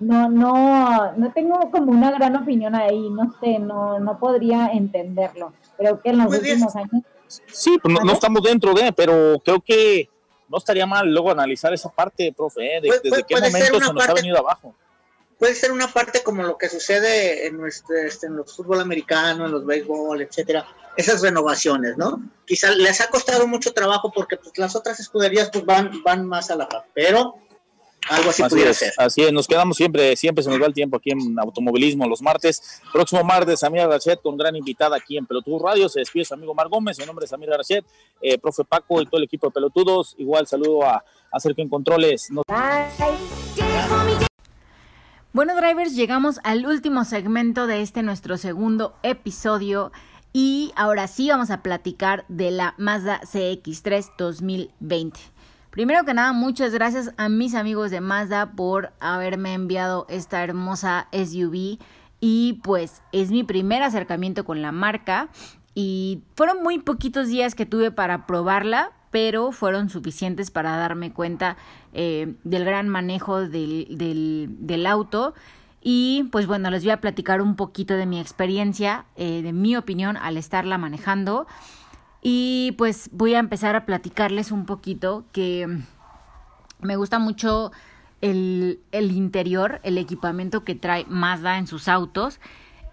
no, 0.00 0.28
no, 0.28 1.12
no 1.12 1.32
tengo 1.32 1.70
como 1.70 1.92
una 1.92 2.10
gran 2.10 2.36
opinión 2.36 2.74
ahí, 2.74 3.08
no 3.10 3.34
sé, 3.40 3.58
no, 3.58 3.98
no 3.98 4.18
podría 4.18 4.68
entenderlo. 4.68 5.52
Creo 5.76 6.00
que 6.00 6.10
en 6.10 6.18
los 6.18 6.26
Pues, 6.28 6.40
últimos 6.40 6.76
años, 6.76 7.02
Sí, 7.28 7.78
pues 7.82 7.92
no, 8.04 8.12
estamos 8.12 8.42
dentro 8.42 8.72
de, 8.72 8.92
pero 8.92 9.40
creo 9.44 9.60
que 9.60 10.08
no 10.48 10.58
estaría 10.58 10.86
mal 10.86 11.08
luego 11.12 11.30
analizar 11.30 11.72
esa 11.74 11.88
parte, 11.90 12.32
profe, 12.36 12.76
¿eh? 12.76 12.80
de, 12.80 12.88
Puede- 12.88 13.00
desde 13.02 13.22
qué 13.24 13.34
momento 13.34 13.58
se 13.66 13.72
nos 13.80 13.90
ha 13.90 13.94
parte- 13.94 14.14
venido 14.14 14.38
abajo. 14.38 14.74
Puede 15.38 15.54
ser 15.54 15.70
una 15.70 15.88
parte 15.88 16.22
como 16.22 16.42
lo 16.42 16.56
que 16.56 16.68
sucede 16.68 17.46
en 17.46 17.58
nuestro, 17.58 17.94
este, 17.96 18.26
en 18.26 18.36
los 18.36 18.54
fútbol 18.56 18.80
americano, 18.80 19.44
en 19.44 19.52
los 19.52 19.66
béisbol, 19.66 20.22
etcétera. 20.22 20.66
Esas 20.96 21.20
renovaciones, 21.20 21.98
¿no? 21.98 22.22
Quizá 22.46 22.70
les 22.70 23.02
ha 23.02 23.08
costado 23.08 23.46
mucho 23.46 23.74
trabajo 23.74 24.10
porque 24.10 24.38
pues, 24.38 24.56
las 24.56 24.74
otras 24.74 24.98
escuderías 24.98 25.50
pues, 25.52 25.66
van, 25.66 26.02
van 26.02 26.24
más 26.26 26.50
a 26.50 26.56
la 26.56 26.66
par, 26.66 26.86
pero 26.94 27.36
algo 28.08 28.30
así, 28.30 28.42
Así 28.42 28.50
pudiera 28.50 28.70
es, 28.70 28.78
ser. 28.78 28.92
así 28.98 29.22
es, 29.22 29.32
nos 29.32 29.46
quedamos 29.46 29.76
siempre, 29.76 30.14
siempre 30.16 30.44
se 30.44 30.50
nos 30.50 30.60
va 30.60 30.66
el 30.66 30.74
tiempo 30.74 30.96
aquí 30.96 31.10
en 31.10 31.38
automovilismo 31.38 32.08
los 32.08 32.22
martes. 32.22 32.80
Próximo 32.92 33.22
martes, 33.24 33.60
Samira 33.60 33.86
Rachet 33.86 34.20
con 34.22 34.36
gran 34.36 34.54
invitada 34.56 34.96
aquí 34.96 35.16
en 35.16 35.26
Pelotudos 35.26 35.62
Radio. 35.62 35.88
Se 35.88 36.00
despide 36.00 36.24
su 36.24 36.34
amigo 36.34 36.54
Mar 36.54 36.68
Gómez, 36.68 36.98
mi 36.98 37.06
nombre 37.06 37.24
es 37.24 37.30
Samira 37.30 37.56
Rachet, 37.56 37.84
eh, 38.20 38.38
profe 38.38 38.64
Paco 38.64 39.00
y 39.00 39.06
todo 39.06 39.18
el 39.18 39.24
equipo 39.24 39.46
de 39.48 39.52
Pelotudos. 39.52 40.14
Igual 40.18 40.46
saludo 40.46 40.84
a, 40.84 41.04
a 41.32 41.40
Sergio 41.40 41.62
en 41.62 41.68
Controles. 41.70 42.30
Nos 42.30 42.44
Bueno, 45.32 45.54
drivers, 45.56 45.94
llegamos 45.94 46.40
al 46.44 46.64
último 46.66 47.04
segmento 47.04 47.66
de 47.66 47.82
este 47.82 48.02
nuestro 48.02 48.36
segundo 48.38 48.94
episodio 49.02 49.92
y 50.32 50.72
ahora 50.76 51.08
sí 51.08 51.28
vamos 51.28 51.50
a 51.50 51.62
platicar 51.62 52.24
de 52.28 52.50
la 52.50 52.74
Mazda 52.78 53.20
CX3 53.22 54.12
2020. 54.18 55.18
Primero 55.76 56.06
que 56.06 56.14
nada, 56.14 56.32
muchas 56.32 56.72
gracias 56.72 57.12
a 57.18 57.28
mis 57.28 57.54
amigos 57.54 57.90
de 57.90 58.00
Mazda 58.00 58.52
por 58.52 58.94
haberme 58.98 59.52
enviado 59.52 60.06
esta 60.08 60.42
hermosa 60.42 61.06
SUV 61.12 61.76
y 62.18 62.60
pues 62.64 63.02
es 63.12 63.30
mi 63.30 63.44
primer 63.44 63.82
acercamiento 63.82 64.46
con 64.46 64.62
la 64.62 64.72
marca 64.72 65.28
y 65.74 66.22
fueron 66.34 66.62
muy 66.62 66.78
poquitos 66.78 67.28
días 67.28 67.54
que 67.54 67.66
tuve 67.66 67.90
para 67.90 68.26
probarla, 68.26 68.92
pero 69.10 69.52
fueron 69.52 69.90
suficientes 69.90 70.50
para 70.50 70.78
darme 70.78 71.12
cuenta 71.12 71.58
eh, 71.92 72.36
del 72.42 72.64
gran 72.64 72.88
manejo 72.88 73.46
del, 73.46 73.86
del, 73.90 74.86
auto. 74.86 75.34
Y 75.82 76.24
pues 76.32 76.46
bueno, 76.46 76.70
les 76.70 76.84
voy 76.84 76.92
a 76.92 77.02
platicar 77.02 77.42
un 77.42 77.54
poquito 77.54 77.92
de 77.96 78.06
mi 78.06 78.18
experiencia, 78.18 79.04
eh, 79.16 79.42
de 79.42 79.52
mi 79.52 79.76
opinión 79.76 80.16
al 80.16 80.38
estarla 80.38 80.78
manejando. 80.78 81.46
Y 82.22 82.74
pues 82.78 83.10
voy 83.12 83.34
a 83.34 83.38
empezar 83.38 83.76
a 83.76 83.86
platicarles 83.86 84.50
un 84.50 84.66
poquito 84.66 85.24
que 85.32 85.68
me 86.80 86.96
gusta 86.96 87.18
mucho 87.18 87.72
el, 88.20 88.80
el 88.92 89.12
interior, 89.12 89.80
el 89.82 89.98
equipamiento 89.98 90.64
que 90.64 90.74
trae 90.74 91.04
Mazda 91.08 91.58
en 91.58 91.66
sus 91.66 91.88
autos. 91.88 92.40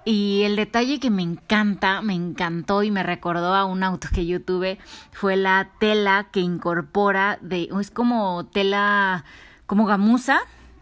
Y 0.06 0.42
el 0.44 0.58
detalle 0.58 1.00
que 1.00 1.10
me 1.10 1.22
encanta, 1.22 2.02
me 2.02 2.14
encantó 2.14 2.84
y 2.84 2.92
me 2.92 3.04
recordó 3.04 3.54
a 3.56 3.64
un 3.64 3.84
auto 3.84 4.10
que 4.14 4.26
yo 4.26 4.42
tuve 4.42 4.78
fue 5.12 5.38
la 5.38 5.70
tela 5.80 6.28
que 6.32 6.42
incorpora 6.42 7.40
de, 7.42 7.70
es 7.80 7.90
como 7.90 8.46
tela, 8.48 9.24
como 9.66 9.86
gamuza 9.86 10.42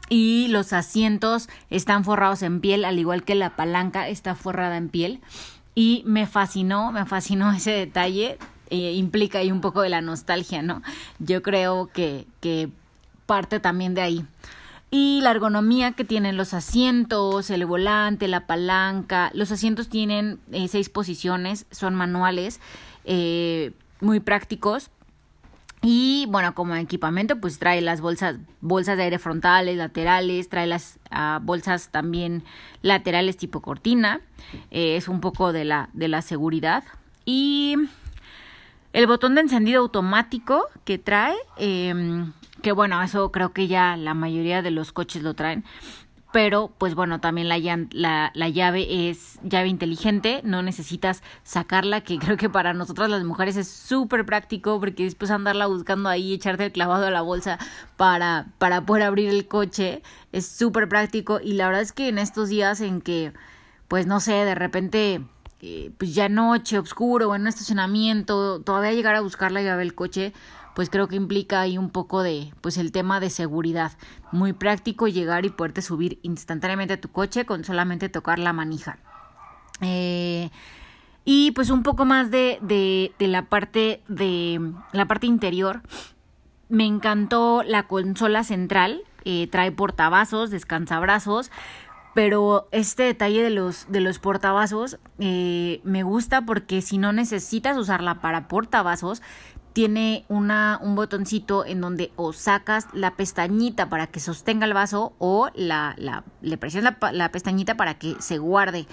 y 0.10 0.48
los 0.50 0.74
asientos 0.74 1.50
están 1.70 2.04
forrados 2.04 2.42
en 2.42 2.62
piel, 2.62 2.84
al 2.84 2.98
igual 2.98 3.24
que 3.24 3.36
la 3.36 3.56
palanca 3.56 4.10
está 4.10 4.36
forrada 4.36 4.76
en 4.76 4.90
piel. 4.90 5.22
Y 5.76 6.04
me 6.06 6.28
fascinó, 6.28 6.92
me 6.92 7.06
fascinó 7.06 7.52
ese 7.54 7.72
detalle. 7.72 8.38
Eh, 8.70 8.94
implica 8.94 9.40
ahí 9.40 9.52
un 9.52 9.62
poco 9.62 9.82
de 9.82 9.90
la 9.90 10.02
nostalgia, 10.02 10.62
¿no? 10.62 10.82
Yo 11.20 11.42
creo 11.42 11.88
que, 11.88 12.26
que 12.40 12.70
parte 13.26 13.60
también 13.60 13.94
de 13.94 14.02
ahí 14.02 14.26
y 14.94 15.22
la 15.22 15.32
ergonomía 15.32 15.94
que 15.94 16.04
tienen 16.04 16.36
los 16.36 16.54
asientos, 16.54 17.50
el 17.50 17.66
volante, 17.66 18.28
la 18.28 18.46
palanca. 18.46 19.32
Los 19.34 19.52
asientos 19.52 19.88
tienen 19.88 20.40
eh, 20.52 20.68
seis 20.68 20.90
posiciones, 20.90 21.66
son 21.72 21.96
manuales, 21.96 22.60
eh, 23.06 23.72
muy 24.02 24.20
prácticos. 24.20 24.92
Y 25.84 26.28
bueno, 26.30 26.54
como 26.54 26.76
equipamiento, 26.76 27.40
pues 27.40 27.58
trae 27.58 27.82
las 27.82 28.02
bolsas, 28.02 28.38
bolsas 28.62 28.98
de 28.98 29.04
aire 29.04 29.18
frontales, 29.18 29.78
laterales, 29.78 30.48
trae 30.48 30.68
las 30.68 31.00
uh, 31.12 31.40
bolsas 31.42 31.90
también 31.90 32.44
laterales 32.84 33.38
tipo 33.38 33.62
cortina. 33.62 34.22
Eh, 34.70 34.96
es 34.96 35.08
un 35.08 35.22
poco 35.22 35.52
de 35.54 35.66
la, 35.66 35.90
de 35.94 36.08
la 36.08 36.22
seguridad. 36.22 36.84
Y 37.26 37.76
el 38.94 39.08
botón 39.08 39.34
de 39.34 39.42
encendido 39.42 39.82
automático 39.82 40.68
que 40.86 41.00
trae, 41.00 41.36
eh, 41.58 42.26
que 42.62 42.72
bueno, 42.74 43.02
eso 43.02 43.32
creo 43.32 43.52
que 43.52 43.68
ya 43.68 43.98
la 43.98 44.14
mayoría 44.14 44.62
de 44.62 44.70
los 44.70 44.92
coches 44.92 45.24
lo 45.24 45.34
traen. 45.34 45.64
Pero 46.32 46.72
pues 46.78 46.96
bueno, 46.96 47.20
también 47.20 47.50
la, 47.50 47.58
la, 47.92 48.32
la, 48.34 48.50
llave 48.50 49.10
es 49.10 49.40
llave 49.44 49.68
inteligente, 49.68 50.42
no 50.44 50.62
necesitas 50.62 51.24
sacarla, 51.44 52.02
que 52.02 52.18
creo 52.20 52.38
que 52.38 52.50
para 52.50 52.74
nosotras 52.74 53.10
las 53.10 53.24
mujeres 53.24 53.58
es 53.58 53.68
súper 53.68 54.26
práctico 54.26 54.80
porque 54.80 55.04
después 55.04 55.32
andarla 55.32 55.68
buscando 55.68 56.10
ahí, 56.10 56.34
echarte 56.34 56.66
el 56.66 56.72
clavado 56.72 57.06
a 57.06 57.12
la 57.12 57.22
bolsa 57.22 57.60
para, 57.98 58.48
para 58.58 58.86
poder 58.86 59.04
abrir 59.04 59.30
el 59.30 59.48
coche, 59.48 60.02
es 60.32 60.48
súper 60.48 60.88
práctico. 60.88 61.40
Y 61.42 61.54
la 61.54 61.68
verdad 61.68 61.82
es 61.82 61.92
que 61.92 62.08
en 62.08 62.18
estos 62.18 62.50
días 62.50 62.82
en 62.82 63.02
que, 63.02 63.34
pues 63.88 64.08
no 64.08 64.20
sé, 64.20 64.34
de 64.34 64.56
repente... 64.56 65.22
Eh, 65.64 65.92
pues 66.00 66.16
ya 66.16 66.28
noche, 66.28 66.80
oscuro 66.80 67.36
en 67.36 67.42
un 67.42 67.48
estacionamiento, 67.48 68.62
todavía 68.62 68.94
llegar 68.94 69.14
a 69.14 69.22
buscar 69.22 69.52
la 69.52 69.62
llave 69.62 69.84
del 69.84 69.94
coche, 69.94 70.34
pues 70.76 70.90
creo 70.90 71.08
que 71.08 71.16
implica 71.16 71.62
ahí 71.62 71.78
un 71.78 71.90
poco 71.90 72.24
de, 72.24 72.54
pues 72.62 72.78
el 72.78 72.92
tema 72.92 73.20
de 73.20 73.30
seguridad. 73.30 73.92
Muy 74.32 74.54
práctico 74.54 75.08
llegar 75.08 75.46
y 75.46 75.50
poderte 75.50 75.82
subir 75.82 76.20
instantáneamente 76.22 76.94
a 76.94 77.02
tu 77.02 77.10
coche 77.10 77.46
con 77.46 77.64
solamente 77.64 78.10
tocar 78.10 78.40
la 78.40 78.54
manija. 78.54 78.98
Eh, 79.82 80.50
y 81.26 81.52
pues 81.52 81.70
un 81.70 81.84
poco 81.84 82.06
más 82.06 82.32
de, 82.32 82.58
de, 82.62 83.14
de, 83.20 83.28
la 83.28 83.44
parte 83.44 84.02
de 84.08 84.60
la 84.92 85.06
parte 85.06 85.28
interior. 85.28 85.82
Me 86.70 86.86
encantó 86.86 87.64
la 87.64 87.88
consola 87.88 88.44
central. 88.44 89.04
Eh, 89.24 89.48
trae 89.52 89.72
portavasos, 89.72 90.50
descansabrazos. 90.50 91.52
Pero 92.14 92.68
este 92.72 93.04
detalle 93.04 93.42
de 93.42 93.52
los, 93.52 93.90
de 93.90 94.02
los 94.02 94.20
portavasos 94.20 95.00
eh, 95.20 95.80
me 95.86 96.04
gusta 96.04 96.42
porque 96.42 96.82
si 96.82 96.98
no 96.98 97.14
necesitas 97.14 97.78
usarla 97.78 98.20
para 98.20 98.50
portavasos, 98.50 99.22
tiene 99.74 100.26
una, 100.28 100.80
un 100.82 100.96
botoncito 100.96 101.66
en 101.66 101.82
donde 101.82 102.12
o 102.16 102.34
sacas 102.34 102.88
la 102.94 103.16
pestañita 103.16 103.90
para 103.90 104.08
que 104.08 104.20
sostenga 104.20 104.66
el 104.66 104.74
vaso 104.74 105.14
o 105.18 105.50
la, 105.56 105.96
la 105.98 106.24
le 106.42 106.58
presionas 106.58 106.96
la, 107.02 107.12
la, 107.12 107.32
pestañita 107.32 107.78
para 107.78 107.98
que 107.98 108.16
se 108.20 108.38
guarde 108.38 108.88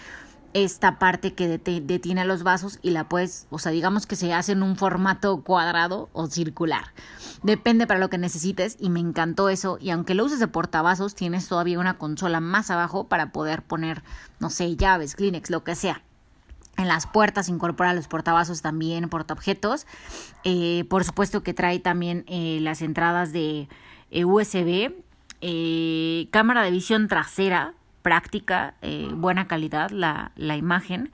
esta 0.55 0.99
parte 0.99 1.35
que 1.35 1.47
detiene 1.49 2.23
a 2.23 2.25
los 2.25 2.43
vasos 2.43 2.79
y 2.83 2.91
la 2.91 3.09
puedes, 3.09 3.47
o 3.51 3.59
sea, 3.59 3.71
digamos 3.71 4.07
que 4.07 4.17
se 4.17 4.33
hace 4.33 4.53
en 4.53 4.63
un 4.63 4.77
formato 4.77 5.43
cuadrado 5.43 6.09
o 6.13 6.27
circular. 6.27 6.87
Depende 7.43 7.87
para 7.87 8.01
lo 8.01 8.09
que 8.09 8.19
necesites 8.19 8.77
y 8.81 8.89
me 8.89 9.01
encantó 9.01 9.51
eso. 9.51 9.79
Y 9.81 9.91
aunque 9.91 10.15
lo 10.15 10.25
uses 10.25 10.41
de 10.41 10.49
portavasos, 10.49 11.15
tienes 11.15 11.49
todavía 11.49 11.79
una 11.79 11.99
consola 11.99 12.41
más 12.41 12.71
abajo 12.71 13.09
para 13.09 13.31
poder 13.31 13.63
poner, 13.63 14.03
no 14.41 14.49
sé, 14.49 14.75
llaves, 14.77 15.15
Kleenex, 15.17 15.51
lo 15.51 15.65
que 15.65 15.75
sea. 15.75 16.03
En 16.79 16.87
las 16.87 17.09
puertas 17.09 17.49
incorpora 17.49 17.93
los 17.93 18.07
portavasos 18.07 18.63
también, 18.63 19.09
portaobjetos. 19.09 19.87
Eh, 20.45 20.85
por 20.89 21.03
supuesto 21.05 21.43
que 21.43 21.53
trae 21.53 21.81
también 21.81 22.25
eh, 22.29 22.61
las 22.63 22.83
entradas 22.83 23.33
de 23.33 23.69
eh, 24.13 24.25
USB. 24.25 24.93
Eh, 25.41 26.29
cámara 26.31 26.63
de 26.63 26.71
visión 26.71 27.09
trasera, 27.09 27.75
práctica, 28.03 28.75
eh, 28.83 29.09
buena 29.13 29.49
calidad 29.49 29.91
la, 29.91 30.31
la 30.37 30.57
imagen. 30.57 31.11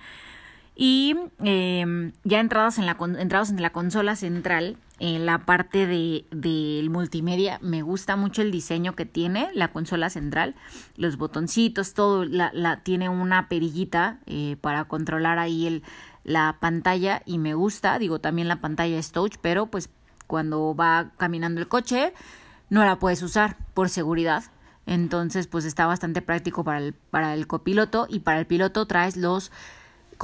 Y 0.76 1.16
eh, 1.44 2.12
ya 2.24 2.40
entradas 2.40 2.78
en 2.78 2.86
la, 2.86 2.96
entrados 3.18 3.50
en 3.50 3.62
la 3.62 3.70
consola 3.70 4.16
central, 4.16 4.76
en 4.98 5.24
la 5.24 5.44
parte 5.46 5.86
de 5.86 6.24
del 6.30 6.90
multimedia, 6.90 7.58
me 7.62 7.82
gusta 7.82 8.16
mucho 8.16 8.42
el 8.42 8.50
diseño 8.50 8.94
que 8.96 9.06
tiene 9.06 9.50
la 9.54 9.72
consola 9.72 10.10
central, 10.10 10.56
los 10.96 11.16
botoncitos, 11.16 11.94
todo, 11.94 12.24
la, 12.24 12.50
la 12.52 12.82
tiene 12.82 13.08
una 13.08 13.48
perillita 13.48 14.18
eh, 14.26 14.56
para 14.60 14.84
controlar 14.86 15.38
ahí 15.38 15.66
el, 15.66 15.82
la 16.24 16.56
pantalla 16.60 17.22
y 17.24 17.38
me 17.38 17.54
gusta, 17.54 17.98
digo 17.98 18.18
también 18.18 18.48
la 18.48 18.60
pantalla 18.60 18.98
es 18.98 19.12
touch, 19.12 19.36
pero 19.40 19.66
pues 19.66 19.90
cuando 20.26 20.74
va 20.74 21.12
caminando 21.18 21.60
el 21.60 21.68
coche 21.68 22.12
no 22.70 22.84
la 22.84 22.98
puedes 22.98 23.22
usar 23.22 23.56
por 23.74 23.88
seguridad. 23.88 24.44
Entonces, 24.86 25.46
pues 25.46 25.64
está 25.64 25.86
bastante 25.86 26.20
práctico 26.22 26.64
para 26.64 26.78
el, 26.78 26.92
para 26.92 27.34
el 27.34 27.46
copiloto. 27.46 28.06
Y 28.08 28.20
para 28.20 28.38
el 28.38 28.46
piloto 28.46 28.86
traes 28.86 29.16
los 29.16 29.50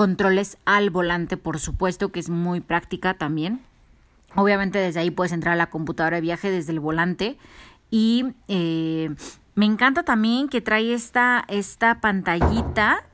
controles 0.01 0.57
al 0.64 0.88
volante, 0.88 1.36
por 1.36 1.59
supuesto, 1.59 2.09
que 2.09 2.20
es 2.20 2.30
muy 2.30 2.61
práctica 2.61 3.12
también. 3.12 3.61
Obviamente 4.34 4.78
desde 4.78 5.01
ahí 5.01 5.11
puedes 5.11 5.30
entrar 5.30 5.53
a 5.53 5.57
la 5.57 5.68
computadora 5.68 6.16
de 6.16 6.22
viaje 6.22 6.51
desde 6.51 6.72
el 6.72 6.80
volante. 6.80 7.36
Y 7.90 8.24
eh, 8.48 9.11
me 9.55 9.66
encanta 9.66 10.03
también 10.03 10.48
que 10.48 10.62
trae 10.62 10.94
esta, 10.94 11.44
esta 11.48 12.01
pantallita 12.01 13.05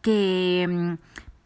que 0.00 0.66
mm, 0.68 0.94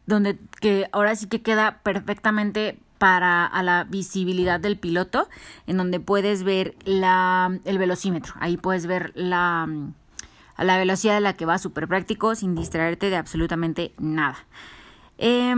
donde 0.07 0.38
que 0.62 0.88
ahora 0.92 1.14
sí 1.14 1.26
que 1.26 1.42
queda 1.42 1.80
perfectamente 1.82 2.78
para 2.97 3.44
a 3.44 3.62
la 3.62 3.84
visibilidad 3.84 4.61
del 4.61 4.78
piloto 4.78 5.28
en 5.66 5.76
donde 5.76 6.01
puedes 6.01 6.42
ver 6.42 6.74
la 6.86 7.55
el 7.66 7.76
velocímetro. 7.76 8.32
Ahí 8.40 8.57
puedes 8.57 8.86
ver 8.86 9.12
la 9.14 9.66
mm, 9.68 9.92
a 10.57 10.64
la 10.64 10.78
velocidad 10.78 11.18
a 11.18 11.20
la 11.20 11.34
que 11.34 11.44
va 11.44 11.59
súper 11.59 11.86
práctico 11.86 12.34
sin 12.34 12.55
distraerte 12.55 13.11
de 13.11 13.16
absolutamente 13.16 13.92
nada 13.99 14.38
eh, 15.19 15.55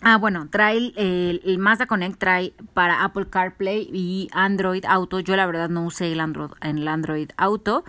ah, 0.00 0.16
bueno, 0.18 0.48
trae 0.50 0.76
el, 0.76 1.40
el, 1.44 1.58
Mazda 1.58 1.86
Connect, 1.86 2.18
trae 2.18 2.52
para 2.74 3.04
Apple 3.04 3.28
CarPlay 3.28 3.88
y 3.92 4.28
Android 4.32 4.84
Auto. 4.86 5.20
Yo 5.20 5.36
la 5.36 5.46
verdad 5.46 5.68
no 5.68 5.84
usé 5.84 6.12
el 6.12 6.20
Android, 6.20 6.50
el 6.60 6.86
Android 6.88 7.30
Auto, 7.36 7.84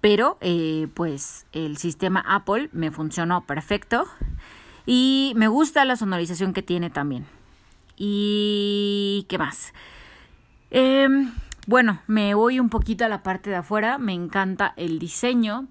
pero 0.00 0.38
eh, 0.40 0.88
pues 0.94 1.46
el 1.52 1.76
sistema 1.76 2.24
Apple 2.26 2.70
me 2.72 2.90
funcionó 2.90 3.44
perfecto. 3.46 4.06
Y 4.86 5.32
me 5.34 5.48
gusta 5.48 5.84
la 5.84 5.96
sonorización 5.96 6.52
que 6.52 6.62
tiene 6.62 6.90
también. 6.90 7.26
¿Y 7.96 9.26
qué 9.28 9.36
más? 9.36 9.72
Eh, 10.70 11.08
bueno, 11.66 12.00
me 12.06 12.34
voy 12.34 12.60
un 12.60 12.68
poquito 12.68 13.04
a 13.04 13.08
la 13.08 13.24
parte 13.24 13.50
de 13.50 13.56
afuera. 13.56 13.98
Me 13.98 14.12
encanta 14.12 14.74
el 14.76 15.00
diseño 15.00 15.66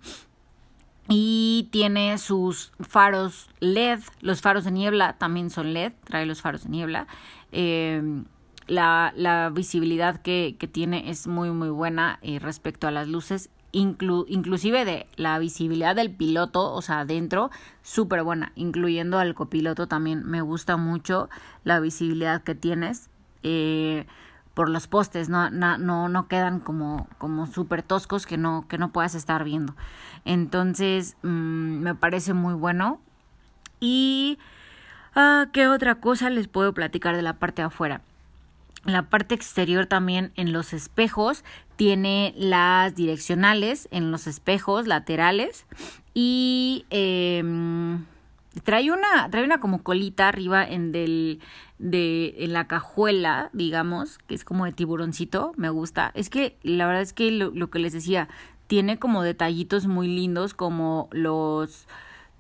y 1.08 1.70
tiene 1.72 2.18
sus 2.18 2.72
faros 2.80 3.50
LED, 3.60 4.00
los 4.22 4.42
faros 4.42 4.64
de 4.64 4.72
niebla 4.72 5.14
también 5.18 5.50
son 5.50 5.74
LED, 5.74 5.94
trae 6.04 6.26
los 6.26 6.42
faros 6.42 6.64
de 6.64 6.70
niebla. 6.70 7.08
Eh, 7.52 8.02
la, 8.68 9.14
la, 9.16 9.50
visibilidad 9.50 10.22
que, 10.22 10.56
que, 10.58 10.68
tiene 10.68 11.12
es 11.12 11.28
muy 11.28 11.52
muy 11.52 11.70
buena 11.70 12.18
eh, 12.24 12.40
respecto 12.40 12.88
a 12.88 12.92
las 12.92 13.08
luces, 13.08 13.52
inclu, 13.72 14.26
inclusive 14.28 14.86
de 14.86 15.06
la 15.18 15.38
visibilidad 15.38 15.96
del 15.96 16.10
piloto, 16.10 16.74
o 16.74 16.82
sea, 16.82 17.02
adentro, 17.02 17.52
súper 17.84 18.24
buena, 18.24 18.52
incluyendo 18.56 19.20
al 19.20 19.36
copiloto 19.36 19.88
también 19.88 20.24
me 20.26 20.42
gusta 20.42 20.78
mucho 20.78 21.30
la 21.64 21.80
visibilidad 21.80 22.42
que 22.44 22.56
tienes. 22.56 23.10
Eh, 23.44 24.08
por 24.56 24.70
los 24.70 24.88
postes, 24.88 25.30
no, 25.30 25.52
no, 25.52 25.78
no, 25.78 26.10
no 26.10 26.28
quedan 26.28 26.60
como, 26.60 27.08
como 27.20 27.46
súper 27.46 27.84
toscos 27.84 28.26
que 28.26 28.38
no, 28.38 28.66
que 28.68 28.80
no 28.80 28.92
puedas 28.92 29.14
estar 29.14 29.44
viendo. 29.44 29.76
Entonces, 30.24 31.18
mmm, 31.22 31.80
me 31.82 31.94
parece 31.94 32.34
muy 32.34 32.56
bueno. 32.56 33.00
Y, 33.82 34.40
uh, 35.16 35.52
¿qué 35.52 35.68
otra 35.68 35.96
cosa 35.96 36.30
les 36.30 36.48
puedo 36.48 36.74
platicar 36.74 37.16
de 37.16 37.22
la 37.22 37.34
parte 37.34 37.62
de 37.62 37.68
afuera? 37.68 38.02
La 38.86 39.04
parte 39.04 39.36
exterior 39.36 39.88
también 39.88 40.32
en 40.36 40.54
los 40.54 40.72
espejos 40.72 41.44
tiene 41.76 42.34
las 42.38 42.96
direccionales 42.96 43.90
en 43.92 44.12
los 44.12 44.26
espejos 44.26 44.88
laterales 44.88 45.66
y 46.14 46.86
eh, 46.92 47.44
trae 48.64 48.92
una 48.92 49.30
trae 49.30 49.44
una 49.44 49.60
como 49.60 49.84
colita 49.84 50.28
arriba 50.28 50.64
en 50.64 50.92
del 50.92 51.40
de 51.78 52.36
en 52.40 52.54
la 52.54 52.68
cajuela 52.68 53.50
digamos 53.54 54.18
que 54.20 54.36
es 54.36 54.46
como 54.46 54.66
de 54.66 54.72
tiburoncito 54.72 55.54
me 55.58 55.70
gusta. 55.70 56.12
Es 56.16 56.30
que 56.30 56.58
la 56.64 56.88
verdad 56.88 57.02
es 57.02 57.14
que 57.14 57.32
lo, 57.32 57.52
lo 57.52 57.70
que 57.70 57.80
les 57.80 57.94
decía 57.94 58.30
tiene 58.68 58.98
como 58.98 59.24
detallitos 59.24 59.88
muy 59.88 60.08
lindos 60.08 60.54
como 60.54 61.10
los 61.12 61.88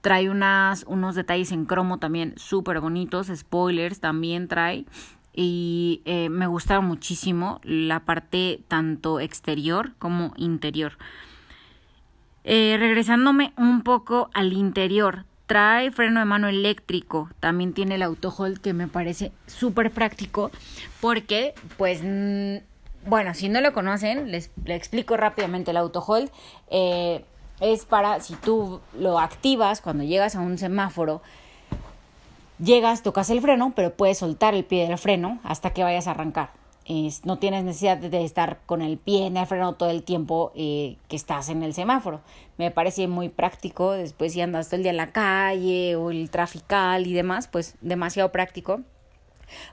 trae 0.01 0.29
unas 0.29 0.85
unos 0.87 1.15
detalles 1.15 1.51
en 1.51 1.65
cromo 1.65 1.97
también 1.97 2.33
súper 2.37 2.79
bonitos 2.79 3.31
spoilers 3.35 3.99
también 3.99 4.47
trae. 4.47 4.85
Y 5.37 6.01
eh, 6.05 6.29
me 6.29 6.47
gusta 6.47 6.79
muchísimo 6.79 7.59
la 7.63 8.05
parte 8.05 8.61
tanto 8.69 9.19
exterior 9.19 9.91
como 9.99 10.33
interior. 10.37 10.93
Eh, 12.45 12.77
regresándome 12.79 13.51
un 13.57 13.81
poco 13.81 14.29
al 14.33 14.53
interior 14.53 15.25
Trae 15.45 15.91
freno 15.91 16.19
de 16.19 16.25
mano 16.25 16.47
eléctrico, 16.47 17.29
también 17.39 17.73
tiene 17.73 17.95
el 17.95 18.01
auto 18.01 18.33
hold 18.35 18.59
que 18.59 18.73
me 18.73 18.87
parece 18.87 19.31
súper 19.45 19.91
práctico 19.91 20.49
porque 21.01 21.53
pues 21.77 22.01
bueno, 23.05 23.33
si 23.35 23.49
no 23.49 23.61
lo 23.61 23.71
conocen, 23.71 24.31
les, 24.31 24.49
explico 24.65 25.15
rápidamente 25.17 25.71
el 25.71 25.77
auto 25.77 26.03
hold. 26.05 26.31
Eh, 26.71 27.23
es 27.59 27.85
para 27.85 28.19
si 28.19 28.35
tú 28.35 28.81
lo 28.97 29.19
activas 29.19 29.81
cuando 29.81 30.03
llegas 30.03 30.35
a 30.35 30.41
un 30.41 30.57
semáforo, 30.57 31.21
llegas, 32.59 33.03
tocas 33.03 33.29
el 33.29 33.41
freno, 33.41 33.73
pero 33.75 33.93
puedes 33.93 34.17
soltar 34.17 34.55
el 34.55 34.65
pie 34.65 34.87
del 34.87 34.97
freno 34.97 35.39
hasta 35.43 35.69
que 35.69 35.83
vayas 35.83 36.07
a 36.07 36.11
arrancar 36.11 36.64
no 37.23 37.39
tienes 37.39 37.63
necesidad 37.63 37.97
de 37.97 38.23
estar 38.23 38.59
con 38.65 38.81
el 38.81 38.97
pie 38.97 39.25
en 39.25 39.37
el 39.37 39.47
freno 39.47 39.73
todo 39.73 39.89
el 39.89 40.03
tiempo 40.03 40.51
eh, 40.55 40.97
que 41.07 41.15
estás 41.15 41.49
en 41.49 41.63
el 41.63 41.73
semáforo. 41.73 42.21
Me 42.57 42.69
parece 42.69 43.07
muy 43.07 43.29
práctico, 43.29 43.93
después 43.93 44.33
si 44.33 44.41
andas 44.41 44.67
todo 44.67 44.77
el 44.77 44.83
día 44.83 44.91
en 44.91 44.97
la 44.97 45.11
calle 45.11 45.95
o 45.95 46.11
el 46.11 46.29
trafical 46.29 47.07
y 47.07 47.13
demás, 47.13 47.47
pues 47.47 47.75
demasiado 47.81 48.31
práctico. 48.31 48.81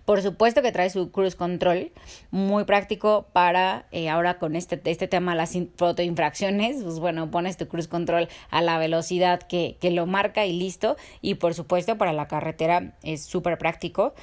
Por 0.04 0.22
supuesto 0.22 0.62
que 0.62 0.72
trae 0.72 0.90
su 0.90 1.10
cruise 1.10 1.34
control, 1.34 1.92
muy 2.30 2.64
práctico 2.64 3.26
para 3.32 3.86
eh, 3.90 4.08
ahora 4.08 4.38
con 4.38 4.56
este, 4.56 4.80
este 4.84 5.08
tema 5.08 5.34
las 5.34 5.56
fotoinfracciones, 5.76 6.82
pues 6.82 6.98
bueno, 6.98 7.30
pones 7.30 7.56
tu 7.56 7.68
cruise 7.68 7.88
control 7.88 8.28
a 8.50 8.62
la 8.62 8.78
velocidad 8.78 9.42
que, 9.42 9.76
que 9.80 9.90
lo 9.90 10.06
marca 10.06 10.46
y 10.46 10.52
listo. 10.58 10.96
Y 11.20 11.34
por 11.34 11.54
supuesto 11.54 11.98
para 11.98 12.12
la 12.12 12.28
carretera 12.28 12.94
es 13.02 13.24
súper 13.24 13.58
práctico. 13.58 14.14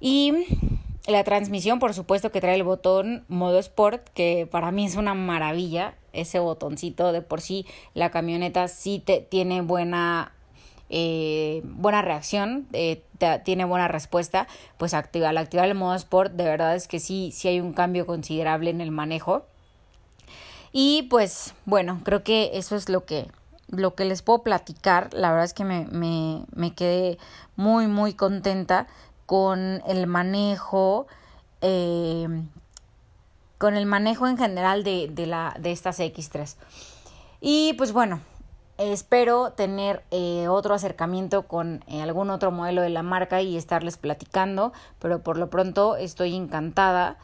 Y 0.00 0.32
la 1.06 1.24
transmisión, 1.24 1.78
por 1.78 1.94
supuesto 1.94 2.32
que 2.32 2.40
trae 2.40 2.54
el 2.54 2.62
botón 2.62 3.24
modo 3.28 3.58
sport, 3.58 4.08
que 4.14 4.48
para 4.50 4.70
mí 4.72 4.86
es 4.86 4.96
una 4.96 5.14
maravilla, 5.14 5.94
ese 6.12 6.38
botoncito 6.38 7.12
de 7.12 7.22
por 7.22 7.40
sí, 7.40 7.66
la 7.94 8.10
camioneta 8.10 8.68
sí 8.68 9.02
te, 9.04 9.20
tiene 9.20 9.60
buena 9.60 10.32
eh, 10.88 11.62
buena 11.64 12.00
reacción, 12.00 12.68
eh, 12.72 13.02
tiene 13.44 13.64
buena 13.64 13.88
respuesta, 13.88 14.46
pues 14.78 14.94
activa, 14.94 15.30
al 15.30 15.38
activar 15.38 15.68
el 15.68 15.74
modo 15.74 15.94
Sport, 15.94 16.32
de 16.34 16.44
verdad 16.44 16.76
es 16.76 16.86
que 16.86 17.00
sí, 17.00 17.30
sí 17.32 17.48
hay 17.48 17.60
un 17.60 17.72
cambio 17.72 18.06
considerable 18.06 18.70
en 18.70 18.80
el 18.80 18.90
manejo. 18.90 19.46
Y 20.72 21.04
pues 21.04 21.54
bueno, 21.64 22.00
creo 22.04 22.22
que 22.22 22.50
eso 22.54 22.76
es 22.76 22.88
lo 22.88 23.04
que, 23.04 23.28
lo 23.68 23.94
que 23.94 24.04
les 24.04 24.22
puedo 24.22 24.42
platicar. 24.42 25.12
La 25.12 25.30
verdad 25.30 25.46
es 25.46 25.54
que 25.54 25.64
me, 25.64 25.86
me, 25.86 26.44
me 26.54 26.74
quedé 26.74 27.18
muy, 27.56 27.86
muy 27.86 28.12
contenta 28.12 28.86
con 29.26 29.82
el 29.86 30.06
manejo. 30.06 31.06
Eh, 31.60 32.28
con 33.58 33.74
el 33.74 33.86
manejo 33.86 34.26
en 34.26 34.36
general 34.36 34.84
de, 34.84 35.08
de, 35.10 35.26
la, 35.26 35.56
de 35.58 35.72
estas 35.72 35.98
X3. 35.98 36.56
Y 37.40 37.72
pues 37.78 37.92
bueno, 37.92 38.20
Espero 38.78 39.52
tener 39.52 40.02
eh, 40.10 40.48
otro 40.48 40.74
acercamiento 40.74 41.46
con 41.46 41.82
eh, 41.86 42.02
algún 42.02 42.28
otro 42.28 42.50
modelo 42.50 42.82
de 42.82 42.90
la 42.90 43.02
marca 43.02 43.40
y 43.40 43.56
estarles 43.56 43.96
platicando, 43.96 44.74
pero 44.98 45.22
por 45.22 45.38
lo 45.38 45.48
pronto 45.48 45.96
estoy 45.96 46.34
encantada 46.34 47.16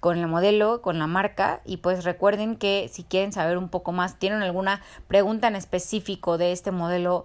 con 0.00 0.18
el 0.18 0.26
modelo, 0.26 0.82
con 0.82 0.98
la 0.98 1.06
marca 1.06 1.62
y 1.64 1.78
pues 1.78 2.04
recuerden 2.04 2.56
que 2.56 2.90
si 2.92 3.02
quieren 3.02 3.32
saber 3.32 3.56
un 3.56 3.70
poco 3.70 3.92
más, 3.92 4.18
tienen 4.18 4.42
alguna 4.42 4.82
pregunta 5.08 5.48
en 5.48 5.56
específico 5.56 6.36
de 6.36 6.52
este 6.52 6.70
modelo 6.70 7.24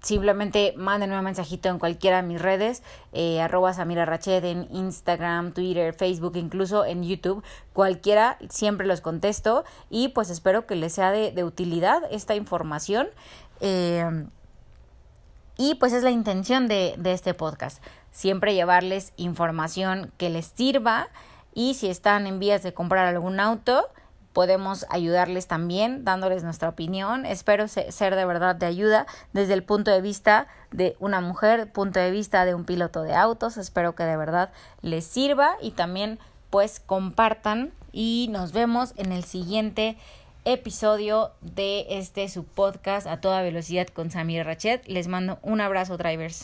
simplemente 0.00 0.74
mándenme 0.76 1.18
un 1.18 1.24
mensajito 1.24 1.68
en 1.68 1.78
cualquiera 1.78 2.22
de 2.22 2.28
mis 2.28 2.40
redes, 2.40 2.82
eh, 3.12 3.40
arroba 3.40 3.72
Samira 3.72 4.04
Rached 4.04 4.44
en 4.44 4.68
Instagram, 4.70 5.52
Twitter, 5.52 5.94
Facebook, 5.94 6.36
incluso 6.36 6.84
en 6.84 7.02
YouTube, 7.02 7.42
cualquiera, 7.72 8.38
siempre 8.48 8.86
los 8.86 9.00
contesto 9.00 9.64
y 9.90 10.08
pues 10.08 10.30
espero 10.30 10.66
que 10.66 10.76
les 10.76 10.92
sea 10.92 11.10
de, 11.10 11.44
utilidad 11.44 12.02
esta 12.10 12.34
información. 12.34 13.08
Eh, 13.60 14.26
y 15.56 15.74
pues 15.74 15.92
es 15.92 16.04
la 16.04 16.10
intención 16.10 16.68
de, 16.68 16.94
de 16.98 17.12
este 17.12 17.34
podcast, 17.34 17.82
siempre 18.12 18.54
llevarles 18.54 19.12
información 19.16 20.12
que 20.16 20.30
les 20.30 20.46
sirva 20.46 21.08
y 21.52 21.74
si 21.74 21.88
están 21.88 22.28
en 22.28 22.38
vías 22.38 22.62
de 22.62 22.72
comprar 22.72 23.06
algún 23.06 23.40
auto, 23.40 23.88
podemos 24.38 24.86
ayudarles 24.88 25.48
también 25.48 26.04
dándoles 26.04 26.44
nuestra 26.44 26.68
opinión. 26.68 27.26
Espero 27.26 27.66
ser 27.66 28.14
de 28.14 28.24
verdad 28.24 28.54
de 28.54 28.66
ayuda 28.66 29.04
desde 29.32 29.52
el 29.52 29.64
punto 29.64 29.90
de 29.90 30.00
vista 30.00 30.46
de 30.70 30.94
una 31.00 31.20
mujer, 31.20 31.72
punto 31.72 31.98
de 31.98 32.12
vista 32.12 32.44
de 32.44 32.54
un 32.54 32.64
piloto 32.64 33.02
de 33.02 33.16
autos. 33.16 33.56
Espero 33.56 33.96
que 33.96 34.04
de 34.04 34.16
verdad 34.16 34.52
les 34.80 35.04
sirva 35.04 35.56
y 35.60 35.72
también 35.72 36.20
pues 36.50 36.78
compartan 36.78 37.72
y 37.90 38.28
nos 38.30 38.52
vemos 38.52 38.94
en 38.96 39.10
el 39.10 39.24
siguiente 39.24 39.96
episodio 40.44 41.32
de 41.40 41.86
este 41.98 42.28
su 42.28 42.44
podcast 42.44 43.08
a 43.08 43.20
toda 43.20 43.42
velocidad 43.42 43.88
con 43.88 44.12
Samir 44.12 44.46
Rachet. 44.46 44.86
Les 44.86 45.08
mando 45.08 45.40
un 45.42 45.60
abrazo 45.60 45.96
drivers. 45.96 46.36